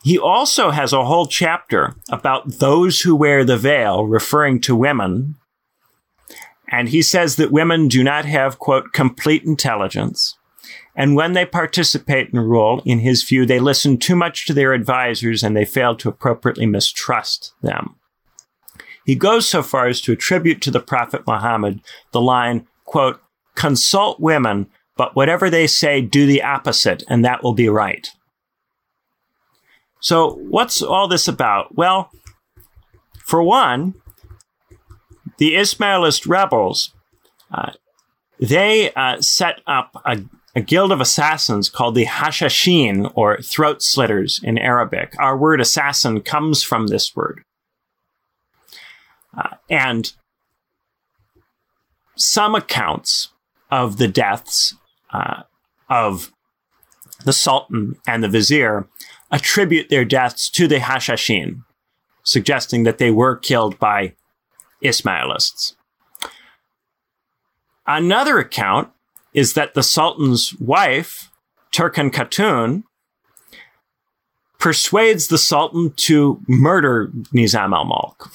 He 0.03 0.17
also 0.17 0.71
has 0.71 0.93
a 0.93 1.05
whole 1.05 1.25
chapter 1.27 1.95
about 2.09 2.59
those 2.59 3.01
who 3.01 3.15
wear 3.15 3.43
the 3.43 3.57
veil, 3.57 4.05
referring 4.05 4.61
to 4.61 4.75
women. 4.75 5.35
And 6.69 6.89
he 6.89 7.01
says 7.01 7.35
that 7.35 7.51
women 7.51 7.87
do 7.87 8.03
not 8.03 8.25
have, 8.25 8.59
quote, 8.59 8.93
complete 8.93 9.43
intelligence. 9.43 10.37
And 10.95 11.15
when 11.15 11.33
they 11.33 11.45
participate 11.45 12.29
in 12.29 12.39
rule, 12.39 12.81
in 12.85 12.99
his 12.99 13.23
view, 13.23 13.45
they 13.45 13.59
listen 13.59 13.97
too 13.97 14.15
much 14.15 14.45
to 14.45 14.53
their 14.53 14.73
advisors 14.73 15.41
and 15.41 15.55
they 15.55 15.65
fail 15.65 15.95
to 15.95 16.09
appropriately 16.09 16.65
mistrust 16.65 17.53
them. 17.61 17.95
He 19.05 19.15
goes 19.15 19.47
so 19.47 19.63
far 19.63 19.87
as 19.87 20.01
to 20.01 20.11
attribute 20.11 20.61
to 20.61 20.71
the 20.71 20.79
Prophet 20.79 21.25
Muhammad 21.25 21.81
the 22.11 22.21
line, 22.21 22.67
quote, 22.85 23.21
consult 23.55 24.19
women, 24.19 24.67
but 24.95 25.15
whatever 25.15 25.49
they 25.49 25.67
say, 25.67 26.01
do 26.01 26.25
the 26.25 26.43
opposite, 26.43 27.03
and 27.07 27.25
that 27.25 27.43
will 27.43 27.53
be 27.53 27.69
right. 27.69 28.07
So, 29.99 30.31
what's 30.33 30.81
all 30.81 31.07
this 31.07 31.27
about? 31.27 31.75
Well, 31.75 32.11
for 33.23 33.41
one, 33.43 33.95
the 35.37 35.53
Ismailist 35.53 36.27
rebels, 36.27 36.93
uh, 37.51 37.71
they 38.39 38.91
uh, 38.93 39.21
set 39.21 39.61
up 39.67 40.01
a, 40.05 40.19
a, 40.55 40.61
guild 40.61 40.91
of 40.91 41.01
assassins 41.01 41.69
called 41.69 41.95
the 41.95 42.05
Hashashin, 42.05 43.11
or 43.15 43.41
throat 43.41 43.81
slitters 43.81 44.39
in 44.43 44.57
Arabic. 44.57 45.13
Our 45.19 45.37
word 45.37 45.61
assassin 45.61 46.21
comes 46.21 46.63
from 46.63 46.87
this 46.87 47.15
word. 47.15 47.43
Uh, 49.37 49.55
and 49.69 50.11
some 52.15 52.55
accounts 52.55 53.29
of 53.69 53.97
the 53.97 54.07
deaths 54.07 54.75
uh, 55.11 55.43
of 55.89 56.31
the 57.23 57.33
Sultan 57.33 57.97
and 58.07 58.23
the 58.23 58.27
Vizier 58.27 58.87
attribute 59.31 59.89
their 59.89 60.05
deaths 60.05 60.49
to 60.49 60.67
the 60.67 60.77
Hashashin, 60.77 61.63
suggesting 62.23 62.83
that 62.83 62.97
they 62.97 63.11
were 63.11 63.35
killed 63.35 63.79
by 63.79 64.13
Ismailists. 64.83 65.75
Another 67.87 68.39
account 68.39 68.89
is 69.33 69.53
that 69.53 69.73
the 69.73 69.83
Sultan's 69.83 70.53
wife, 70.59 71.31
Turkan 71.71 72.11
Khatun, 72.11 72.83
persuades 74.59 75.27
the 75.27 75.37
Sultan 75.37 75.93
to 75.95 76.39
murder 76.47 77.09
Nizam 77.33 77.73
al 77.73 77.85
Mulk. 77.85 78.31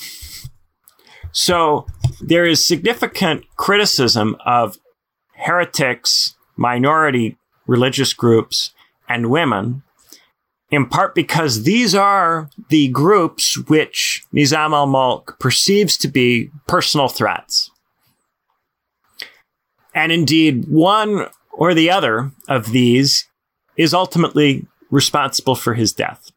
So 1.33 1.87
there 2.21 2.45
is 2.45 2.67
significant 2.67 3.45
criticism 3.57 4.37
of 4.45 4.79
heretics, 5.35 6.35
minority 6.57 7.37
religious 7.67 8.13
groups, 8.13 8.73
and 9.09 9.31
women, 9.31 9.83
in 10.71 10.87
part 10.87 11.15
because 11.15 11.63
these 11.63 11.95
are 11.95 12.51
the 12.71 12.89
groups 12.89 13.57
which 13.69 14.25
Nizam 14.35 14.73
al 14.73 14.87
Mulk 14.87 15.39
perceives 15.39 15.97
to 15.99 16.09
be 16.09 16.51
personal 16.67 17.09
threats. 17.09 17.71
And 19.97 20.13
indeed, 20.13 20.67
one 20.69 21.27
or 21.53 21.73
the 21.73 21.91
other 21.91 22.31
of 22.49 22.71
these 22.71 23.27
is 23.79 23.95
ultimately 23.95 24.67
responsible 24.91 25.55
for 25.55 25.73
his 25.73 25.95
death. 25.95 26.31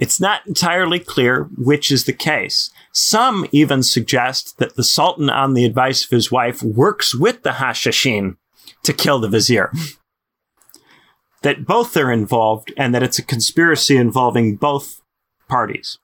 It's 0.00 0.20
not 0.20 0.46
entirely 0.46 0.98
clear 0.98 1.44
which 1.56 1.92
is 1.92 2.04
the 2.04 2.12
case. 2.12 2.70
Some 2.90 3.46
even 3.52 3.84
suggest 3.84 4.58
that 4.58 4.74
the 4.74 4.82
Sultan, 4.82 5.30
on 5.30 5.54
the 5.54 5.64
advice 5.64 6.04
of 6.04 6.10
his 6.10 6.32
wife, 6.32 6.62
works 6.62 7.14
with 7.14 7.44
the 7.44 7.50
Hashashin 7.50 8.36
to 8.82 8.92
kill 8.92 9.20
the 9.20 9.28
vizier. 9.28 9.70
that 11.42 11.64
both 11.64 11.96
are 11.96 12.10
involved 12.10 12.72
and 12.76 12.92
that 12.94 13.02
it's 13.04 13.18
a 13.18 13.24
conspiracy 13.24 13.96
involving 13.96 14.56
both 14.56 15.00
parties. 15.48 15.98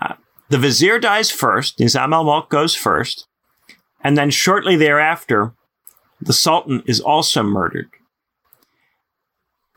Uh, 0.00 0.14
the 0.48 0.58
vizier 0.58 0.98
dies 0.98 1.30
first, 1.30 1.78
Nizam 1.78 2.12
al 2.12 2.24
Mulk 2.24 2.50
goes 2.50 2.74
first, 2.74 3.26
and 4.02 4.16
then 4.16 4.30
shortly 4.30 4.76
thereafter, 4.76 5.54
the 6.20 6.32
Sultan 6.32 6.82
is 6.86 7.00
also 7.00 7.42
murdered. 7.42 7.88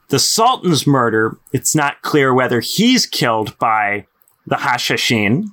The 0.10 0.20
Sultan's 0.20 0.86
murder, 0.86 1.38
it's 1.52 1.76
not 1.76 2.02
clear 2.02 2.34
whether 2.34 2.60
he's 2.60 3.06
killed 3.06 3.58
by 3.58 4.06
the 4.46 4.58
Hashashin 4.58 5.46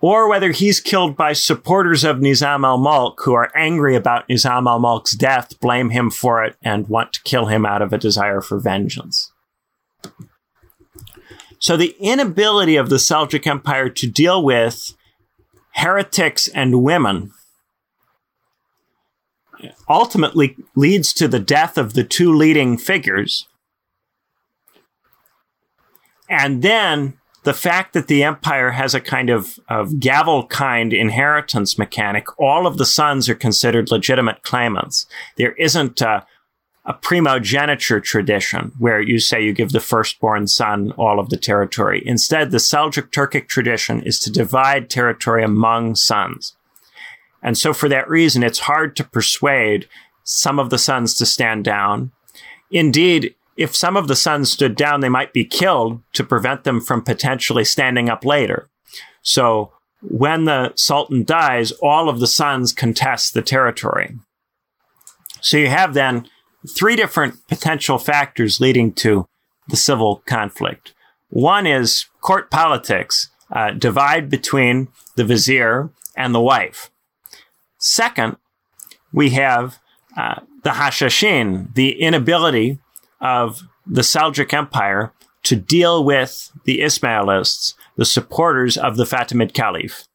or 0.00 0.28
whether 0.28 0.50
he's 0.50 0.80
killed 0.80 1.16
by 1.16 1.32
supporters 1.32 2.04
of 2.04 2.16
Nizam 2.16 2.64
al 2.64 2.78
Mulk 2.78 3.20
who 3.24 3.34
are 3.34 3.50
angry 3.54 3.94
about 3.94 4.28
Nizam 4.28 4.66
al 4.66 4.80
Mulk's 4.80 5.14
death, 5.14 5.58
blame 5.60 5.90
him 5.90 6.10
for 6.10 6.42
it, 6.44 6.56
and 6.62 6.88
want 6.88 7.12
to 7.14 7.22
kill 7.22 7.46
him 7.46 7.64
out 7.64 7.82
of 7.82 7.92
a 7.92 7.98
desire 7.98 8.40
for 8.40 8.58
vengeance. 8.58 9.30
So 11.58 11.76
the 11.76 11.94
inability 12.00 12.76
of 12.76 12.88
the 12.88 12.96
Seljuk 12.96 13.46
Empire 13.46 13.90
to 13.90 14.06
deal 14.06 14.42
with 14.42 14.94
heretics 15.74 16.48
and 16.48 16.82
women 16.82 17.32
ultimately 19.88 20.56
leads 20.74 21.12
to 21.12 21.28
the 21.28 21.38
death 21.38 21.78
of 21.78 21.94
the 21.94 22.04
two 22.04 22.32
leading 22.34 22.78
figures 22.78 23.46
and 26.30 26.62
then 26.62 27.14
the 27.42 27.52
fact 27.52 27.92
that 27.94 28.06
the 28.06 28.22
empire 28.22 28.70
has 28.70 28.94
a 28.94 29.00
kind 29.00 29.30
of, 29.30 29.58
of 29.68 29.90
gavelkind 29.94 30.96
inheritance 30.96 31.76
mechanic, 31.76 32.26
all 32.38 32.66
of 32.66 32.78
the 32.78 32.86
sons 32.86 33.28
are 33.28 33.34
considered 33.34 33.90
legitimate 33.90 34.42
claimants. 34.42 35.06
There 35.36 35.52
isn't 35.52 36.00
a, 36.00 36.24
a 36.84 36.92
primogeniture 36.92 38.00
tradition 38.00 38.72
where 38.78 39.00
you 39.00 39.18
say 39.18 39.42
you 39.42 39.52
give 39.52 39.72
the 39.72 39.80
firstborn 39.80 40.46
son 40.46 40.92
all 40.92 41.18
of 41.18 41.30
the 41.30 41.36
territory. 41.36 42.02
Instead, 42.06 42.50
the 42.50 42.58
Seljuk 42.58 43.10
Turkic 43.10 43.48
tradition 43.48 44.02
is 44.02 44.18
to 44.20 44.30
divide 44.30 44.88
territory 44.88 45.42
among 45.42 45.96
sons. 45.96 46.54
And 47.42 47.56
so 47.56 47.72
for 47.72 47.88
that 47.88 48.08
reason, 48.08 48.42
it's 48.42 48.60
hard 48.60 48.96
to 48.96 49.04
persuade 49.04 49.88
some 50.24 50.58
of 50.58 50.70
the 50.70 50.78
sons 50.78 51.14
to 51.14 51.26
stand 51.26 51.64
down. 51.64 52.12
Indeed, 52.70 53.34
if 53.56 53.74
some 53.74 53.96
of 53.96 54.08
the 54.08 54.16
sons 54.16 54.50
stood 54.50 54.76
down, 54.76 55.00
they 55.00 55.08
might 55.08 55.32
be 55.32 55.44
killed 55.44 56.02
to 56.14 56.24
prevent 56.24 56.64
them 56.64 56.80
from 56.80 57.02
potentially 57.02 57.64
standing 57.64 58.08
up 58.08 58.24
later. 58.24 58.68
So 59.22 59.72
when 60.02 60.44
the 60.44 60.72
Sultan 60.76 61.24
dies, 61.24 61.72
all 61.72 62.08
of 62.08 62.20
the 62.20 62.26
sons 62.26 62.72
contest 62.72 63.34
the 63.34 63.42
territory. 63.42 64.16
So 65.40 65.56
you 65.56 65.68
have 65.68 65.94
then 65.94 66.28
three 66.68 66.96
different 66.96 67.46
potential 67.48 67.98
factors 67.98 68.60
leading 68.60 68.92
to 68.94 69.26
the 69.68 69.76
civil 69.76 70.22
conflict. 70.26 70.94
One 71.28 71.66
is 71.66 72.06
court 72.20 72.50
politics, 72.50 73.30
uh, 73.52 73.72
divide 73.72 74.28
between 74.30 74.88
the 75.16 75.24
vizier 75.24 75.90
and 76.16 76.34
the 76.34 76.40
wife. 76.40 76.89
Second, 77.80 78.36
we 79.12 79.30
have 79.30 79.80
uh, 80.16 80.40
the 80.62 80.70
Hashashin, 80.70 81.74
the 81.74 82.00
inability 82.00 82.78
of 83.20 83.62
the 83.86 84.02
Seljuk 84.02 84.52
Empire 84.52 85.12
to 85.42 85.56
deal 85.56 86.04
with 86.04 86.52
the 86.64 86.80
Ismailists, 86.80 87.74
the 87.96 88.04
supporters 88.04 88.76
of 88.76 88.96
the 88.96 89.04
Fatimid 89.04 89.54
Caliph. 89.54 90.06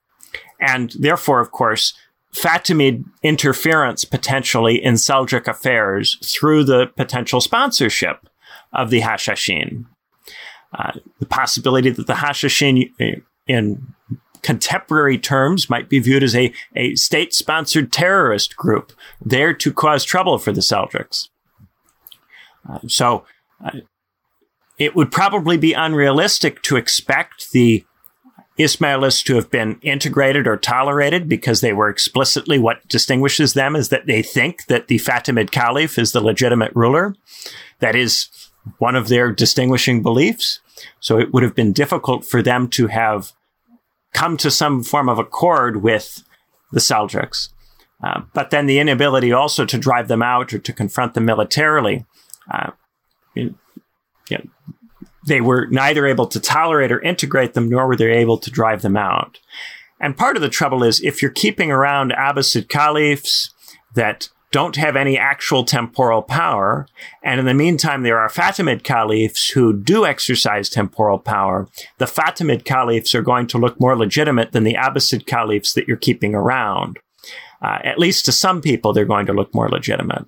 And 0.59 0.93
therefore, 0.97 1.39
of 1.39 1.51
course, 1.51 1.93
Fatimid 2.33 3.05
interference 3.23 4.05
potentially 4.05 4.83
in 4.83 4.95
Seljuk 4.95 5.47
affairs 5.47 6.17
through 6.23 6.65
the 6.65 6.87
potential 6.95 7.41
sponsorship 7.41 8.27
of 8.73 8.89
the 8.89 9.01
Hashashin. 9.01 9.85
Uh, 10.77 10.91
the 11.19 11.25
possibility 11.25 11.89
that 11.89 12.07
the 12.07 12.13
Hashashin, 12.13 12.91
uh, 12.99 13.21
in 13.47 13.94
contemporary 14.45 15.17
terms, 15.17 15.71
might 15.71 15.89
be 15.89 15.97
viewed 15.97 16.21
as 16.21 16.35
a, 16.35 16.53
a 16.75 16.93
state 16.93 17.33
sponsored 17.33 17.91
terrorist 17.91 18.55
group 18.55 18.93
there 19.19 19.55
to 19.55 19.73
cause 19.73 20.03
trouble 20.03 20.37
for 20.37 20.51
the 20.51 20.61
Seljuks. 20.61 21.29
Uh, 22.69 22.77
so 22.87 23.25
uh, 23.65 23.79
it 24.77 24.95
would 24.95 25.11
probably 25.11 25.57
be 25.57 25.73
unrealistic 25.73 26.61
to 26.61 26.75
expect 26.75 27.51
the 27.53 27.83
Ismailists 28.59 29.23
to 29.25 29.35
have 29.35 29.49
been 29.49 29.79
integrated 29.81 30.45
or 30.45 30.57
tolerated 30.57 31.27
because 31.27 31.61
they 31.61 31.73
were 31.73 31.89
explicitly 31.89 32.59
what 32.59 32.87
distinguishes 32.87 33.53
them 33.53 33.75
is 33.75 33.89
that 33.89 34.05
they 34.05 34.21
think 34.21 34.67
that 34.67 34.87
the 34.87 34.99
Fatimid 34.99 35.49
Caliph 35.49 35.97
is 35.97 36.11
the 36.11 36.21
legitimate 36.21 36.71
ruler. 36.75 37.15
That 37.79 37.95
is 37.95 38.29
one 38.77 38.95
of 38.95 39.07
their 39.07 39.31
distinguishing 39.31 40.03
beliefs. 40.03 40.59
So 40.99 41.19
it 41.19 41.33
would 41.33 41.41
have 41.41 41.55
been 41.55 41.73
difficult 41.73 42.25
for 42.25 42.43
them 42.43 42.67
to 42.69 42.87
have 42.87 43.33
come 44.15 44.37
to 44.37 44.49
some 44.49 44.83
form 44.83 45.09
of 45.09 45.19
accord 45.19 45.83
with 45.83 46.23
the 46.71 46.79
Seljuks. 46.79 47.49
Uh, 48.03 48.21
but 48.33 48.49
then 48.49 48.65
the 48.65 48.79
inability 48.79 49.31
also 49.31 49.65
to 49.65 49.77
drive 49.77 50.07
them 50.07 50.21
out 50.21 50.53
or 50.53 50.59
to 50.59 50.73
confront 50.73 51.13
them 51.13 51.25
militarily 51.25 52.05
uh, 52.51 52.71
you 53.33 53.55
know, 54.31 54.37
they 55.27 55.41
were 55.41 55.67
neither 55.71 56.05
able 56.05 56.27
to 56.27 56.39
tolerate 56.39 56.91
or 56.91 57.01
integrate 57.01 57.53
them, 57.53 57.69
nor 57.69 57.87
were 57.87 57.95
they 57.95 58.11
able 58.11 58.37
to 58.37 58.51
drive 58.51 58.81
them 58.81 58.95
out. 58.95 59.39
And 59.99 60.17
part 60.17 60.35
of 60.35 60.41
the 60.41 60.49
trouble 60.49 60.83
is 60.83 61.01
if 61.01 61.21
you're 61.21 61.31
keeping 61.31 61.71
around 61.71 62.11
Abbasid 62.11 62.69
caliphs 62.69 63.53
that 63.95 64.29
don't 64.51 64.75
have 64.75 64.95
any 64.95 65.17
actual 65.17 65.65
temporal 65.65 66.21
power, 66.21 66.87
and 67.23 67.39
in 67.39 67.45
the 67.45 67.53
meantime, 67.53 68.03
there 68.03 68.19
are 68.19 68.29
Fatimid 68.29 68.83
caliphs 68.83 69.49
who 69.49 69.73
do 69.73 70.05
exercise 70.05 70.69
temporal 70.69 71.19
power, 71.19 71.67
the 71.97 72.05
Fatimid 72.05 72.63
caliphs 72.63 73.13
are 73.13 73.21
going 73.21 73.47
to 73.47 73.57
look 73.57 73.79
more 73.79 73.97
legitimate 73.97 74.51
than 74.51 74.63
the 74.63 74.75
Abbasid 74.75 75.25
caliphs 75.25 75.73
that 75.73 75.87
you're 75.87 75.97
keeping 75.97 76.35
around. 76.35 76.99
Uh, 77.61 77.79
at 77.83 77.99
least 77.99 78.25
to 78.25 78.31
some 78.31 78.61
people, 78.61 78.93
they're 78.93 79.05
going 79.05 79.25
to 79.25 79.33
look 79.33 79.53
more 79.53 79.69
legitimate. 79.69 80.25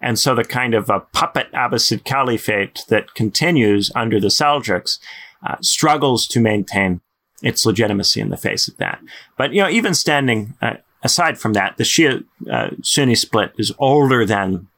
And 0.00 0.18
so 0.18 0.34
the 0.34 0.44
kind 0.44 0.74
of 0.74 0.90
a 0.90 1.00
puppet 1.00 1.50
Abbasid 1.52 2.04
caliphate 2.04 2.82
that 2.88 3.14
continues 3.14 3.90
under 3.94 4.20
the 4.20 4.28
Seljuks 4.28 4.98
uh, 5.46 5.56
struggles 5.60 6.26
to 6.28 6.40
maintain 6.40 7.00
its 7.42 7.66
legitimacy 7.66 8.20
in 8.20 8.28
the 8.30 8.36
face 8.36 8.68
of 8.68 8.76
that. 8.76 9.00
But, 9.36 9.52
you 9.52 9.62
know, 9.62 9.68
even 9.68 9.94
standing 9.94 10.54
uh, 10.62 10.74
aside 11.02 11.38
from 11.38 11.54
that, 11.54 11.76
the 11.76 11.84
Shia 11.84 12.24
uh, 12.50 12.70
Sunni 12.82 13.14
split 13.14 13.52
is 13.58 13.72
older 13.78 14.24
than 14.24 14.68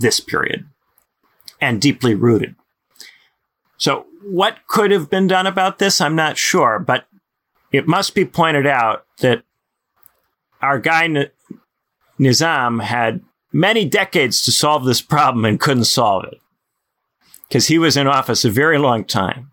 this 0.00 0.20
period 0.20 0.66
and 1.60 1.80
deeply 1.80 2.14
rooted. 2.14 2.54
So, 3.76 4.06
what 4.22 4.58
could 4.66 4.90
have 4.90 5.10
been 5.10 5.26
done 5.26 5.46
about 5.46 5.78
this? 5.78 6.00
I'm 6.00 6.16
not 6.16 6.38
sure, 6.38 6.78
but 6.78 7.06
it 7.72 7.86
must 7.86 8.14
be 8.14 8.24
pointed 8.24 8.66
out 8.66 9.04
that 9.18 9.42
our 10.62 10.78
guy 10.78 11.08
Nizam 12.18 12.82
had 12.82 13.20
many 13.52 13.84
decades 13.84 14.44
to 14.44 14.52
solve 14.52 14.84
this 14.84 15.00
problem 15.00 15.44
and 15.44 15.60
couldn't 15.60 15.84
solve 15.84 16.24
it 16.24 16.40
because 17.48 17.68
he 17.68 17.78
was 17.78 17.96
in 17.96 18.06
office 18.06 18.44
a 18.44 18.50
very 18.50 18.78
long 18.78 19.04
time. 19.04 19.50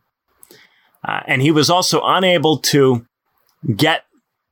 Uh, 1.04 1.22
and 1.28 1.42
he 1.42 1.52
was 1.52 1.70
also 1.70 2.02
unable 2.04 2.58
to 2.58 3.06
get 3.76 4.06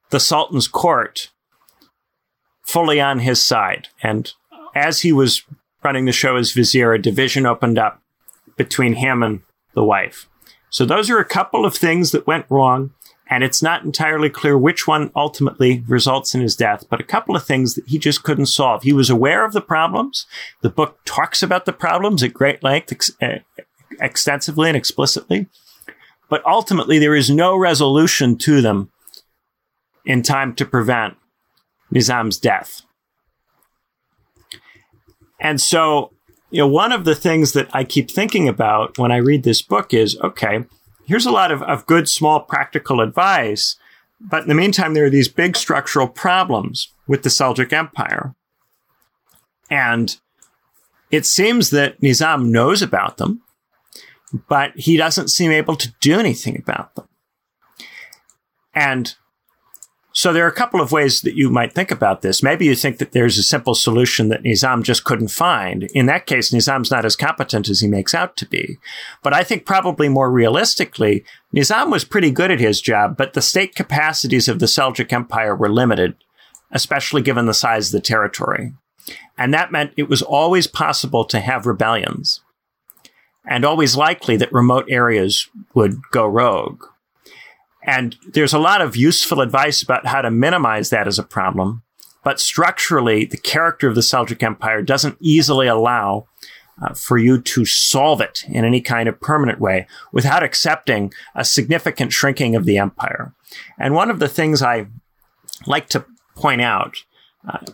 the 0.09 0.19
Sultan's 0.19 0.67
court 0.67 1.29
fully 2.69 3.01
on 3.01 3.19
his 3.19 3.41
side. 3.41 3.87
And 4.03 4.31
as 4.75 5.01
he 5.01 5.11
was 5.11 5.43
running 5.83 6.05
the 6.05 6.11
show 6.11 6.35
as 6.35 6.51
vizier, 6.51 6.93
a 6.93 7.01
division 7.01 7.47
opened 7.47 7.79
up 7.79 7.99
between 8.57 8.93
him 8.93 9.23
and 9.23 9.41
the 9.73 9.83
wife. 9.83 10.27
So 10.69 10.85
those 10.85 11.09
are 11.09 11.17
a 11.17 11.25
couple 11.25 11.65
of 11.65 11.75
things 11.75 12.11
that 12.11 12.27
went 12.27 12.45
wrong. 12.49 12.91
And 13.31 13.43
it's 13.43 13.61
not 13.61 13.83
entirely 13.83 14.29
clear 14.29 14.57
which 14.57 14.87
one 14.87 15.11
ultimately 15.15 15.83
results 15.87 16.33
in 16.33 16.41
his 16.41 16.55
death, 16.55 16.83
but 16.89 16.99
a 16.99 17.03
couple 17.03 17.35
of 17.35 17.45
things 17.45 17.75
that 17.75 17.87
he 17.87 17.99
just 17.99 18.23
couldn't 18.23 18.47
solve. 18.47 18.81
He 18.81 18.93
was 18.93 19.09
aware 19.09 19.45
of 19.45 19.53
the 19.53 19.61
problems. 19.61 20.25
The 20.61 20.69
book 20.69 20.99
talks 21.05 21.43
about 21.43 21.65
the 21.65 21.73
problems 21.73 22.23
at 22.23 22.33
great 22.33 22.63
length, 22.63 22.91
ex- 22.91 23.11
uh, 23.21 23.39
extensively 24.01 24.69
and 24.69 24.77
explicitly. 24.77 25.47
But 26.27 26.45
ultimately, 26.45 26.97
there 26.97 27.15
is 27.15 27.29
no 27.29 27.55
resolution 27.55 28.35
to 28.39 28.61
them 28.61 28.91
in 30.05 30.23
time 30.23 30.55
to 30.55 30.65
prevent 30.65 31.15
Nizam's 31.93 32.37
death. 32.37 32.81
And 35.39 35.59
so, 35.61 36.11
you 36.49 36.59
know, 36.59 36.67
one 36.67 36.91
of 36.91 37.05
the 37.05 37.15
things 37.15 37.53
that 37.53 37.69
I 37.73 37.83
keep 37.83 38.11
thinking 38.11 38.47
about 38.47 38.97
when 38.97 39.11
I 39.11 39.17
read 39.17 39.43
this 39.43 39.61
book 39.61 39.93
is 39.93 40.19
okay, 40.21 40.65
here's 41.05 41.25
a 41.25 41.31
lot 41.31 41.51
of, 41.51 41.61
of 41.63 41.85
good, 41.85 42.09
small, 42.09 42.41
practical 42.41 43.01
advice. 43.01 43.77
But 44.21 44.43
in 44.43 44.49
the 44.49 44.55
meantime, 44.55 44.93
there 44.93 45.05
are 45.05 45.09
these 45.09 45.29
big 45.29 45.55
structural 45.55 46.07
problems 46.07 46.93
with 47.07 47.23
the 47.23 47.29
Seljuk 47.29 47.71
Empire. 47.71 48.35
And 49.69 50.17
it 51.09 51.25
seems 51.25 51.69
that 51.69 51.99
Nizam 52.01 52.49
knows 52.49 52.81
about 52.81 53.17
them, 53.17 53.41
but 54.47 54.71
he 54.75 54.97
doesn't 54.97 55.29
seem 55.29 55.51
able 55.51 55.75
to 55.75 55.93
do 56.01 56.19
anything 56.19 56.57
about 56.57 56.95
them. 56.95 57.07
And 58.73 59.15
so 60.19 60.33
there 60.33 60.43
are 60.43 60.49
a 60.49 60.51
couple 60.51 60.81
of 60.81 60.91
ways 60.91 61.21
that 61.21 61.37
you 61.37 61.49
might 61.49 61.71
think 61.71 61.91
about 61.91 62.21
this. 62.21 62.43
Maybe 62.43 62.65
you 62.65 62.75
think 62.75 62.97
that 62.97 63.13
there's 63.13 63.37
a 63.37 63.41
simple 63.41 63.73
solution 63.73 64.27
that 64.27 64.43
Nizam 64.43 64.83
just 64.83 65.05
couldn't 65.05 65.29
find. 65.29 65.83
In 65.93 66.07
that 66.07 66.25
case, 66.25 66.51
Nizam's 66.51 66.91
not 66.91 67.05
as 67.05 67.15
competent 67.15 67.69
as 67.69 67.79
he 67.79 67.87
makes 67.87 68.13
out 68.13 68.35
to 68.35 68.45
be. 68.45 68.79
But 69.23 69.33
I 69.33 69.45
think 69.45 69.65
probably 69.65 70.09
more 70.09 70.29
realistically, 70.29 71.23
Nizam 71.55 71.89
was 71.89 72.03
pretty 72.03 72.31
good 72.31 72.51
at 72.51 72.59
his 72.59 72.81
job, 72.81 73.15
but 73.15 73.31
the 73.31 73.41
state 73.41 73.75
capacities 73.75 74.49
of 74.49 74.59
the 74.59 74.65
Seljuk 74.65 75.13
Empire 75.13 75.55
were 75.55 75.69
limited, 75.69 76.15
especially 76.69 77.21
given 77.21 77.45
the 77.45 77.53
size 77.53 77.87
of 77.87 77.93
the 77.93 78.05
territory. 78.05 78.73
And 79.37 79.53
that 79.53 79.71
meant 79.71 79.93
it 79.95 80.09
was 80.09 80.21
always 80.21 80.67
possible 80.67 81.23
to 81.23 81.39
have 81.39 81.65
rebellions 81.65 82.41
and 83.47 83.63
always 83.63 83.95
likely 83.95 84.35
that 84.35 84.51
remote 84.51 84.87
areas 84.89 85.47
would 85.73 86.01
go 86.11 86.27
rogue. 86.27 86.83
And 87.89 88.15
there's 88.33 88.53
a 88.53 88.59
lot 88.59 88.81
of 88.81 88.95
useful 88.95 89.41
advice 89.41 89.81
about 89.81 90.05
how 90.05 90.21
to 90.21 90.29
minimize 90.29 90.91
that 90.91 91.07
as 91.07 91.17
a 91.17 91.23
problem. 91.23 91.81
But 92.23 92.39
structurally, 92.39 93.25
the 93.25 93.35
character 93.35 93.87
of 93.87 93.95
the 93.95 94.01
Seljuk 94.01 94.43
Empire 94.43 94.83
doesn't 94.83 95.17
easily 95.19 95.65
allow 95.65 96.27
uh, 96.79 96.93
for 96.93 97.17
you 97.17 97.41
to 97.41 97.65
solve 97.65 98.21
it 98.21 98.43
in 98.47 98.63
any 98.63 98.79
kind 98.79 99.09
of 99.09 99.19
permanent 99.19 99.59
way 99.59 99.87
without 100.11 100.43
accepting 100.43 101.11
a 101.33 101.43
significant 101.43 102.13
shrinking 102.13 102.55
of 102.55 102.65
the 102.65 102.77
empire. 102.77 103.33
And 103.79 103.95
one 103.95 104.11
of 104.11 104.19
the 104.19 104.29
things 104.29 104.61
I 104.61 104.85
like 105.65 105.89
to 105.89 106.05
point 106.35 106.61
out, 106.61 106.95
uh, 107.51 107.65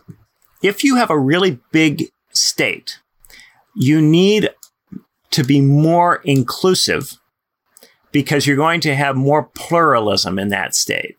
if 0.62 0.82
you 0.82 0.96
have 0.96 1.10
a 1.10 1.18
really 1.18 1.60
big 1.72 2.04
state, 2.32 3.00
you 3.74 4.00
need 4.00 4.48
to 5.32 5.44
be 5.44 5.60
more 5.60 6.22
inclusive 6.24 7.18
because 8.16 8.46
you're 8.46 8.56
going 8.56 8.80
to 8.80 8.94
have 8.94 9.14
more 9.14 9.42
pluralism 9.42 10.38
in 10.38 10.48
that 10.48 10.74
state. 10.74 11.18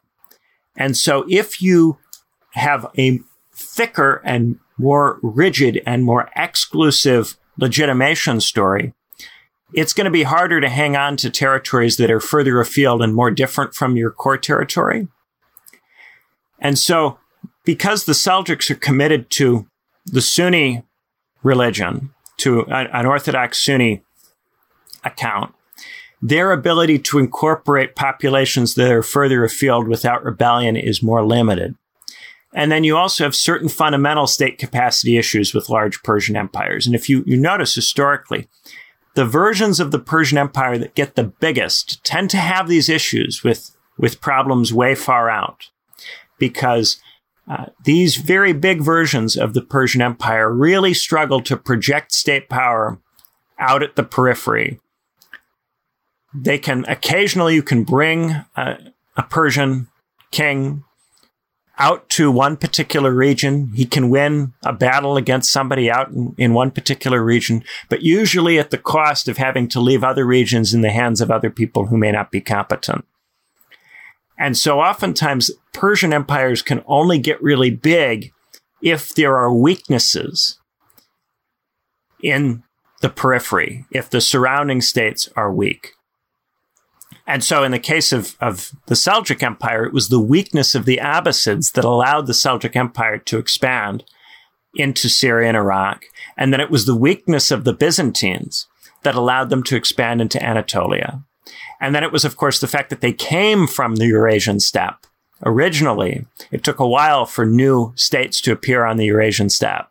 And 0.76 0.98
so 0.98 1.28
if 1.30 1.62
you 1.62 2.00
have 2.54 2.88
a 2.98 3.20
thicker 3.54 4.20
and 4.26 4.58
more 4.80 5.20
rigid 5.22 5.80
and 5.86 6.04
more 6.04 6.28
exclusive 6.36 7.38
legitimation 7.60 8.41
story, 8.41 8.95
it's 9.74 9.93
going 9.93 10.06
to 10.06 10.12
be 10.12 10.24
harder 10.24 10.60
to 10.60 10.70
hang 10.70 10.95
on 10.95 11.18
to 11.18 11.30
territories 11.30 11.98
that 11.98 12.10
are 12.10 12.20
further 12.20 12.60
afield 12.60 13.04
and 13.04 13.14
more 13.14 13.30
different 13.30 13.76
from 13.76 13.95
your 13.95 14.10
core 14.10 14.39
territory. 14.39 15.08
And 16.58 16.80
so, 16.80 17.20
because 17.64 18.06
the 18.06 18.14
Seljuks 18.14 18.72
are 18.72 18.76
committed 18.76 19.30
to 19.32 19.68
the 20.08 20.22
Sunni 20.22 20.82
religion, 21.43 22.10
to 22.38 22.66
an 22.66 23.06
Orthodox 23.06 23.64
Sunni 23.64 24.02
account, 25.04 25.54
their 26.22 26.51
ability 26.51 26.99
to 26.99 27.20
incorporate 27.20 27.95
populations 27.95 28.76
that 28.76 28.91
are 28.91 29.03
further 29.03 29.43
afield 29.43 29.88
without 29.88 30.24
rebellion 30.24 30.76
is 30.76 31.03
more 31.03 31.24
limited. 31.24 31.76
And 32.53 32.72
then 32.72 32.84
you 32.84 32.97
also 32.97 33.24
have 33.24 33.36
certain 33.36 33.70
fundamental 33.70 34.26
state 34.26 34.57
capacity 34.57 35.18
issues 35.18 35.53
with 35.53 35.70
large 35.70 36.01
Persian 36.01 36.36
empires. 36.36 36.88
And 36.88 36.95
if 36.95 37.07
you, 37.07 37.24
you 37.28 37.38
notice 37.38 37.76
historically, 37.76 38.47
the 39.13 39.26
versions 39.26 39.80
of 39.80 39.91
the 39.91 39.99
Persian 39.99 40.38
Empire 40.38 40.78
that 40.78 40.95
get 40.95 41.15
the 41.15 41.24
biggest 41.24 42.03
tend 42.03 42.30
to 42.32 42.38
have 42.38 42.68
these 42.68 42.89
issues 42.89 43.43
with, 43.43 43.76
with 43.97 44.22
problems 44.22 44.74
way 44.74 44.95
far 44.95 45.30
out. 45.30 45.70
Because 46.39 46.99
uh, 47.47 47.65
these 47.84 48.18
very 48.18 48.53
big 48.53 48.82
versions 48.82 49.36
of 49.36 49.53
the 49.53 49.61
Persian 49.61 50.01
Empire 50.01 50.51
really 50.53 50.93
struggle 50.93 51.41
to 51.41 51.57
project 51.57 52.11
state 52.11 52.49
power 52.49 52.99
out 53.59 53.84
at 53.84 53.95
the 53.95 54.03
periphery 54.03 54.80
they 56.44 56.58
can 56.58 56.86
occasionally 56.88 57.56
you 57.56 57.64
can 57.64 57.84
bring 57.84 58.32
a, 58.56 58.78
a 59.16 59.24
Persian 59.24 59.88
king 60.32 60.84
out 61.80 62.10
to 62.10 62.32
one 62.32 62.58
particular 62.58 63.12
region. 63.12 63.72
He 63.76 63.86
can 63.86 64.10
win 64.10 64.54
a 64.64 64.74
battle 64.74 65.16
against 65.16 65.52
somebody 65.52 65.92
out 65.92 66.10
in, 66.10 66.34
in, 66.38 66.54
one 66.54 66.72
particular 66.72 67.24
region, 67.24 67.64
but 67.90 68.02
usually 68.02 68.58
at 68.58 68.72
the 68.72 68.78
cost 68.78 69.28
of 69.28 69.38
having 69.38 69.68
to 69.70 69.80
leave 69.80 70.04
other 70.04 70.26
regions 70.26 70.74
in 70.74 70.82
the 70.82 70.92
hands 70.92 71.22
of 71.22 71.30
other 71.30 71.50
people 71.50 71.88
who 71.88 71.98
may 71.98 72.12
not 72.12 72.32
be 72.32 72.42
competent. 72.42 73.06
And 74.40 74.58
so 74.58 74.80
oftentimes 74.80 75.52
Persian 75.74 76.14
empires 76.14 76.62
can 76.62 76.84
only 76.88 77.20
get 77.20 77.42
really 77.42 77.72
big 77.72 78.32
if 78.82 79.10
there 79.10 79.38
are 79.38 79.54
weaknesses 79.54 80.60
in 82.22 82.64
the 83.02 83.10
periphery, 83.10 83.86
if 83.92 84.10
the 84.10 84.22
surrounding 84.22 84.82
states 84.82 85.30
are 85.36 85.52
weak. 85.52 85.94
And 87.28 87.44
so, 87.44 87.64
in 87.64 87.72
the 87.72 87.80
case 87.80 88.14
of, 88.14 88.38
of 88.40 88.72
the 88.86 88.96
Seljuk 88.96 89.44
Empire, 89.44 89.84
it 89.84 89.94
was 89.94 90.08
the 90.08 90.20
weakness 90.20 90.74
of 90.74 90.86
the 90.86 90.98
Abbasids 90.98 91.74
that 91.74 91.84
allowed 91.84 92.26
the 92.26 92.34
Seljuk 92.34 92.76
Empire 92.76 93.18
to 93.18 93.38
expand 93.38 94.06
into 94.76 95.10
Syria 95.10 95.50
and 95.50 95.58
Iraq. 95.58 96.06
And 96.38 96.54
then 96.54 96.62
it 96.62 96.72
was 96.72 96.86
the 96.86 96.96
weakness 96.96 97.52
of 97.52 97.66
the 97.66 97.74
Byzantines 97.74 98.68
that 99.04 99.16
allowed 99.16 99.50
them 99.50 99.62
to 99.64 99.76
expand 99.76 100.22
into 100.22 100.42
Anatolia. 100.42 101.22
And 101.82 101.94
then 101.94 102.04
it 102.04 102.14
was, 102.14 102.24
of 102.24 102.38
course, 102.38 102.60
the 102.60 102.68
fact 102.68 102.90
that 102.90 103.02
they 103.02 103.14
came 103.14 103.68
from 103.68 103.96
the 103.96 104.08
Eurasian 104.08 104.62
steppe. 104.62 105.06
Originally, 105.46 106.26
it 106.52 106.64
took 106.64 106.80
a 106.80 106.88
while 106.88 107.26
for 107.26 107.46
new 107.46 107.92
states 107.96 108.42
to 108.42 108.52
appear 108.54 108.86
on 108.86 108.98
the 108.98 109.06
Eurasian 109.06 109.50
steppe. 109.50 109.90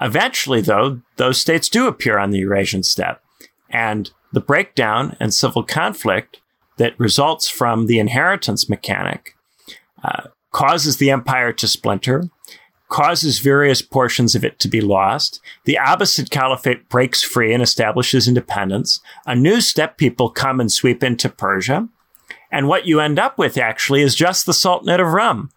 Eventually, 0.00 0.60
though, 0.60 1.02
those 1.16 1.40
states 1.40 1.68
do 1.68 1.86
appear 1.86 2.18
on 2.18 2.30
the 2.30 2.38
Eurasian 2.38 2.82
steppe. 2.82 3.22
And 3.68 4.10
the 4.32 4.40
breakdown 4.40 5.16
and 5.20 5.34
civil 5.34 5.62
conflict 5.62 6.40
that 6.76 6.98
results 6.98 7.48
from 7.48 7.86
the 7.86 7.98
inheritance 7.98 8.68
mechanic 8.68 9.34
uh, 10.02 10.28
causes 10.52 10.96
the 10.96 11.10
empire 11.10 11.52
to 11.52 11.68
splinter, 11.68 12.28
causes 12.88 13.38
various 13.38 13.82
portions 13.82 14.34
of 14.34 14.44
it 14.44 14.58
to 14.58 14.68
be 14.68 14.80
lost. 14.80 15.40
The 15.64 15.78
Abbasid 15.80 16.30
Caliphate 16.30 16.88
breaks 16.88 17.22
free 17.22 17.52
and 17.52 17.62
establishes 17.62 18.26
independence. 18.26 19.00
A 19.26 19.34
new 19.34 19.60
steppe 19.60 19.96
people 19.96 20.30
come 20.30 20.60
and 20.60 20.70
sweep 20.70 21.02
into 21.02 21.28
Persia. 21.28 21.88
And 22.50 22.66
what 22.66 22.86
you 22.86 22.98
end 22.98 23.18
up 23.18 23.38
with 23.38 23.56
actually 23.56 24.02
is 24.02 24.14
just 24.14 24.44
the 24.44 24.52
Sultanate 24.52 25.00
of 25.00 25.12
Rum. 25.12 25.50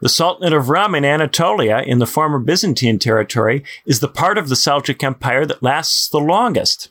The 0.00 0.08
Sultanate 0.08 0.52
of 0.52 0.68
Rum 0.68 0.96
in 0.96 1.04
Anatolia, 1.04 1.78
in 1.86 2.00
the 2.00 2.06
former 2.06 2.40
Byzantine 2.40 2.98
territory, 2.98 3.62
is 3.86 4.00
the 4.00 4.08
part 4.08 4.36
of 4.36 4.48
the 4.48 4.56
Seljuk 4.56 5.04
Empire 5.04 5.46
that 5.46 5.62
lasts 5.62 6.08
the 6.08 6.18
longest. 6.18 6.90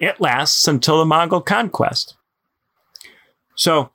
It 0.00 0.20
lasts 0.20 0.68
until 0.68 0.98
the 0.98 1.04
Mongol 1.04 1.40
conquest. 1.40 2.16
So 3.54 3.90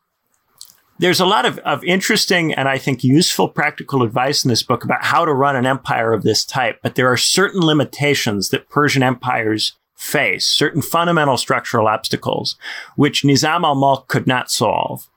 there's 0.99 1.19
a 1.19 1.25
lot 1.25 1.45
of, 1.45 1.57
of 1.59 1.83
interesting 1.83 2.53
and 2.53 2.67
I 2.67 2.77
think 2.77 3.03
useful 3.03 3.47
practical 3.49 4.03
advice 4.03 4.43
in 4.43 4.49
this 4.49 4.63
book 4.63 4.83
about 4.83 5.03
how 5.03 5.25
to 5.25 5.33
run 5.33 5.55
an 5.55 5.65
empire 5.65 6.13
of 6.13 6.23
this 6.23 6.45
type, 6.45 6.79
but 6.83 6.95
there 6.95 7.11
are 7.11 7.17
certain 7.17 7.61
limitations 7.61 8.49
that 8.49 8.69
Persian 8.69 9.03
empires 9.03 9.77
face, 9.95 10.45
certain 10.45 10.81
fundamental 10.81 11.37
structural 11.37 11.87
obstacles, 11.87 12.57
which 12.95 13.23
Nizam 13.23 13.63
al 13.63 13.75
Mulk 13.75 14.07
could 14.07 14.27
not 14.27 14.51
solve, 14.51 15.07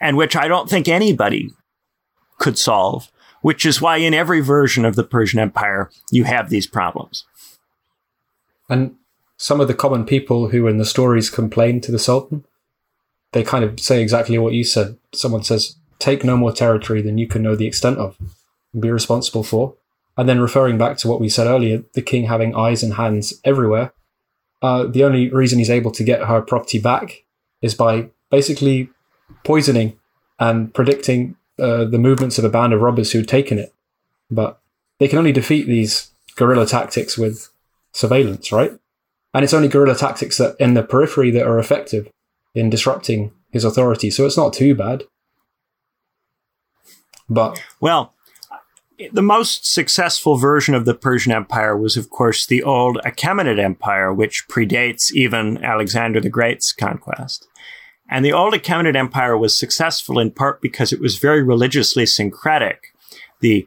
and 0.00 0.16
which 0.16 0.36
I 0.36 0.48
don't 0.48 0.68
think 0.68 0.86
anybody 0.86 1.50
could 2.38 2.58
solve, 2.58 3.10
which 3.40 3.64
is 3.64 3.80
why 3.80 3.96
in 3.96 4.12
every 4.14 4.40
version 4.40 4.84
of 4.84 4.96
the 4.96 5.04
Persian 5.04 5.40
Empire 5.40 5.90
you 6.10 6.24
have 6.24 6.50
these 6.50 6.66
problems. 6.66 7.24
And 8.68 8.96
some 9.36 9.60
of 9.60 9.68
the 9.68 9.74
common 9.74 10.04
people 10.04 10.48
who 10.48 10.66
in 10.66 10.78
the 10.78 10.84
stories 10.84 11.30
complain 11.30 11.80
to 11.80 11.92
the 11.92 11.98
Sultan, 11.98 12.44
they 13.32 13.42
kind 13.42 13.64
of 13.64 13.80
say 13.80 14.00
exactly 14.00 14.38
what 14.38 14.54
you 14.54 14.64
said. 14.64 14.96
Someone 15.12 15.42
says, 15.42 15.76
Take 15.98 16.24
no 16.24 16.36
more 16.36 16.52
territory 16.52 17.02
than 17.02 17.18
you 17.18 17.26
can 17.26 17.42
know 17.42 17.56
the 17.56 17.66
extent 17.66 17.98
of 17.98 18.16
and 18.72 18.82
be 18.82 18.90
responsible 18.90 19.42
for. 19.42 19.74
And 20.16 20.28
then 20.28 20.40
referring 20.40 20.78
back 20.78 20.96
to 20.98 21.08
what 21.08 21.20
we 21.20 21.28
said 21.28 21.46
earlier, 21.46 21.82
the 21.94 22.02
king 22.02 22.26
having 22.26 22.54
eyes 22.54 22.82
and 22.82 22.94
hands 22.94 23.40
everywhere, 23.44 23.92
uh, 24.62 24.84
the 24.84 25.04
only 25.04 25.30
reason 25.30 25.58
he's 25.58 25.70
able 25.70 25.90
to 25.92 26.04
get 26.04 26.24
her 26.24 26.40
property 26.40 26.78
back 26.78 27.24
is 27.62 27.74
by 27.74 28.08
basically 28.30 28.90
poisoning 29.44 29.98
and 30.38 30.72
predicting 30.72 31.36
uh, 31.58 31.84
the 31.84 31.98
movements 31.98 32.38
of 32.38 32.44
a 32.44 32.48
band 32.48 32.72
of 32.72 32.80
robbers 32.80 33.12
who'd 33.12 33.28
taken 33.28 33.58
it. 33.58 33.72
But 34.30 34.60
they 34.98 35.08
can 35.08 35.18
only 35.18 35.32
defeat 35.32 35.66
these 35.66 36.10
guerrilla 36.36 36.66
tactics 36.66 37.18
with 37.18 37.50
surveillance, 37.92 38.52
right? 38.52 38.72
And 39.34 39.44
it's 39.44 39.52
only 39.52 39.68
guerrilla 39.68 39.96
tactics 39.96 40.38
that 40.38 40.56
in 40.60 40.74
the 40.74 40.82
periphery 40.82 41.30
that 41.32 41.46
are 41.46 41.58
effective 41.58 42.08
in 42.54 42.70
disrupting 42.70 43.32
his 43.50 43.64
authority. 43.64 44.10
So 44.10 44.24
it's 44.24 44.36
not 44.36 44.52
too 44.52 44.74
bad. 44.74 45.04
But 47.28 47.60
well, 47.80 48.14
the 49.12 49.22
most 49.22 49.66
successful 49.66 50.36
version 50.36 50.74
of 50.74 50.84
the 50.84 50.94
Persian 50.94 51.32
Empire 51.32 51.76
was, 51.76 51.96
of 51.96 52.10
course, 52.10 52.46
the 52.46 52.62
old 52.62 52.98
Achaemenid 53.04 53.58
Empire, 53.58 54.12
which 54.12 54.46
predates 54.48 55.12
even 55.12 55.62
Alexander 55.64 56.20
the 56.20 56.30
Great's 56.30 56.72
conquest. 56.72 57.48
And 58.08 58.24
the 58.24 58.32
old 58.32 58.54
Achaemenid 58.54 58.94
Empire 58.94 59.36
was 59.36 59.58
successful 59.58 60.18
in 60.18 60.30
part 60.30 60.60
because 60.60 60.92
it 60.92 61.00
was 61.00 61.18
very 61.18 61.42
religiously 61.42 62.06
syncretic. 62.06 62.94
The 63.40 63.66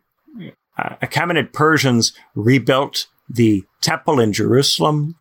uh, 0.77 0.95
Achaemenid 1.01 1.51
Persians 1.51 2.13
rebuilt 2.35 3.07
the 3.29 3.63
temple 3.81 4.19
in 4.19 4.31
Jerusalem. 4.31 5.15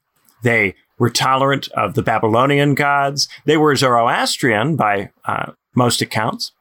They 0.46 0.76
were 0.96 1.10
tolerant 1.10 1.66
of 1.72 1.94
the 1.94 2.04
Babylonian 2.04 2.74
gods. 2.74 3.26
They 3.46 3.56
were 3.56 3.74
Zoroastrian 3.74 4.76
by 4.76 5.10
uh, 5.24 5.52
most 5.74 6.00
accounts, 6.00 6.52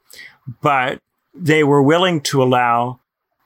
but 0.60 0.98
they 1.36 1.64
were 1.64 1.84
willing 1.84 2.22
to 2.22 2.42
allow 2.42 3.00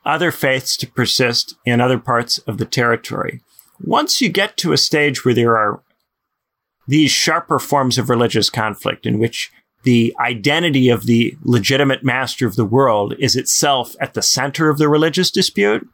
other 0.06 0.32
faiths 0.32 0.78
to 0.78 0.88
persist 0.88 1.56
in 1.66 1.82
other 1.82 2.00
parts 2.00 2.38
of 2.40 2.58
the 2.58 2.66
territory. 2.66 3.42
Once 3.82 4.22
you 4.22 4.30
get 4.30 4.56
to 4.56 4.72
a 4.72 4.78
stage 4.78 5.26
where 5.26 5.34
there 5.34 5.58
are 5.58 5.84
these 6.88 7.12
sharper 7.12 7.60
forms 7.60 7.98
of 7.98 8.10
religious 8.10 8.50
conflict 8.50 9.06
in 9.06 9.20
which 9.20 9.52
the 9.84 10.16
identity 10.22 10.88
of 10.88 11.06
the 11.06 11.36
legitimate 11.44 12.02
master 12.02 12.48
of 12.48 12.56
the 12.56 12.64
world 12.64 13.14
is 13.20 13.36
itself 13.36 13.94
at 14.00 14.14
the 14.14 14.22
center 14.22 14.70
of 14.70 14.78
the 14.78 14.88
religious 14.88 15.32
dispute, 15.32 15.86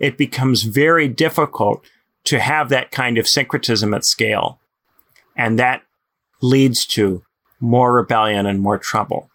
it 0.00 0.18
becomes 0.18 0.64
very 0.64 1.06
difficult 1.06 1.86
to 2.24 2.40
have 2.40 2.68
that 2.68 2.90
kind 2.90 3.18
of 3.18 3.28
syncretism 3.28 3.94
at 3.94 4.04
scale. 4.04 4.60
And 5.36 5.58
that 5.58 5.82
leads 6.40 6.86
to 6.86 7.22
more 7.60 7.92
rebellion 7.92 8.46
and 8.46 8.60
more 8.60 8.78
trouble. 8.78 9.30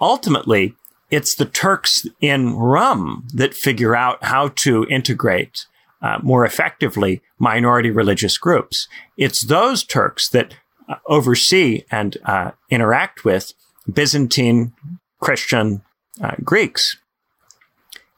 Ultimately, 0.00 0.74
it's 1.10 1.34
the 1.34 1.46
Turks 1.46 2.06
in 2.20 2.56
Rum 2.56 3.26
that 3.34 3.54
figure 3.54 3.94
out 3.94 4.24
how 4.24 4.48
to 4.48 4.86
integrate 4.88 5.66
uh, 6.00 6.18
more 6.22 6.44
effectively 6.44 7.22
minority 7.38 7.90
religious 7.90 8.38
groups. 8.38 8.88
It's 9.16 9.42
those 9.42 9.84
Turks 9.84 10.28
that 10.30 10.56
uh, 10.88 10.96
oversee 11.06 11.82
and 11.90 12.16
uh, 12.24 12.52
interact 12.70 13.24
with 13.24 13.54
Byzantine 13.92 14.72
Christian 15.20 15.82
uh, 16.20 16.34
Greeks. 16.42 16.96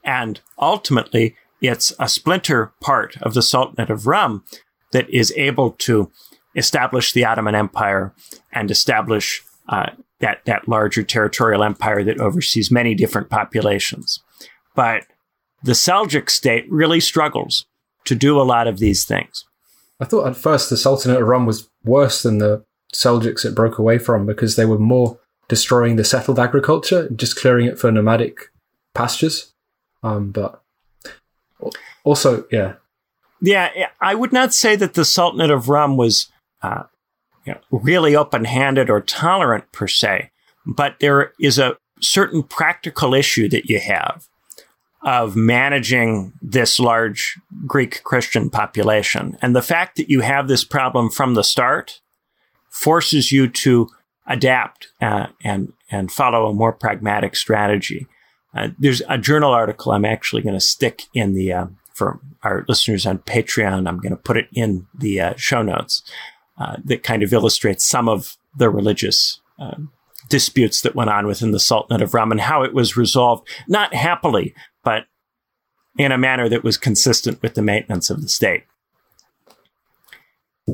And 0.03 0.39
ultimately, 0.57 1.35
it's 1.67 1.93
a 1.99 2.07
splinter 2.07 2.73
part 2.81 3.17
of 3.21 3.33
the 3.33 3.41
Sultanate 3.41 3.89
of 3.89 4.07
Rum 4.07 4.43
that 4.91 5.09
is 5.09 5.33
able 5.35 5.71
to 5.71 6.11
establish 6.55 7.11
the 7.11 7.25
Ottoman 7.25 7.55
Empire 7.55 8.13
and 8.51 8.71
establish 8.71 9.43
uh, 9.67 9.91
that, 10.19 10.45
that 10.45 10.67
larger 10.67 11.03
territorial 11.03 11.63
empire 11.63 12.03
that 12.03 12.19
oversees 12.19 12.71
many 12.71 12.95
different 12.95 13.29
populations. 13.29 14.21
But 14.75 15.05
the 15.63 15.73
Seljuk 15.73 16.29
state 16.29 16.65
really 16.69 16.99
struggles 16.99 17.65
to 18.05 18.15
do 18.15 18.39
a 18.39 18.43
lot 18.43 18.67
of 18.67 18.79
these 18.79 19.03
things. 19.03 19.45
I 19.99 20.05
thought 20.05 20.27
at 20.27 20.37
first 20.37 20.69
the 20.69 20.77
Sultanate 20.77 21.21
of 21.21 21.27
Rum 21.27 21.45
was 21.45 21.69
worse 21.83 22.23
than 22.23 22.37
the 22.37 22.63
Seljuks 22.93 23.45
it 23.45 23.55
broke 23.55 23.77
away 23.77 23.97
from 23.97 24.25
because 24.25 24.55
they 24.55 24.65
were 24.65 24.79
more 24.79 25.19
destroying 25.47 25.95
the 25.95 26.03
settled 26.03 26.39
agriculture, 26.39 27.09
just 27.09 27.35
clearing 27.35 27.65
it 27.65 27.79
for 27.79 27.91
nomadic 27.91 28.51
pastures. 28.93 29.53
Um, 30.03 30.31
but 30.31 30.61
also, 32.03 32.45
yeah. 32.51 32.73
Yeah, 33.41 33.89
I 34.01 34.15
would 34.15 34.33
not 34.33 34.53
say 34.53 34.75
that 34.75 34.93
the 34.93 35.05
Sultanate 35.05 35.51
of 35.51 35.69
Rum 35.69 35.97
was 35.97 36.31
uh, 36.63 36.83
you 37.45 37.53
know, 37.53 37.59
really 37.71 38.15
open 38.15 38.45
handed 38.45 38.89
or 38.89 39.01
tolerant 39.01 39.71
per 39.71 39.87
se, 39.87 40.31
but 40.65 40.95
there 40.99 41.33
is 41.39 41.59
a 41.59 41.77
certain 42.01 42.43
practical 42.43 43.13
issue 43.13 43.47
that 43.49 43.69
you 43.69 43.79
have 43.79 44.27
of 45.03 45.35
managing 45.35 46.33
this 46.41 46.79
large 46.79 47.39
Greek 47.67 48.03
Christian 48.03 48.49
population. 48.49 49.37
And 49.41 49.55
the 49.55 49.61
fact 49.61 49.97
that 49.97 50.09
you 50.09 50.21
have 50.21 50.47
this 50.47 50.63
problem 50.63 51.11
from 51.11 51.35
the 51.35 51.43
start 51.43 52.01
forces 52.69 53.31
you 53.31 53.47
to 53.47 53.87
adapt 54.25 54.87
uh, 54.99 55.27
and, 55.43 55.71
and 55.91 56.11
follow 56.11 56.47
a 56.47 56.53
more 56.53 56.73
pragmatic 56.73 57.35
strategy. 57.35 58.07
Uh, 58.55 58.69
there's 58.79 59.01
a 59.09 59.17
journal 59.17 59.51
article 59.51 59.91
I'm 59.91 60.05
actually 60.05 60.41
going 60.41 60.55
to 60.55 60.61
stick 60.61 61.03
in 61.13 61.33
the, 61.33 61.51
uh, 61.51 61.65
for 61.93 62.19
our 62.43 62.63
listeners 62.67 63.05
on 63.05 63.19
Patreon, 63.19 63.87
I'm 63.87 63.99
going 63.99 64.11
to 64.15 64.21
put 64.21 64.37
it 64.37 64.47
in 64.53 64.87
the 64.97 65.19
uh, 65.19 65.33
show 65.35 65.61
notes 65.61 66.03
uh, 66.57 66.77
that 66.85 67.03
kind 67.03 67.23
of 67.23 67.33
illustrates 67.33 67.83
some 67.83 68.07
of 68.07 68.37
the 68.55 68.69
religious 68.69 69.41
uh, 69.59 69.75
disputes 70.29 70.81
that 70.81 70.95
went 70.95 71.09
on 71.09 71.27
within 71.27 71.51
the 71.51 71.59
Sultanate 71.59 72.01
of 72.01 72.13
Rum 72.13 72.31
and 72.31 72.41
how 72.41 72.63
it 72.63 72.73
was 72.73 72.95
resolved, 72.95 73.47
not 73.67 73.93
happily, 73.93 74.55
but 74.83 75.05
in 75.97 76.11
a 76.11 76.17
manner 76.17 76.47
that 76.49 76.63
was 76.63 76.77
consistent 76.77 77.41
with 77.41 77.55
the 77.55 77.61
maintenance 77.61 78.09
of 78.09 78.21
the 78.21 78.29
state. 78.29 78.63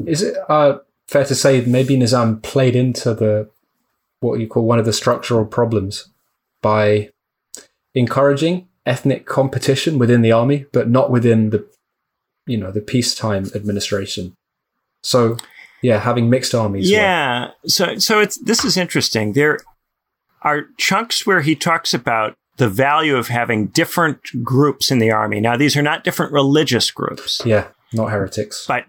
Is 0.05 0.21
it 0.21 0.37
uh, 0.47 0.79
fair 1.07 1.25
to 1.25 1.35
say 1.35 1.61
maybe 1.65 1.97
Nizam 1.97 2.41
played 2.41 2.75
into 2.75 3.13
the 3.13 3.49
what 4.19 4.39
you 4.39 4.47
call 4.47 4.65
one 4.65 4.79
of 4.79 4.85
the 4.85 4.93
structural 4.93 5.45
problems 5.45 6.09
by 6.61 7.09
encouraging 7.93 8.67
ethnic 8.85 9.25
competition 9.25 9.99
within 9.99 10.21
the 10.21 10.31
army, 10.31 10.65
but 10.71 10.89
not 10.89 11.11
within 11.11 11.49
the 11.49 11.67
you 12.45 12.57
know 12.57 12.71
the 12.71 12.81
peacetime 12.81 13.49
administration? 13.55 14.33
So 15.03 15.37
yeah, 15.81 15.99
having 15.99 16.29
mixed 16.29 16.53
armies. 16.53 16.89
Yeah. 16.89 17.51
So 17.65 17.97
so 17.97 18.19
it's 18.19 18.37
this 18.37 18.63
is 18.63 18.77
interesting. 18.77 19.33
There 19.33 19.59
are 20.41 20.65
chunks 20.77 21.25
where 21.25 21.41
he 21.41 21.55
talks 21.55 21.93
about 21.93 22.35
the 22.57 22.69
value 22.69 23.15
of 23.15 23.27
having 23.27 23.67
different 23.67 24.43
groups 24.43 24.91
in 24.91 24.99
the 24.99 25.11
army. 25.11 25.39
Now, 25.39 25.57
these 25.57 25.75
are 25.75 25.81
not 25.81 26.03
different 26.03 26.31
religious 26.31 26.91
groups. 26.91 27.41
Yeah, 27.45 27.67
not 27.93 28.11
heretics. 28.11 28.65
But 28.67 28.85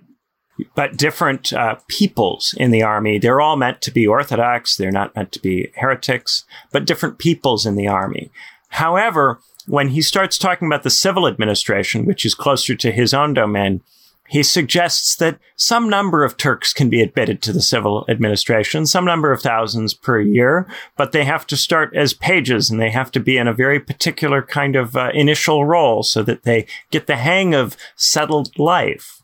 but 0.75 0.97
different 0.97 1.53
uh, 1.53 1.77
peoples 1.89 2.55
in 2.59 2.71
the 2.71 2.83
army. 2.83 3.19
They're 3.19 3.41
all 3.41 3.57
meant 3.57 3.81
to 3.83 3.91
be 3.91 4.07
orthodox. 4.07 4.77
They're 4.77 4.91
not 4.91 5.17
meant 5.17 5.33
to 5.33 5.41
be 5.41 5.73
heretics, 5.77 6.45
but 6.71 6.85
different 6.85 7.19
peoples 7.19 7.65
in 7.65 7.77
the 7.77 7.89
army. 7.89 8.31
However, 8.73 9.39
when 9.67 9.89
he 9.89 10.01
starts 10.01 10.39
talking 10.39 10.67
about 10.67 10.83
the 10.83 10.91
civil 10.91 11.27
administration, 11.27 12.07
which 12.07 12.25
is 12.25 12.35
closer 12.35 12.75
to 12.75 12.91
his 12.91 13.13
own 13.13 13.35
domain, 13.35 13.83
he 14.29 14.43
suggests 14.43 15.15
that 15.17 15.39
some 15.57 15.91
number 15.91 16.25
of 16.25 16.39
Turks 16.39 16.73
can 16.73 16.89
be 16.89 17.03
admitted 17.03 17.43
to 17.43 17.53
the 17.53 17.61
civil 17.61 18.07
administration, 18.09 18.87
some 18.87 19.05
number 19.05 19.31
of 19.31 19.43
thousands 19.43 19.93
per 19.93 20.21
year, 20.21 20.67
but 20.97 21.13
they 21.13 21.25
have 21.25 21.47
to 21.49 21.57
start 21.57 21.95
as 21.95 22.15
pages 22.15 22.71
and 22.71 22.81
they 22.81 22.91
have 22.91 23.13
to 23.13 23.21
be 23.21 23.37
in 23.37 23.47
a 23.47 23.53
very 23.53 23.79
particular 23.79 24.41
kind 24.41 24.75
of 24.75 24.97
uh, 24.97 25.11
initial 25.13 25.67
role 25.67 26.03
so 26.03 26.23
that 26.23 26.45
they 26.45 26.67
get 26.91 27.07
the 27.07 27.17
hang 27.17 27.55
of 27.55 27.77
settled 27.95 28.59
life. 28.59 29.23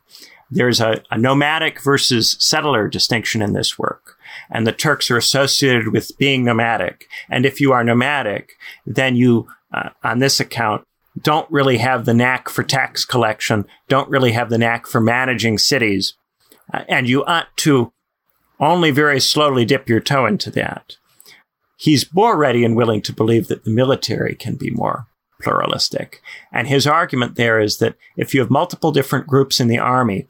There's 0.51 0.78
a, 0.78 1.03
a 1.11 1.16
nomadic 1.16 1.80
versus 1.80 2.36
settler 2.38 2.86
distinction 2.86 3.40
in 3.40 3.55
this 3.55 3.78
work. 3.78 4.18
And 4.51 4.66
the 4.66 4.72
Turks 4.72 5.11
are 5.11 5.16
associated 5.16 5.88
with 5.88 6.16
being 6.18 6.44
nomadic. 6.44 7.07
And 7.28 7.44
if 7.44 7.61
you 7.61 7.72
are 7.72 7.84
nomadic, 7.84 8.53
then 8.86 9.16
you, 9.16 9.46
uh, 9.72 9.90
on 10.03 10.18
this 10.18 10.40
account, 10.40 10.84
don't 11.20 11.51
really 11.51 11.78
have 11.78 12.05
the 12.05 12.14
knack 12.14 12.49
for 12.49 12.62
tax 12.62 13.05
collection, 13.05 13.66
don't 13.88 14.09
really 14.09 14.32
have 14.32 14.51
the 14.51 14.59
knack 14.59 14.86
for 14.86 15.01
managing 15.01 15.59
cities, 15.59 16.14
uh, 16.72 16.84
and 16.88 17.09
you 17.09 17.24
ought 17.24 17.49
to 17.59 17.92
only 18.61 18.90
very 18.90 19.20
slowly 19.20 19.64
dip 19.64 19.88
your 19.88 20.01
toe 20.01 20.26
into 20.26 20.51
that. 20.51 20.96
He's 21.76 22.12
more 22.12 22.36
ready 22.36 22.64
and 22.64 22.76
willing 22.76 23.03
to 23.03 23.12
believe 23.12 23.49
that 23.49 23.64
the 23.64 23.70
military 23.70 24.34
can 24.34 24.57
be 24.57 24.70
more 24.70 25.07
pluralistic. 25.40 26.20
And 26.53 26.66
his 26.66 26.86
argument 26.86 27.36
there 27.36 27.61
is 27.61 27.78
that 27.78 27.94
if 28.16 28.34
you 28.34 28.40
have 28.40 28.51
multiple 28.51 28.90
different 28.90 29.28
groups 29.28 29.61
in 29.61 29.68
the 29.68 29.78
army, 29.78 30.26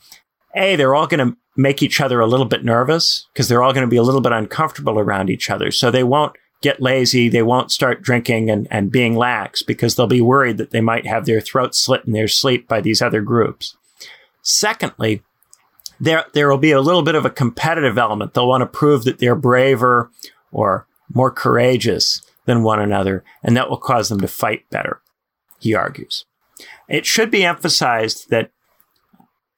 A, 0.54 0.76
they're 0.76 0.94
all 0.94 1.06
going 1.06 1.26
to 1.26 1.36
make 1.58 1.82
each 1.82 2.00
other 2.00 2.20
a 2.20 2.26
little 2.26 2.46
bit 2.46 2.64
nervous 2.64 3.26
because 3.32 3.48
they're 3.48 3.62
all 3.64 3.72
going 3.72 3.86
to 3.86 3.90
be 3.90 3.96
a 3.96 4.02
little 4.02 4.20
bit 4.20 4.32
uncomfortable 4.32 4.98
around 4.98 5.28
each 5.28 5.50
other. 5.50 5.72
So 5.72 5.90
they 5.90 6.04
won't 6.04 6.36
get 6.62 6.80
lazy. 6.80 7.28
They 7.28 7.42
won't 7.42 7.72
start 7.72 8.00
drinking 8.00 8.48
and, 8.48 8.68
and 8.70 8.92
being 8.92 9.16
lax 9.16 9.62
because 9.62 9.96
they'll 9.96 10.06
be 10.06 10.20
worried 10.20 10.56
that 10.58 10.70
they 10.70 10.80
might 10.80 11.04
have 11.04 11.26
their 11.26 11.40
throat 11.40 11.74
slit 11.74 12.04
in 12.06 12.12
their 12.12 12.28
sleep 12.28 12.68
by 12.68 12.80
these 12.80 13.02
other 13.02 13.20
groups. 13.20 13.76
Secondly, 14.40 15.22
there, 15.98 16.24
there 16.32 16.48
will 16.48 16.58
be 16.58 16.70
a 16.70 16.80
little 16.80 17.02
bit 17.02 17.16
of 17.16 17.26
a 17.26 17.30
competitive 17.30 17.98
element. 17.98 18.34
They'll 18.34 18.48
want 18.48 18.62
to 18.62 18.66
prove 18.66 19.02
that 19.04 19.18
they're 19.18 19.34
braver 19.34 20.10
or 20.52 20.86
more 21.12 21.32
courageous 21.32 22.22
than 22.44 22.62
one 22.62 22.80
another, 22.80 23.24
and 23.42 23.56
that 23.56 23.68
will 23.68 23.78
cause 23.78 24.08
them 24.08 24.20
to 24.20 24.28
fight 24.28 24.68
better, 24.70 25.00
he 25.58 25.74
argues. 25.74 26.24
It 26.88 27.04
should 27.04 27.30
be 27.30 27.44
emphasized 27.44 28.30
that 28.30 28.52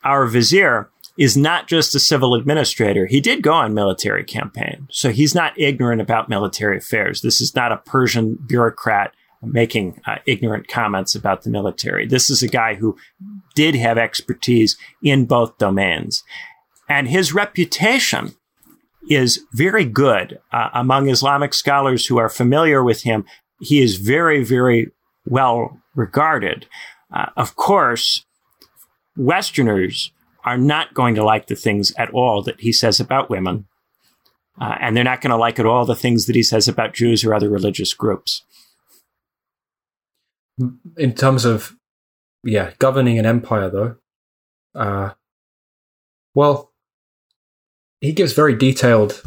our 0.02 0.26
vizier 0.26 0.90
is 1.20 1.36
not 1.36 1.68
just 1.68 1.94
a 1.94 2.00
civil 2.00 2.34
administrator. 2.34 3.04
He 3.04 3.20
did 3.20 3.42
go 3.42 3.52
on 3.52 3.74
military 3.74 4.24
campaign, 4.24 4.88
so 4.90 5.10
he's 5.10 5.34
not 5.34 5.52
ignorant 5.60 6.00
about 6.00 6.30
military 6.30 6.78
affairs. 6.78 7.20
This 7.20 7.42
is 7.42 7.54
not 7.54 7.72
a 7.72 7.76
Persian 7.76 8.38
bureaucrat 8.48 9.12
making 9.42 10.00
uh, 10.06 10.16
ignorant 10.24 10.66
comments 10.66 11.14
about 11.14 11.42
the 11.42 11.50
military. 11.50 12.06
This 12.06 12.30
is 12.30 12.42
a 12.42 12.48
guy 12.48 12.74
who 12.74 12.96
did 13.54 13.74
have 13.74 13.98
expertise 13.98 14.78
in 15.02 15.26
both 15.26 15.58
domains. 15.58 16.24
And 16.88 17.06
his 17.06 17.34
reputation 17.34 18.34
is 19.10 19.44
very 19.52 19.84
good 19.84 20.38
uh, 20.54 20.70
among 20.72 21.10
Islamic 21.10 21.52
scholars 21.52 22.06
who 22.06 22.18
are 22.18 22.30
familiar 22.30 22.82
with 22.82 23.02
him. 23.02 23.26
He 23.60 23.82
is 23.82 23.96
very, 23.96 24.42
very 24.42 24.90
well 25.26 25.78
regarded. 25.94 26.66
Uh, 27.14 27.26
of 27.36 27.56
course, 27.56 28.24
Westerners 29.16 30.12
are 30.44 30.58
not 30.58 30.94
going 30.94 31.14
to 31.14 31.24
like 31.24 31.46
the 31.46 31.56
things 31.56 31.92
at 31.96 32.10
all 32.10 32.42
that 32.42 32.60
he 32.60 32.72
says 32.72 33.00
about 33.00 33.30
women. 33.30 33.66
Uh, 34.60 34.76
and 34.80 34.96
they're 34.96 35.04
not 35.04 35.20
going 35.20 35.30
to 35.30 35.36
like 35.36 35.58
at 35.58 35.66
all 35.66 35.86
the 35.86 35.96
things 35.96 36.26
that 36.26 36.36
he 36.36 36.42
says 36.42 36.68
about 36.68 36.92
Jews 36.94 37.24
or 37.24 37.34
other 37.34 37.48
religious 37.48 37.94
groups. 37.94 38.42
In 40.96 41.14
terms 41.14 41.46
of, 41.46 41.74
yeah, 42.44 42.72
governing 42.78 43.18
an 43.18 43.24
empire, 43.24 43.70
though, 43.70 43.96
uh, 44.74 45.14
well, 46.34 46.72
he 48.00 48.12
gives 48.12 48.34
very 48.34 48.54
detailed 48.54 49.22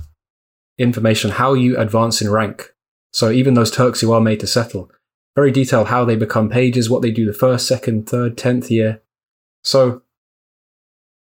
information 0.77 1.31
how 1.31 1.53
you 1.53 1.77
advance 1.77 2.21
in 2.21 2.29
rank. 2.31 2.73
So 3.11 3.31
even 3.31 3.55
those 3.55 3.71
Turks 3.71 4.01
who 4.01 4.11
are 4.11 4.21
made 4.21 4.39
to 4.41 4.47
settle, 4.47 4.91
very 5.35 5.51
detailed 5.51 5.87
how 5.87 6.05
they 6.05 6.15
become 6.15 6.49
pages, 6.49 6.89
what 6.89 7.01
they 7.01 7.11
do 7.11 7.25
the 7.25 7.33
first, 7.33 7.67
second, 7.67 8.07
third, 8.07 8.37
tenth 8.37 8.69
year. 8.69 9.01
So 9.63 10.02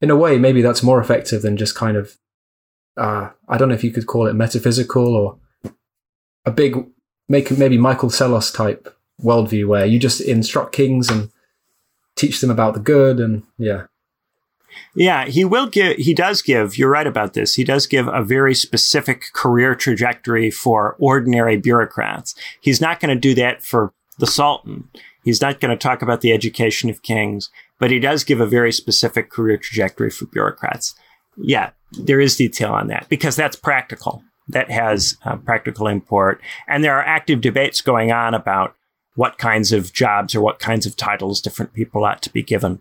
in 0.01 0.11
a 0.11 0.17
way, 0.17 0.39
maybe 0.39 0.63
that's 0.63 0.83
more 0.83 1.01
effective 1.01 1.43
than 1.43 1.57
just 1.57 1.75
kind 1.75 1.97
of, 1.97 2.17
uh, 2.97 3.31
I 3.49 3.59
don't 3.59 3.69
know 3.69 3.75
if 3.75 3.85
you 3.85 3.91
could 3.91 4.07
call 4.07 4.27
it 4.27 4.35
metaphysical 4.35 5.17
or 5.17 5.39
a 6.45 6.51
big, 6.51 6.87
make 7.29 7.51
maybe 7.57 7.79
Michael 7.79 8.11
Psellos 8.11 8.55
type 8.55 8.95
worldview 9.23 9.67
where 9.67 9.87
you 9.87 9.99
just 9.99 10.21
instruct 10.21 10.73
kings 10.73 11.09
and 11.11 11.31
teach 12.17 12.41
them 12.41 12.51
about 12.51 12.75
the 12.75 12.81
good 12.81 13.19
and 13.19 13.43
yeah. 13.59 13.85
Yeah, 14.95 15.27
he 15.27 15.45
will 15.45 15.67
give, 15.67 15.97
he 15.97 16.15
does 16.15 16.43
give, 16.43 16.79
you're 16.79 16.91
right 16.91 17.07
about 17.07 17.35
this. 17.35 17.55
He 17.55 17.65
does 17.65 17.87
give 17.87 18.07
a 18.09 18.23
very 18.23 18.55
specific 18.55 19.25
career 19.33 19.75
trajectory 19.75 20.51
for 20.51 20.97
ordinary 20.99 21.57
bureaucrats. 21.57 22.35
He's 22.61 22.81
not 22.81 23.01
going 23.01 23.15
to 23.15 23.21
do 23.21 23.35
that 23.35 23.63
for 23.63 23.93
the 24.19 24.27
Sultan. 24.27 24.89
He's 25.25 25.41
not 25.41 25.61
going 25.61 25.71
to 25.71 25.77
talk 25.77 26.03
about 26.03 26.21
the 26.21 26.33
education 26.33 26.91
of 26.91 27.03
kings, 27.03 27.51
but 27.79 27.91
he 27.91 27.99
does 27.99 28.25
give 28.25 28.41
a 28.41 28.47
very 28.47 28.73
specific 28.73 29.31
career 29.31 29.57
trajectory 29.57 30.11
for 30.11 30.27
bureaucrats. 30.27 30.95
Yeah, 31.37 31.71
there 31.93 32.21
is 32.21 32.37
detail 32.37 32.73
on 32.73 32.89
that 32.89 33.09
because 33.09 33.37
that's 33.37 33.57
practical. 33.57 34.23
That 34.49 34.71
has 34.71 35.17
uh, 35.25 35.37
practical 35.37 35.87
import. 35.87 36.41
And 36.67 36.83
there 36.83 36.97
are 36.97 37.05
active 37.05 37.43
debates 37.43 37.83
going 37.83 38.13
on 38.13 38.33
about 38.33 38.75
what 39.15 39.37
kinds 39.37 39.73
of 39.73 39.93
jobs 39.93 40.35
or 40.35 40.41
what 40.41 40.59
kinds 40.59 40.87
of 40.87 40.97
titles 40.97 41.43
different 41.43 41.75
people 41.75 42.05
ought 42.05 42.23
to 42.23 42.33
be 42.33 42.43
given 42.43 42.81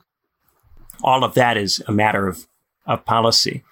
all 1.04 1.24
of 1.24 1.34
that 1.36 1.58
is 1.58 1.82
a 1.88 1.92
matter 1.92 2.28
of, 2.28 2.48
of 2.86 3.06
policy. 3.06 3.64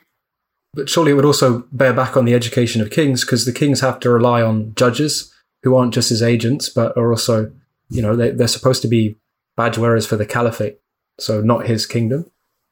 But 0.74 0.90
surely 0.90 1.12
it 1.12 1.16
would 1.16 1.26
also 1.26 1.66
bear 1.72 1.94
back 1.94 2.18
on 2.18 2.26
the 2.26 2.34
education 2.34 2.82
of 2.82 2.92
kings 2.92 3.24
because 3.24 3.46
the 3.46 3.54
kings 3.54 3.80
have 3.80 4.00
to 4.02 4.10
rely 4.10 4.42
on 4.42 4.74
judges 4.76 5.34
who 5.64 5.76
aren't 5.76 5.94
just 5.94 6.10
his 6.10 6.22
agents, 6.22 6.70
but 6.70 6.96
are 6.98 7.12
also, 7.12 7.52
you 7.90 8.02
know, 8.02 8.16
they, 8.16 8.32
they're 8.32 8.48
supposed 8.48 8.82
to 8.82 8.88
be 8.88 9.18
badge 9.56 9.78
wearers 9.78 10.06
for 10.06 10.18
the 10.18 10.26
caliphate, 10.26 10.80
so 11.20 11.42
not 11.42 11.66
his 11.66 11.86
kingdom. 11.86 12.30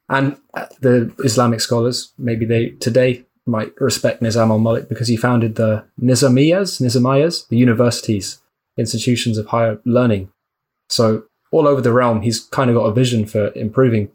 And 0.10 0.38
uh, 0.54 0.66
the 0.82 1.14
Islamic 1.24 1.62
scholars, 1.62 2.14
maybe 2.18 2.46
they 2.46 2.70
today 2.72 3.26
might 3.46 3.74
respect 3.80 4.22
Nizam 4.22 4.50
al 4.50 4.60
Malik 4.60 4.90
because 4.90 5.08
he 5.08 5.18
founded 5.18 5.56
the 5.56 5.86
Nizamiyas, 6.02 6.82
Nizamiyas, 6.82 7.48
the 7.48 7.58
universities, 7.58 8.42
institutions 8.78 9.38
of 9.38 9.48
higher 9.48 9.80
learning. 9.86 10.32
So 10.90 11.26
all 11.52 11.68
over 11.68 11.82
the 11.82 11.94
realm, 11.94 12.22
he's 12.22 12.40
kind 12.40 12.70
of 12.70 12.76
got 12.76 12.86
a 12.86 12.94
vision 12.94 13.26
for 13.26 13.52
improving 13.54 14.12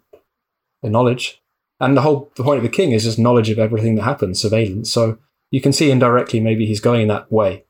the 0.82 0.90
knowledge. 0.90 1.40
And 1.80 1.96
the 1.96 2.02
whole 2.02 2.30
the 2.36 2.42
point 2.42 2.58
of 2.58 2.64
the 2.64 2.68
king 2.76 2.92
is 2.92 3.04
just 3.04 3.18
knowledge 3.18 3.50
of 3.50 3.58
everything 3.58 3.94
that 3.96 4.02
happens, 4.02 4.40
surveillance. 4.40 4.90
So 4.90 5.18
you 5.50 5.60
can 5.60 5.72
see 5.72 5.90
indirectly 5.90 6.40
maybe 6.40 6.66
he's 6.66 6.80
going 6.80 7.08
that 7.08 7.30
way. 7.30 7.64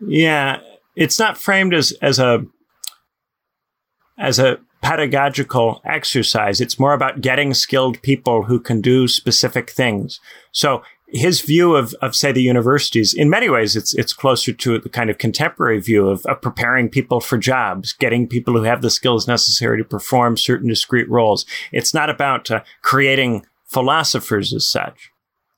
Yeah, 0.00 0.60
it's 0.94 1.18
not 1.18 1.38
framed 1.38 1.72
as 1.72 1.92
as 2.02 2.18
a 2.18 2.44
as 4.18 4.38
a 4.38 4.58
pedagogical 4.84 5.80
exercise. 5.86 6.60
It's 6.60 6.78
more 6.78 6.92
about 6.92 7.22
getting 7.22 7.54
skilled 7.54 8.02
people 8.02 8.42
who 8.42 8.60
can 8.60 8.82
do 8.82 9.08
specific 9.08 9.70
things. 9.70 10.20
So 10.52 10.82
his 11.06 11.40
view 11.40 11.74
of, 11.74 11.94
of 12.02 12.14
say 12.14 12.32
the 12.32 12.42
universities 12.42 13.14
in 13.14 13.30
many 13.30 13.48
ways 13.48 13.76
it's 13.76 13.94
it's 13.94 14.12
closer 14.12 14.52
to 14.52 14.78
the 14.78 14.88
kind 14.88 15.08
of 15.08 15.16
contemporary 15.16 15.80
view 15.80 16.08
of, 16.08 16.24
of 16.26 16.42
preparing 16.42 16.88
people 16.88 17.20
for 17.20 17.38
jobs 17.38 17.92
getting 17.92 18.26
people 18.26 18.54
who 18.54 18.64
have 18.64 18.82
the 18.82 18.90
skills 18.90 19.28
necessary 19.28 19.78
to 19.78 19.84
perform 19.84 20.36
certain 20.36 20.68
discrete 20.68 21.08
roles 21.08 21.44
it's 21.72 21.94
not 21.94 22.10
about 22.10 22.50
uh, 22.50 22.62
creating 22.82 23.46
philosophers 23.66 24.52
as 24.52 24.66
such 24.66 25.12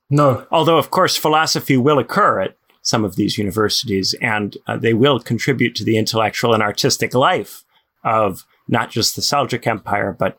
no 0.09 0.45
although 0.51 0.77
of 0.77 0.91
course 0.91 1.15
philosophy 1.15 1.77
will 1.77 1.97
occur 1.97 2.41
at 2.41 2.57
some 2.81 3.03
of 3.03 3.15
these 3.15 3.37
universities 3.37 4.13
and 4.21 4.57
uh, 4.67 4.77
they 4.77 4.93
will 4.93 5.19
contribute 5.19 5.73
to 5.75 5.85
the 5.85 5.97
intellectual 5.97 6.53
and 6.53 6.61
artistic 6.61 7.15
life 7.15 7.63
of 8.03 8.45
not 8.67 8.89
just 8.89 9.15
the 9.15 9.21
Seljuk 9.21 9.67
Empire 9.67 10.15
but 10.17 10.37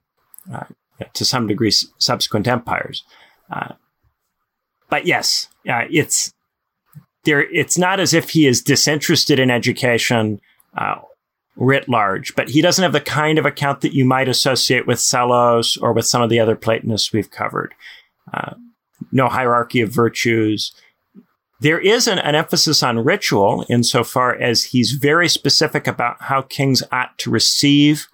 uh, 0.52 0.64
to 1.14 1.24
some 1.24 1.46
degree 1.46 1.72
subsequent 1.98 2.46
empires 2.48 3.04
uh, 3.50 3.74
but 4.88 5.06
yes, 5.06 5.48
uh, 5.68 5.84
it's 5.90 6.32
there. 7.24 7.42
It's 7.52 7.78
not 7.78 8.00
as 8.00 8.14
if 8.14 8.30
he 8.30 8.46
is 8.46 8.62
disinterested 8.62 9.38
in 9.38 9.50
education 9.50 10.40
uh, 10.76 10.96
writ 11.56 11.88
large, 11.88 12.34
but 12.36 12.48
he 12.48 12.62
doesn't 12.62 12.82
have 12.82 12.92
the 12.92 13.00
kind 13.00 13.38
of 13.38 13.46
account 13.46 13.80
that 13.82 13.94
you 13.94 14.04
might 14.04 14.28
associate 14.28 14.86
with 14.86 14.98
Psellos 14.98 15.80
or 15.80 15.92
with 15.92 16.06
some 16.06 16.22
of 16.22 16.30
the 16.30 16.40
other 16.40 16.56
Platonists 16.56 17.12
we've 17.12 17.30
covered. 17.30 17.74
Uh, 18.32 18.54
no 19.12 19.28
hierarchy 19.28 19.80
of 19.80 19.90
virtues. 19.90 20.72
There 21.60 21.78
is 21.78 22.06
an, 22.06 22.18
an, 22.18 22.34
emphasis 22.34 22.82
on 22.82 23.04
ritual 23.04 23.64
insofar 23.68 24.34
as 24.34 24.64
he's 24.64 24.92
very 24.92 25.28
specific 25.28 25.86
about 25.86 26.22
how 26.22 26.42
kings 26.42 26.82
ought 26.92 27.16
to 27.18 27.30
receive 27.30 28.06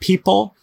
people 0.00 0.56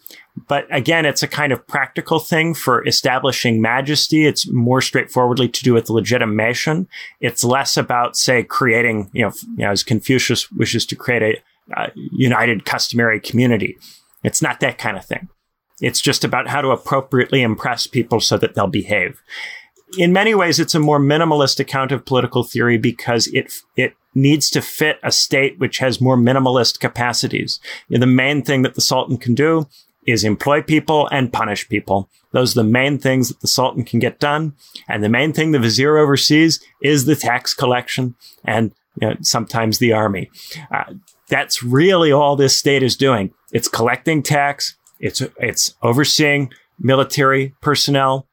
but 0.48 0.66
again, 0.70 1.06
it's 1.06 1.22
a 1.22 1.28
kind 1.28 1.52
of 1.52 1.66
practical 1.66 2.18
thing 2.18 2.54
for 2.54 2.86
establishing 2.86 3.62
majesty. 3.62 4.26
It's 4.26 4.50
more 4.50 4.80
straightforwardly 4.80 5.48
to 5.48 5.62
do 5.62 5.74
with 5.74 5.90
legitimation. 5.90 6.88
It's 7.20 7.44
less 7.44 7.76
about, 7.76 8.16
say, 8.16 8.42
creating, 8.42 9.10
you 9.12 9.22
know, 9.22 9.32
you 9.56 9.64
know 9.64 9.70
as 9.70 9.84
Confucius 9.84 10.50
wishes 10.50 10.86
to 10.86 10.96
create 10.96 11.22
a 11.22 11.80
uh, 11.80 11.90
united 11.94 12.64
customary 12.64 13.20
community. 13.20 13.78
It's 14.24 14.42
not 14.42 14.60
that 14.60 14.76
kind 14.76 14.96
of 14.96 15.04
thing. 15.04 15.28
It's 15.80 16.00
just 16.00 16.24
about 16.24 16.48
how 16.48 16.60
to 16.60 16.70
appropriately 16.70 17.42
impress 17.42 17.86
people 17.86 18.20
so 18.20 18.36
that 18.38 18.54
they'll 18.54 18.66
behave. 18.66 19.22
In 19.98 20.12
many 20.12 20.34
ways, 20.34 20.58
it's 20.58 20.74
a 20.74 20.80
more 20.80 20.98
minimalist 20.98 21.60
account 21.60 21.92
of 21.92 22.04
political 22.04 22.42
theory 22.42 22.76
because 22.76 23.28
it, 23.28 23.52
it 23.76 23.94
needs 24.14 24.50
to 24.50 24.60
fit 24.60 24.98
a 25.02 25.10
state 25.10 25.58
which 25.58 25.78
has 25.78 26.00
more 26.00 26.16
minimalist 26.16 26.80
capacities. 26.80 27.60
The 27.88 28.06
main 28.06 28.42
thing 28.42 28.62
that 28.62 28.74
the 28.74 28.80
Sultan 28.80 29.16
can 29.16 29.34
do 29.34 29.68
is 30.06 30.24
employ 30.24 30.62
people 30.62 31.08
and 31.10 31.32
punish 31.32 31.68
people. 31.68 32.08
Those 32.32 32.56
are 32.56 32.62
the 32.62 32.68
main 32.68 32.98
things 32.98 33.28
that 33.28 33.40
the 33.40 33.46
Sultan 33.48 33.84
can 33.84 34.00
get 34.00 34.20
done. 34.20 34.54
And 34.88 35.02
the 35.02 35.08
main 35.08 35.32
thing 35.32 35.52
the 35.52 35.58
vizier 35.58 35.96
oversees 35.98 36.60
is 36.82 37.04
the 37.04 37.16
tax 37.16 37.54
collection 37.54 38.14
and 38.44 38.72
you 39.00 39.08
know, 39.08 39.16
sometimes 39.22 39.78
the 39.78 39.92
army. 39.92 40.30
Uh, 40.70 40.94
that's 41.28 41.62
really 41.62 42.12
all 42.12 42.36
this 42.36 42.56
state 42.56 42.82
is 42.82 42.96
doing. 42.96 43.32
It's 43.52 43.68
collecting 43.68 44.22
tax. 44.22 44.76
It's, 45.00 45.22
it's 45.38 45.74
overseeing 45.82 46.52
military 46.78 47.54
personnel. 47.60 48.26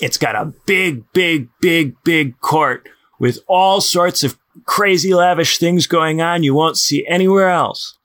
It's 0.00 0.18
got 0.18 0.34
a 0.34 0.52
big, 0.66 1.04
big, 1.12 1.48
big, 1.60 1.94
big 2.04 2.40
court 2.40 2.88
with 3.18 3.38
all 3.46 3.80
sorts 3.80 4.24
of 4.24 4.38
crazy 4.64 5.14
lavish 5.14 5.58
things 5.58 5.86
going 5.86 6.20
on 6.20 6.42
you 6.42 6.54
won't 6.54 6.76
see 6.76 7.06
anywhere 7.06 7.48
else. 7.50 7.98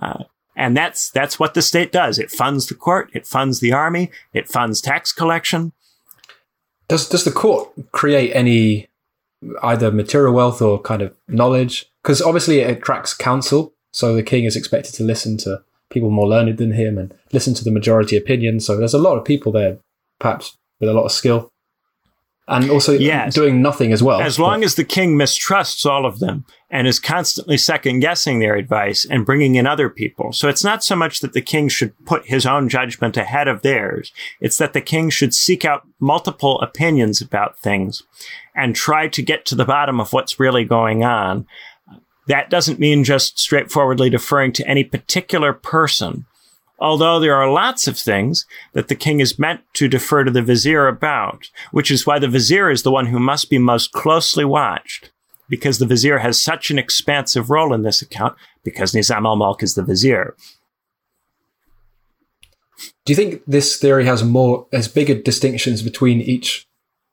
Uh, 0.00 0.24
and 0.56 0.76
that's, 0.76 1.10
that's 1.10 1.38
what 1.38 1.54
the 1.54 1.62
state 1.62 1.92
does. 1.92 2.18
It 2.18 2.30
funds 2.30 2.66
the 2.66 2.74
court. 2.74 3.10
It 3.14 3.26
funds 3.26 3.60
the 3.60 3.72
army. 3.72 4.10
It 4.32 4.48
funds 4.48 4.80
tax 4.80 5.12
collection. 5.12 5.72
Does 6.88 7.08
does 7.08 7.24
the 7.24 7.30
court 7.30 7.70
create 7.92 8.32
any 8.34 8.88
either 9.62 9.92
material 9.92 10.32
wealth 10.32 10.62
or 10.62 10.80
kind 10.80 11.02
of 11.02 11.14
knowledge? 11.28 11.86
Because 12.02 12.22
obviously 12.22 12.60
it 12.60 12.70
attracts 12.70 13.12
counsel, 13.12 13.74
so 13.92 14.14
the 14.14 14.22
king 14.22 14.44
is 14.44 14.56
expected 14.56 14.94
to 14.94 15.04
listen 15.04 15.36
to 15.38 15.62
people 15.90 16.10
more 16.10 16.26
learned 16.26 16.56
than 16.56 16.72
him 16.72 16.96
and 16.98 17.14
listen 17.32 17.54
to 17.54 17.64
the 17.64 17.70
majority 17.70 18.16
opinion. 18.16 18.60
So 18.60 18.76
there's 18.76 18.94
a 18.94 18.98
lot 18.98 19.18
of 19.18 19.24
people 19.24 19.52
there, 19.52 19.78
perhaps 20.18 20.56
with 20.80 20.88
a 20.88 20.94
lot 20.94 21.04
of 21.04 21.12
skill 21.12 21.52
and 22.48 22.70
also 22.70 22.92
yes. 22.92 23.34
doing 23.34 23.60
nothing 23.60 23.92
as 23.92 24.02
well. 24.02 24.20
As 24.20 24.38
long 24.38 24.60
but. 24.60 24.66
as 24.66 24.74
the 24.74 24.84
king 24.84 25.16
mistrusts 25.16 25.84
all 25.84 26.06
of 26.06 26.18
them 26.18 26.46
and 26.70 26.86
is 26.86 26.98
constantly 26.98 27.58
second 27.58 28.00
guessing 28.00 28.38
their 28.38 28.56
advice 28.56 29.04
and 29.04 29.26
bringing 29.26 29.54
in 29.54 29.66
other 29.66 29.90
people. 29.90 30.32
So 30.32 30.48
it's 30.48 30.64
not 30.64 30.82
so 30.82 30.96
much 30.96 31.20
that 31.20 31.34
the 31.34 31.42
king 31.42 31.68
should 31.68 31.92
put 32.06 32.26
his 32.26 32.46
own 32.46 32.68
judgment 32.68 33.16
ahead 33.16 33.48
of 33.48 33.62
theirs. 33.62 34.12
It's 34.40 34.56
that 34.58 34.72
the 34.72 34.80
king 34.80 35.10
should 35.10 35.34
seek 35.34 35.64
out 35.64 35.86
multiple 36.00 36.60
opinions 36.60 37.20
about 37.20 37.58
things 37.58 38.02
and 38.54 38.74
try 38.74 39.08
to 39.08 39.22
get 39.22 39.44
to 39.46 39.54
the 39.54 39.66
bottom 39.66 40.00
of 40.00 40.12
what's 40.12 40.40
really 40.40 40.64
going 40.64 41.04
on. 41.04 41.46
That 42.28 42.50
doesn't 42.50 42.80
mean 42.80 43.04
just 43.04 43.38
straightforwardly 43.38 44.10
deferring 44.10 44.52
to 44.54 44.68
any 44.68 44.84
particular 44.84 45.52
person 45.52 46.26
although 46.78 47.18
there 47.18 47.34
are 47.34 47.50
lots 47.50 47.86
of 47.86 47.98
things 47.98 48.46
that 48.72 48.88
the 48.88 48.94
king 48.94 49.20
is 49.20 49.38
meant 49.38 49.60
to 49.74 49.88
defer 49.88 50.24
to 50.24 50.30
the 50.30 50.42
vizier 50.42 50.86
about, 50.86 51.50
which 51.72 51.90
is 51.90 52.06
why 52.06 52.18
the 52.18 52.28
vizier 52.28 52.70
is 52.70 52.82
the 52.82 52.90
one 52.90 53.06
who 53.06 53.18
must 53.18 53.50
be 53.50 53.58
most 53.58 53.92
closely 53.92 54.44
watched, 54.44 55.10
because 55.48 55.78
the 55.78 55.86
vizier 55.86 56.18
has 56.18 56.40
such 56.40 56.70
an 56.70 56.78
expansive 56.78 57.50
role 57.50 57.72
in 57.72 57.82
this 57.82 58.02
account, 58.02 58.36
because 58.62 58.92
Nizam 58.92 59.24
al 59.24 59.36
Mulk 59.36 59.62
is 59.62 59.74
the 59.74 59.82
vizier. 59.82 60.36
Do 63.04 63.12
you 63.12 63.16
think 63.16 63.42
this 63.46 63.76
theory 63.76 64.04
has 64.04 64.22
more, 64.22 64.66
has 64.72 64.86
bigger 64.86 65.20
distinctions 65.20 65.82
between 65.82 66.20
each 66.20 66.68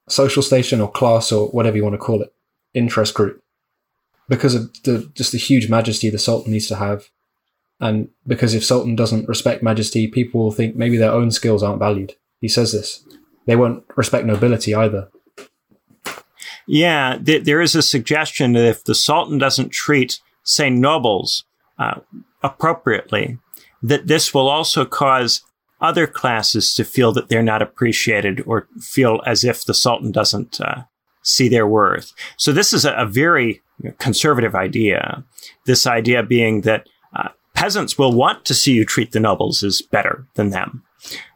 social 0.08 0.44
station 0.44 0.80
or 0.80 0.92
class 0.92 1.32
or 1.32 1.48
whatever 1.48 1.78
you 1.78 1.84
want 1.84 1.94
to 1.94 2.00
call 2.00 2.22
it, 2.22 2.34
interest 2.74 3.14
group? 3.16 3.42
Because 4.28 4.54
of 4.54 4.72
the, 4.84 5.10
just 5.16 5.32
the 5.32 5.38
huge 5.38 5.70
majesty 5.70 6.10
the 6.10 6.20
Sultan 6.20 6.52
needs 6.52 6.68
to 6.68 6.76
have 6.76 7.10
and 7.80 8.10
because 8.26 8.54
if 8.54 8.64
Sultan 8.64 8.96
doesn't 8.96 9.28
respect 9.28 9.64
majesty, 9.64 10.08
people 10.08 10.44
will 10.44 10.52
think 10.52 10.76
maybe 10.76 10.98
their 10.98 11.12
own 11.12 11.32
skills 11.32 11.64
aren't 11.64 11.80
valued. 11.80 12.16
He 12.40 12.48
says 12.48 12.72
this. 12.72 13.06
They 13.46 13.56
won't 13.56 13.84
respect 13.96 14.26
nobility 14.26 14.74
either. 14.74 15.10
Yeah, 16.68 17.20
th- 17.24 17.44
there 17.44 17.62
is 17.62 17.76
a 17.76 17.82
suggestion 17.82 18.54
that 18.54 18.66
if 18.66 18.84
the 18.84 18.96
Sultan 18.96 19.38
doesn't 19.38 19.70
treat, 19.70 20.20
say, 20.44 20.70
nobles 20.70 21.44
uh, 21.78 22.00
appropriately, 22.42 23.38
that 23.84 24.08
this 24.08 24.34
will 24.34 24.48
also 24.48 24.86
cause 24.86 25.42
other 25.82 26.08
classes 26.08 26.74
to 26.74 26.84
feel 26.84 27.12
that 27.12 27.30
they're 27.30 27.44
not 27.44 27.62
appreciated 27.62 28.42
or 28.48 28.68
feel 28.80 29.22
as 29.26 29.44
if 29.44 29.66
the 29.66 29.74
Sultan 29.74 30.12
doesn't 30.12 30.60
uh, 30.60 30.84
see 31.22 31.50
their 31.50 31.68
worth. 31.68 32.14
So 32.38 32.52
this 32.52 32.74
is 32.74 32.86
a, 32.86 32.94
a 32.94 33.06
very 33.06 33.62
conservative 34.00 34.56
idea. 34.56 35.24
This 35.66 35.86
idea 35.86 36.24
being 36.24 36.62
that 36.62 36.88
peasants 37.66 37.98
will 37.98 38.14
want 38.14 38.46
to 38.46 38.54
see 38.54 38.74
you 38.74 38.86
treat 38.86 39.12
the 39.12 39.20
nobles 39.20 39.64
as 39.64 39.82
better 39.82 40.28
than 40.36 40.52
them. 40.52 40.84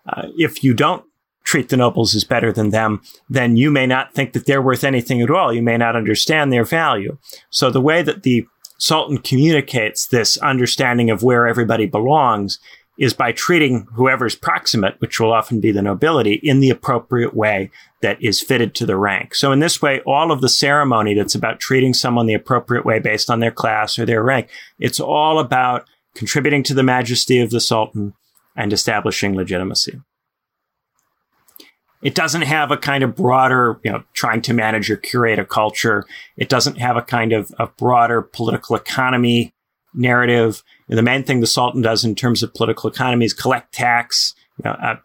Uh, 0.07 0.27
if 0.38 0.63
you 0.63 0.75
don't 0.75 1.03
treat 1.43 1.69
the 1.69 1.77
nobles 1.77 2.13
as 2.13 2.23
better 2.23 2.51
than 2.51 2.69
them, 2.69 3.01
then 3.27 3.57
you 3.57 3.71
may 3.71 3.88
not 3.88 4.13
think 4.13 4.34
that 4.34 4.45
they're 4.45 4.61
worth 4.61 4.84
anything 4.84 5.23
at 5.23 5.32
all. 5.32 5.51
You 5.51 5.63
may 5.63 5.75
not 5.75 5.95
understand 5.95 6.53
their 6.53 6.65
value. 6.65 7.17
So 7.49 7.71
the 7.71 7.82
way 7.82 8.03
that 8.03 8.21
the 8.21 8.45
Sultan 8.77 9.17
communicates 9.17 10.05
this 10.05 10.38
understanding 10.38 11.09
of 11.09 11.23
where 11.23 11.47
everybody 11.47 11.88
belongs 11.88 12.59
is 12.99 13.15
by 13.15 13.32
treating 13.32 13.88
whoever's 13.95 14.36
proximate, 14.36 14.99
which 14.99 15.19
will 15.19 15.34
often 15.34 15.59
be 15.59 15.71
the 15.71 15.82
nobility, 15.82 16.34
in 16.43 16.59
the 16.59 16.69
appropriate 16.69 17.34
way 17.34 17.71
that 18.01 18.21
is 18.21 18.39
fitted 18.39 18.75
to 18.75 18.86
the 18.86 18.97
rank. 18.97 19.34
So 19.34 19.51
in 19.51 19.59
this 19.59 19.82
way, 19.82 20.01
all 20.05 20.32
of 20.32 20.41
the 20.41 20.49
ceremony 20.49 21.15
that's 21.15 21.34
about 21.34 21.59
treating 21.59 21.95
someone 21.95 22.27
the 22.27 22.36
appropriate 22.36 22.86
way 22.86 22.99
based 22.99 23.32
on 23.32 23.39
their 23.39 23.51
class 23.51 23.97
or 23.97 24.05
their 24.05 24.21
rank, 24.21 24.49
it's 24.77 24.99
all 24.99 25.39
about 25.39 25.88
contributing 26.16 26.64
to 26.64 26.74
the 26.74 26.84
majesty 26.84 27.39
of 27.39 27.49
the 27.49 27.60
Sultan, 27.60 28.14
and 28.55 28.74
establishing 28.74 29.36
legitimacy. 29.36 30.01
It 32.01 32.14
doesn't 32.16 32.43
have 32.43 32.72
a 32.72 32.78
kind 32.78 33.03
of 33.03 33.16
broader, 33.16 33.80
you 33.84 33.91
know, 33.91 34.03
trying 34.14 34.41
to 34.43 34.53
manage 34.53 34.89
or 34.89 34.97
curate 34.97 35.39
a 35.39 35.45
culture. 35.45 36.05
It 36.38 36.49
doesn't 36.49 36.78
have 36.78 36.97
a 36.97 37.01
kind 37.01 37.34
of 37.34 37.51
a 37.57 37.68
broader 37.68 38.22
political 38.22 38.76
economy 38.76 39.53
narrative. 39.93 40.64
And 40.88 40.97
the 40.97 41.03
main 41.03 41.24
thing 41.24 41.39
the 41.39 41.47
Sultan 41.47 41.82
does 41.82 42.05
in 42.05 42.16
terms 42.16 42.43
of 42.43 42.53
political 42.53 42.89
economy 42.89 43.26
is 43.26 43.34
collect 43.34 43.74
tax. 43.74 44.34
You 44.57 44.70
know, 44.70 44.78
uh, 44.78 44.95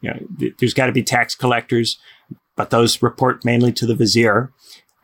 you 0.00 0.10
know 0.10 0.18
th- 0.38 0.54
there's 0.58 0.74
got 0.74 0.86
to 0.86 0.92
be 0.92 1.02
tax 1.02 1.34
collectors, 1.34 1.98
but 2.56 2.70
those 2.70 3.02
report 3.02 3.44
mainly 3.44 3.72
to 3.72 3.86
the 3.86 3.94
vizier. 3.94 4.52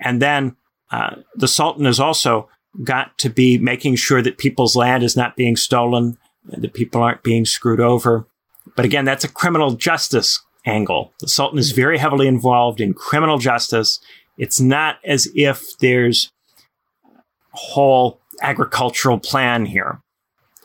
And 0.00 0.20
then 0.20 0.56
uh, 0.90 1.16
the 1.34 1.48
Sultan 1.48 1.86
is 1.86 2.00
also 2.00 2.48
got 2.82 3.16
to 3.18 3.28
be 3.28 3.58
making 3.58 3.96
sure 3.96 4.22
that 4.22 4.38
people's 4.38 4.76
land 4.76 5.02
is 5.02 5.16
not 5.16 5.36
being 5.36 5.56
stolen, 5.56 6.16
that 6.44 6.74
people 6.74 7.02
aren't 7.02 7.22
being 7.22 7.44
screwed 7.44 7.80
over. 7.80 8.26
But 8.76 8.84
again, 8.84 9.04
that's 9.04 9.24
a 9.24 9.28
criminal 9.28 9.72
justice 9.72 10.40
angle. 10.64 11.12
The 11.20 11.28
Sultan 11.28 11.58
is 11.58 11.72
very 11.72 11.98
heavily 11.98 12.28
involved 12.28 12.80
in 12.80 12.94
criminal 12.94 13.38
justice. 13.38 14.00
It's 14.36 14.60
not 14.60 14.98
as 15.04 15.28
if 15.34 15.76
there's 15.78 16.30
a 17.54 17.56
whole 17.56 18.20
agricultural 18.42 19.18
plan 19.18 19.66
here. 19.66 20.00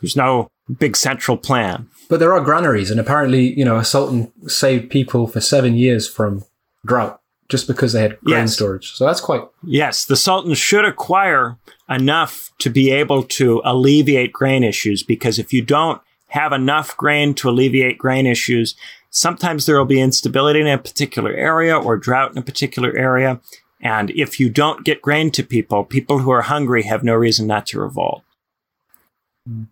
There's 0.01 0.16
no 0.16 0.51
big 0.78 0.95
central 0.95 1.38
plan. 1.38 1.89
But 2.09 2.20
there 2.20 2.34
are 2.34 2.41
granaries, 2.41 2.91
and 2.91 2.99
apparently, 2.99 3.57
you 3.57 3.66
know, 3.66 3.78
a 3.78 3.86
sultan 3.86 4.32
saved 4.47 4.91
people 4.91 5.28
for 5.28 5.41
seven 5.41 5.76
years 5.76 6.07
from 6.07 6.43
drought 6.86 7.22
just 7.54 7.68
because 7.68 7.93
they 7.93 8.01
had 8.01 8.20
grain 8.22 8.39
yes. 8.39 8.56
storage. 8.56 8.93
So 8.93 9.06
that's 9.06 9.22
quite. 9.22 9.43
Yes, 9.62 10.06
the 10.06 10.16
sultan 10.16 10.56
should 10.56 10.86
acquire 10.86 11.56
enough 11.88 12.49
to 12.58 12.72
be 12.72 12.89
able 12.89 13.22
to 13.22 13.62
alleviate 13.64 14.34
grain 14.34 14.64
issues 14.64 15.04
because 15.04 15.38
if 15.38 15.54
you 15.54 15.62
don't 15.62 16.01
have 16.30 16.51
enough 16.51 16.97
grain 16.97 17.36
to 17.36 17.51
alleviate 17.51 17.99
grain 17.99 18.26
issues, 18.26 18.74
sometimes 19.12 19.68
there 19.68 19.78
will 19.78 19.86
be 19.86 20.01
instability 20.01 20.62
in 20.62 20.68
a 20.68 20.80
particular 20.80 21.32
area 21.32 21.78
or 21.78 21.95
drought 21.95 22.32
in 22.32 22.39
a 22.39 22.41
particular 22.41 22.91
area. 22.97 23.39
And 23.80 24.10
if 24.10 24.39
you 24.39 24.49
don't 24.49 24.84
get 24.84 25.04
grain 25.04 25.30
to 25.30 25.43
people, 25.43 25.84
people 25.84 26.20
who 26.20 26.32
are 26.32 26.41
hungry 26.41 26.84
have 26.84 27.04
no 27.04 27.14
reason 27.14 27.45
not 27.45 27.68
to 27.68 27.80
revolt. 27.80 28.24
Mm. 29.47 29.68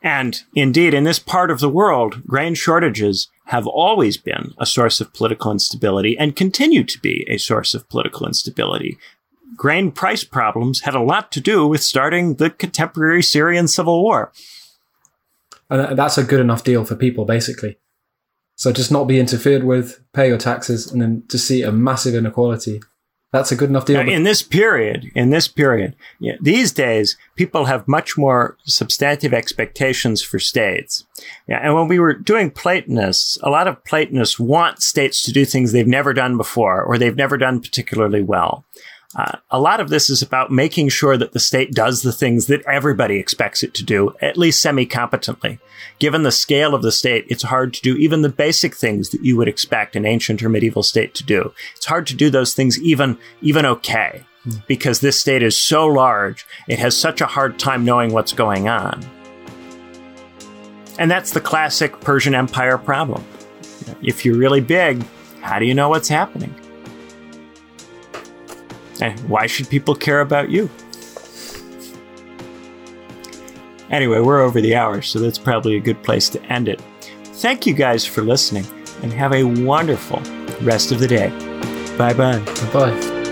And 0.00 0.40
indeed, 0.54 0.94
in 0.94 1.02
this 1.02 1.18
part 1.18 1.50
of 1.50 1.58
the 1.58 1.68
world, 1.68 2.28
grain 2.28 2.54
shortages 2.54 3.26
have 3.46 3.66
always 3.66 4.16
been 4.16 4.52
a 4.58 4.66
source 4.66 5.00
of 5.00 5.12
political 5.12 5.50
instability 5.50 6.18
and 6.18 6.36
continue 6.36 6.84
to 6.84 6.98
be 7.00 7.24
a 7.28 7.38
source 7.38 7.74
of 7.74 7.88
political 7.88 8.26
instability 8.26 8.98
grain 9.54 9.92
price 9.92 10.24
problems 10.24 10.80
had 10.80 10.94
a 10.94 11.00
lot 11.00 11.30
to 11.32 11.40
do 11.40 11.66
with 11.66 11.82
starting 11.82 12.34
the 12.34 12.50
contemporary 12.50 13.22
Syrian 13.22 13.68
civil 13.68 14.02
war. 14.02 14.32
And 15.68 15.98
that's 15.98 16.18
a 16.18 16.24
good 16.24 16.40
enough 16.40 16.64
deal 16.64 16.84
for 16.84 16.94
people, 16.94 17.24
basically. 17.24 17.78
So 18.56 18.72
just 18.72 18.92
not 18.92 19.04
be 19.04 19.20
interfered 19.20 19.64
with, 19.64 20.00
pay 20.12 20.28
your 20.28 20.38
taxes, 20.38 20.90
and 20.90 21.02
then 21.02 21.24
to 21.28 21.38
see 21.38 21.62
a 21.62 21.72
massive 21.72 22.14
inequality. 22.14 22.80
That's 23.36 23.52
a 23.52 23.56
good 23.56 23.68
enough 23.68 23.84
deal. 23.84 24.00
In 24.00 24.22
this 24.22 24.42
period, 24.42 25.10
in 25.14 25.30
this 25.30 25.46
period, 25.46 25.94
yeah, 26.18 26.36
these 26.40 26.72
days, 26.72 27.16
people 27.34 27.66
have 27.66 27.86
much 27.86 28.16
more 28.16 28.56
substantive 28.64 29.34
expectations 29.34 30.22
for 30.22 30.38
states. 30.38 31.04
Yeah, 31.46 31.60
and 31.62 31.74
when 31.74 31.86
we 31.86 31.98
were 31.98 32.14
doing 32.14 32.50
Platonists, 32.50 33.38
a 33.42 33.50
lot 33.50 33.68
of 33.68 33.84
Platonists 33.84 34.38
want 34.38 34.82
states 34.82 35.22
to 35.22 35.32
do 35.32 35.44
things 35.44 35.72
they've 35.72 35.86
never 35.86 36.14
done 36.14 36.36
before 36.36 36.82
or 36.82 36.96
they've 36.96 37.14
never 37.14 37.36
done 37.36 37.60
particularly 37.60 38.22
well. 38.22 38.64
Uh, 39.16 39.38
a 39.50 39.58
lot 39.58 39.80
of 39.80 39.88
this 39.88 40.10
is 40.10 40.20
about 40.20 40.50
making 40.50 40.90
sure 40.90 41.16
that 41.16 41.32
the 41.32 41.40
state 41.40 41.72
does 41.72 42.02
the 42.02 42.12
things 42.12 42.48
that 42.48 42.62
everybody 42.66 43.18
expects 43.18 43.62
it 43.62 43.72
to 43.72 43.82
do, 43.82 44.14
at 44.20 44.36
least 44.36 44.60
semi 44.60 44.84
competently. 44.84 45.58
Given 45.98 46.22
the 46.22 46.30
scale 46.30 46.74
of 46.74 46.82
the 46.82 46.92
state, 46.92 47.24
it's 47.28 47.44
hard 47.44 47.72
to 47.74 47.80
do 47.80 47.96
even 47.96 48.20
the 48.20 48.28
basic 48.28 48.76
things 48.76 49.10
that 49.10 49.24
you 49.24 49.38
would 49.38 49.48
expect 49.48 49.96
an 49.96 50.04
ancient 50.04 50.42
or 50.42 50.50
medieval 50.50 50.82
state 50.82 51.14
to 51.14 51.24
do. 51.24 51.54
It's 51.74 51.86
hard 51.86 52.06
to 52.08 52.14
do 52.14 52.28
those 52.28 52.52
things 52.52 52.78
even, 52.82 53.16
even 53.40 53.64
okay, 53.64 54.22
because 54.66 55.00
this 55.00 55.18
state 55.18 55.42
is 55.42 55.58
so 55.58 55.86
large, 55.86 56.46
it 56.68 56.78
has 56.78 56.94
such 56.94 57.22
a 57.22 57.26
hard 57.26 57.58
time 57.58 57.86
knowing 57.86 58.12
what's 58.12 58.34
going 58.34 58.68
on. 58.68 59.02
And 60.98 61.10
that's 61.10 61.30
the 61.30 61.40
classic 61.40 62.00
Persian 62.00 62.34
Empire 62.34 62.76
problem. 62.76 63.24
If 64.02 64.26
you're 64.26 64.36
really 64.36 64.60
big, 64.60 65.02
how 65.40 65.58
do 65.58 65.64
you 65.64 65.74
know 65.74 65.88
what's 65.88 66.08
happening? 66.08 66.54
And 69.00 69.18
why 69.28 69.46
should 69.46 69.68
people 69.68 69.94
care 69.94 70.20
about 70.20 70.50
you? 70.50 70.70
Anyway, 73.90 74.20
we're 74.20 74.40
over 74.40 74.60
the 74.60 74.74
hour, 74.74 75.00
so 75.00 75.18
that's 75.18 75.38
probably 75.38 75.76
a 75.76 75.80
good 75.80 76.02
place 76.02 76.28
to 76.30 76.42
end 76.44 76.68
it. 76.68 76.82
Thank 77.24 77.66
you 77.66 77.74
guys 77.74 78.04
for 78.04 78.22
listening, 78.22 78.66
and 79.02 79.12
have 79.12 79.32
a 79.32 79.44
wonderful 79.44 80.20
rest 80.62 80.90
of 80.90 80.98
the 80.98 81.06
day. 81.06 81.28
Bye 81.96 82.14
bye. 82.14 82.40
Bye. 82.72 83.22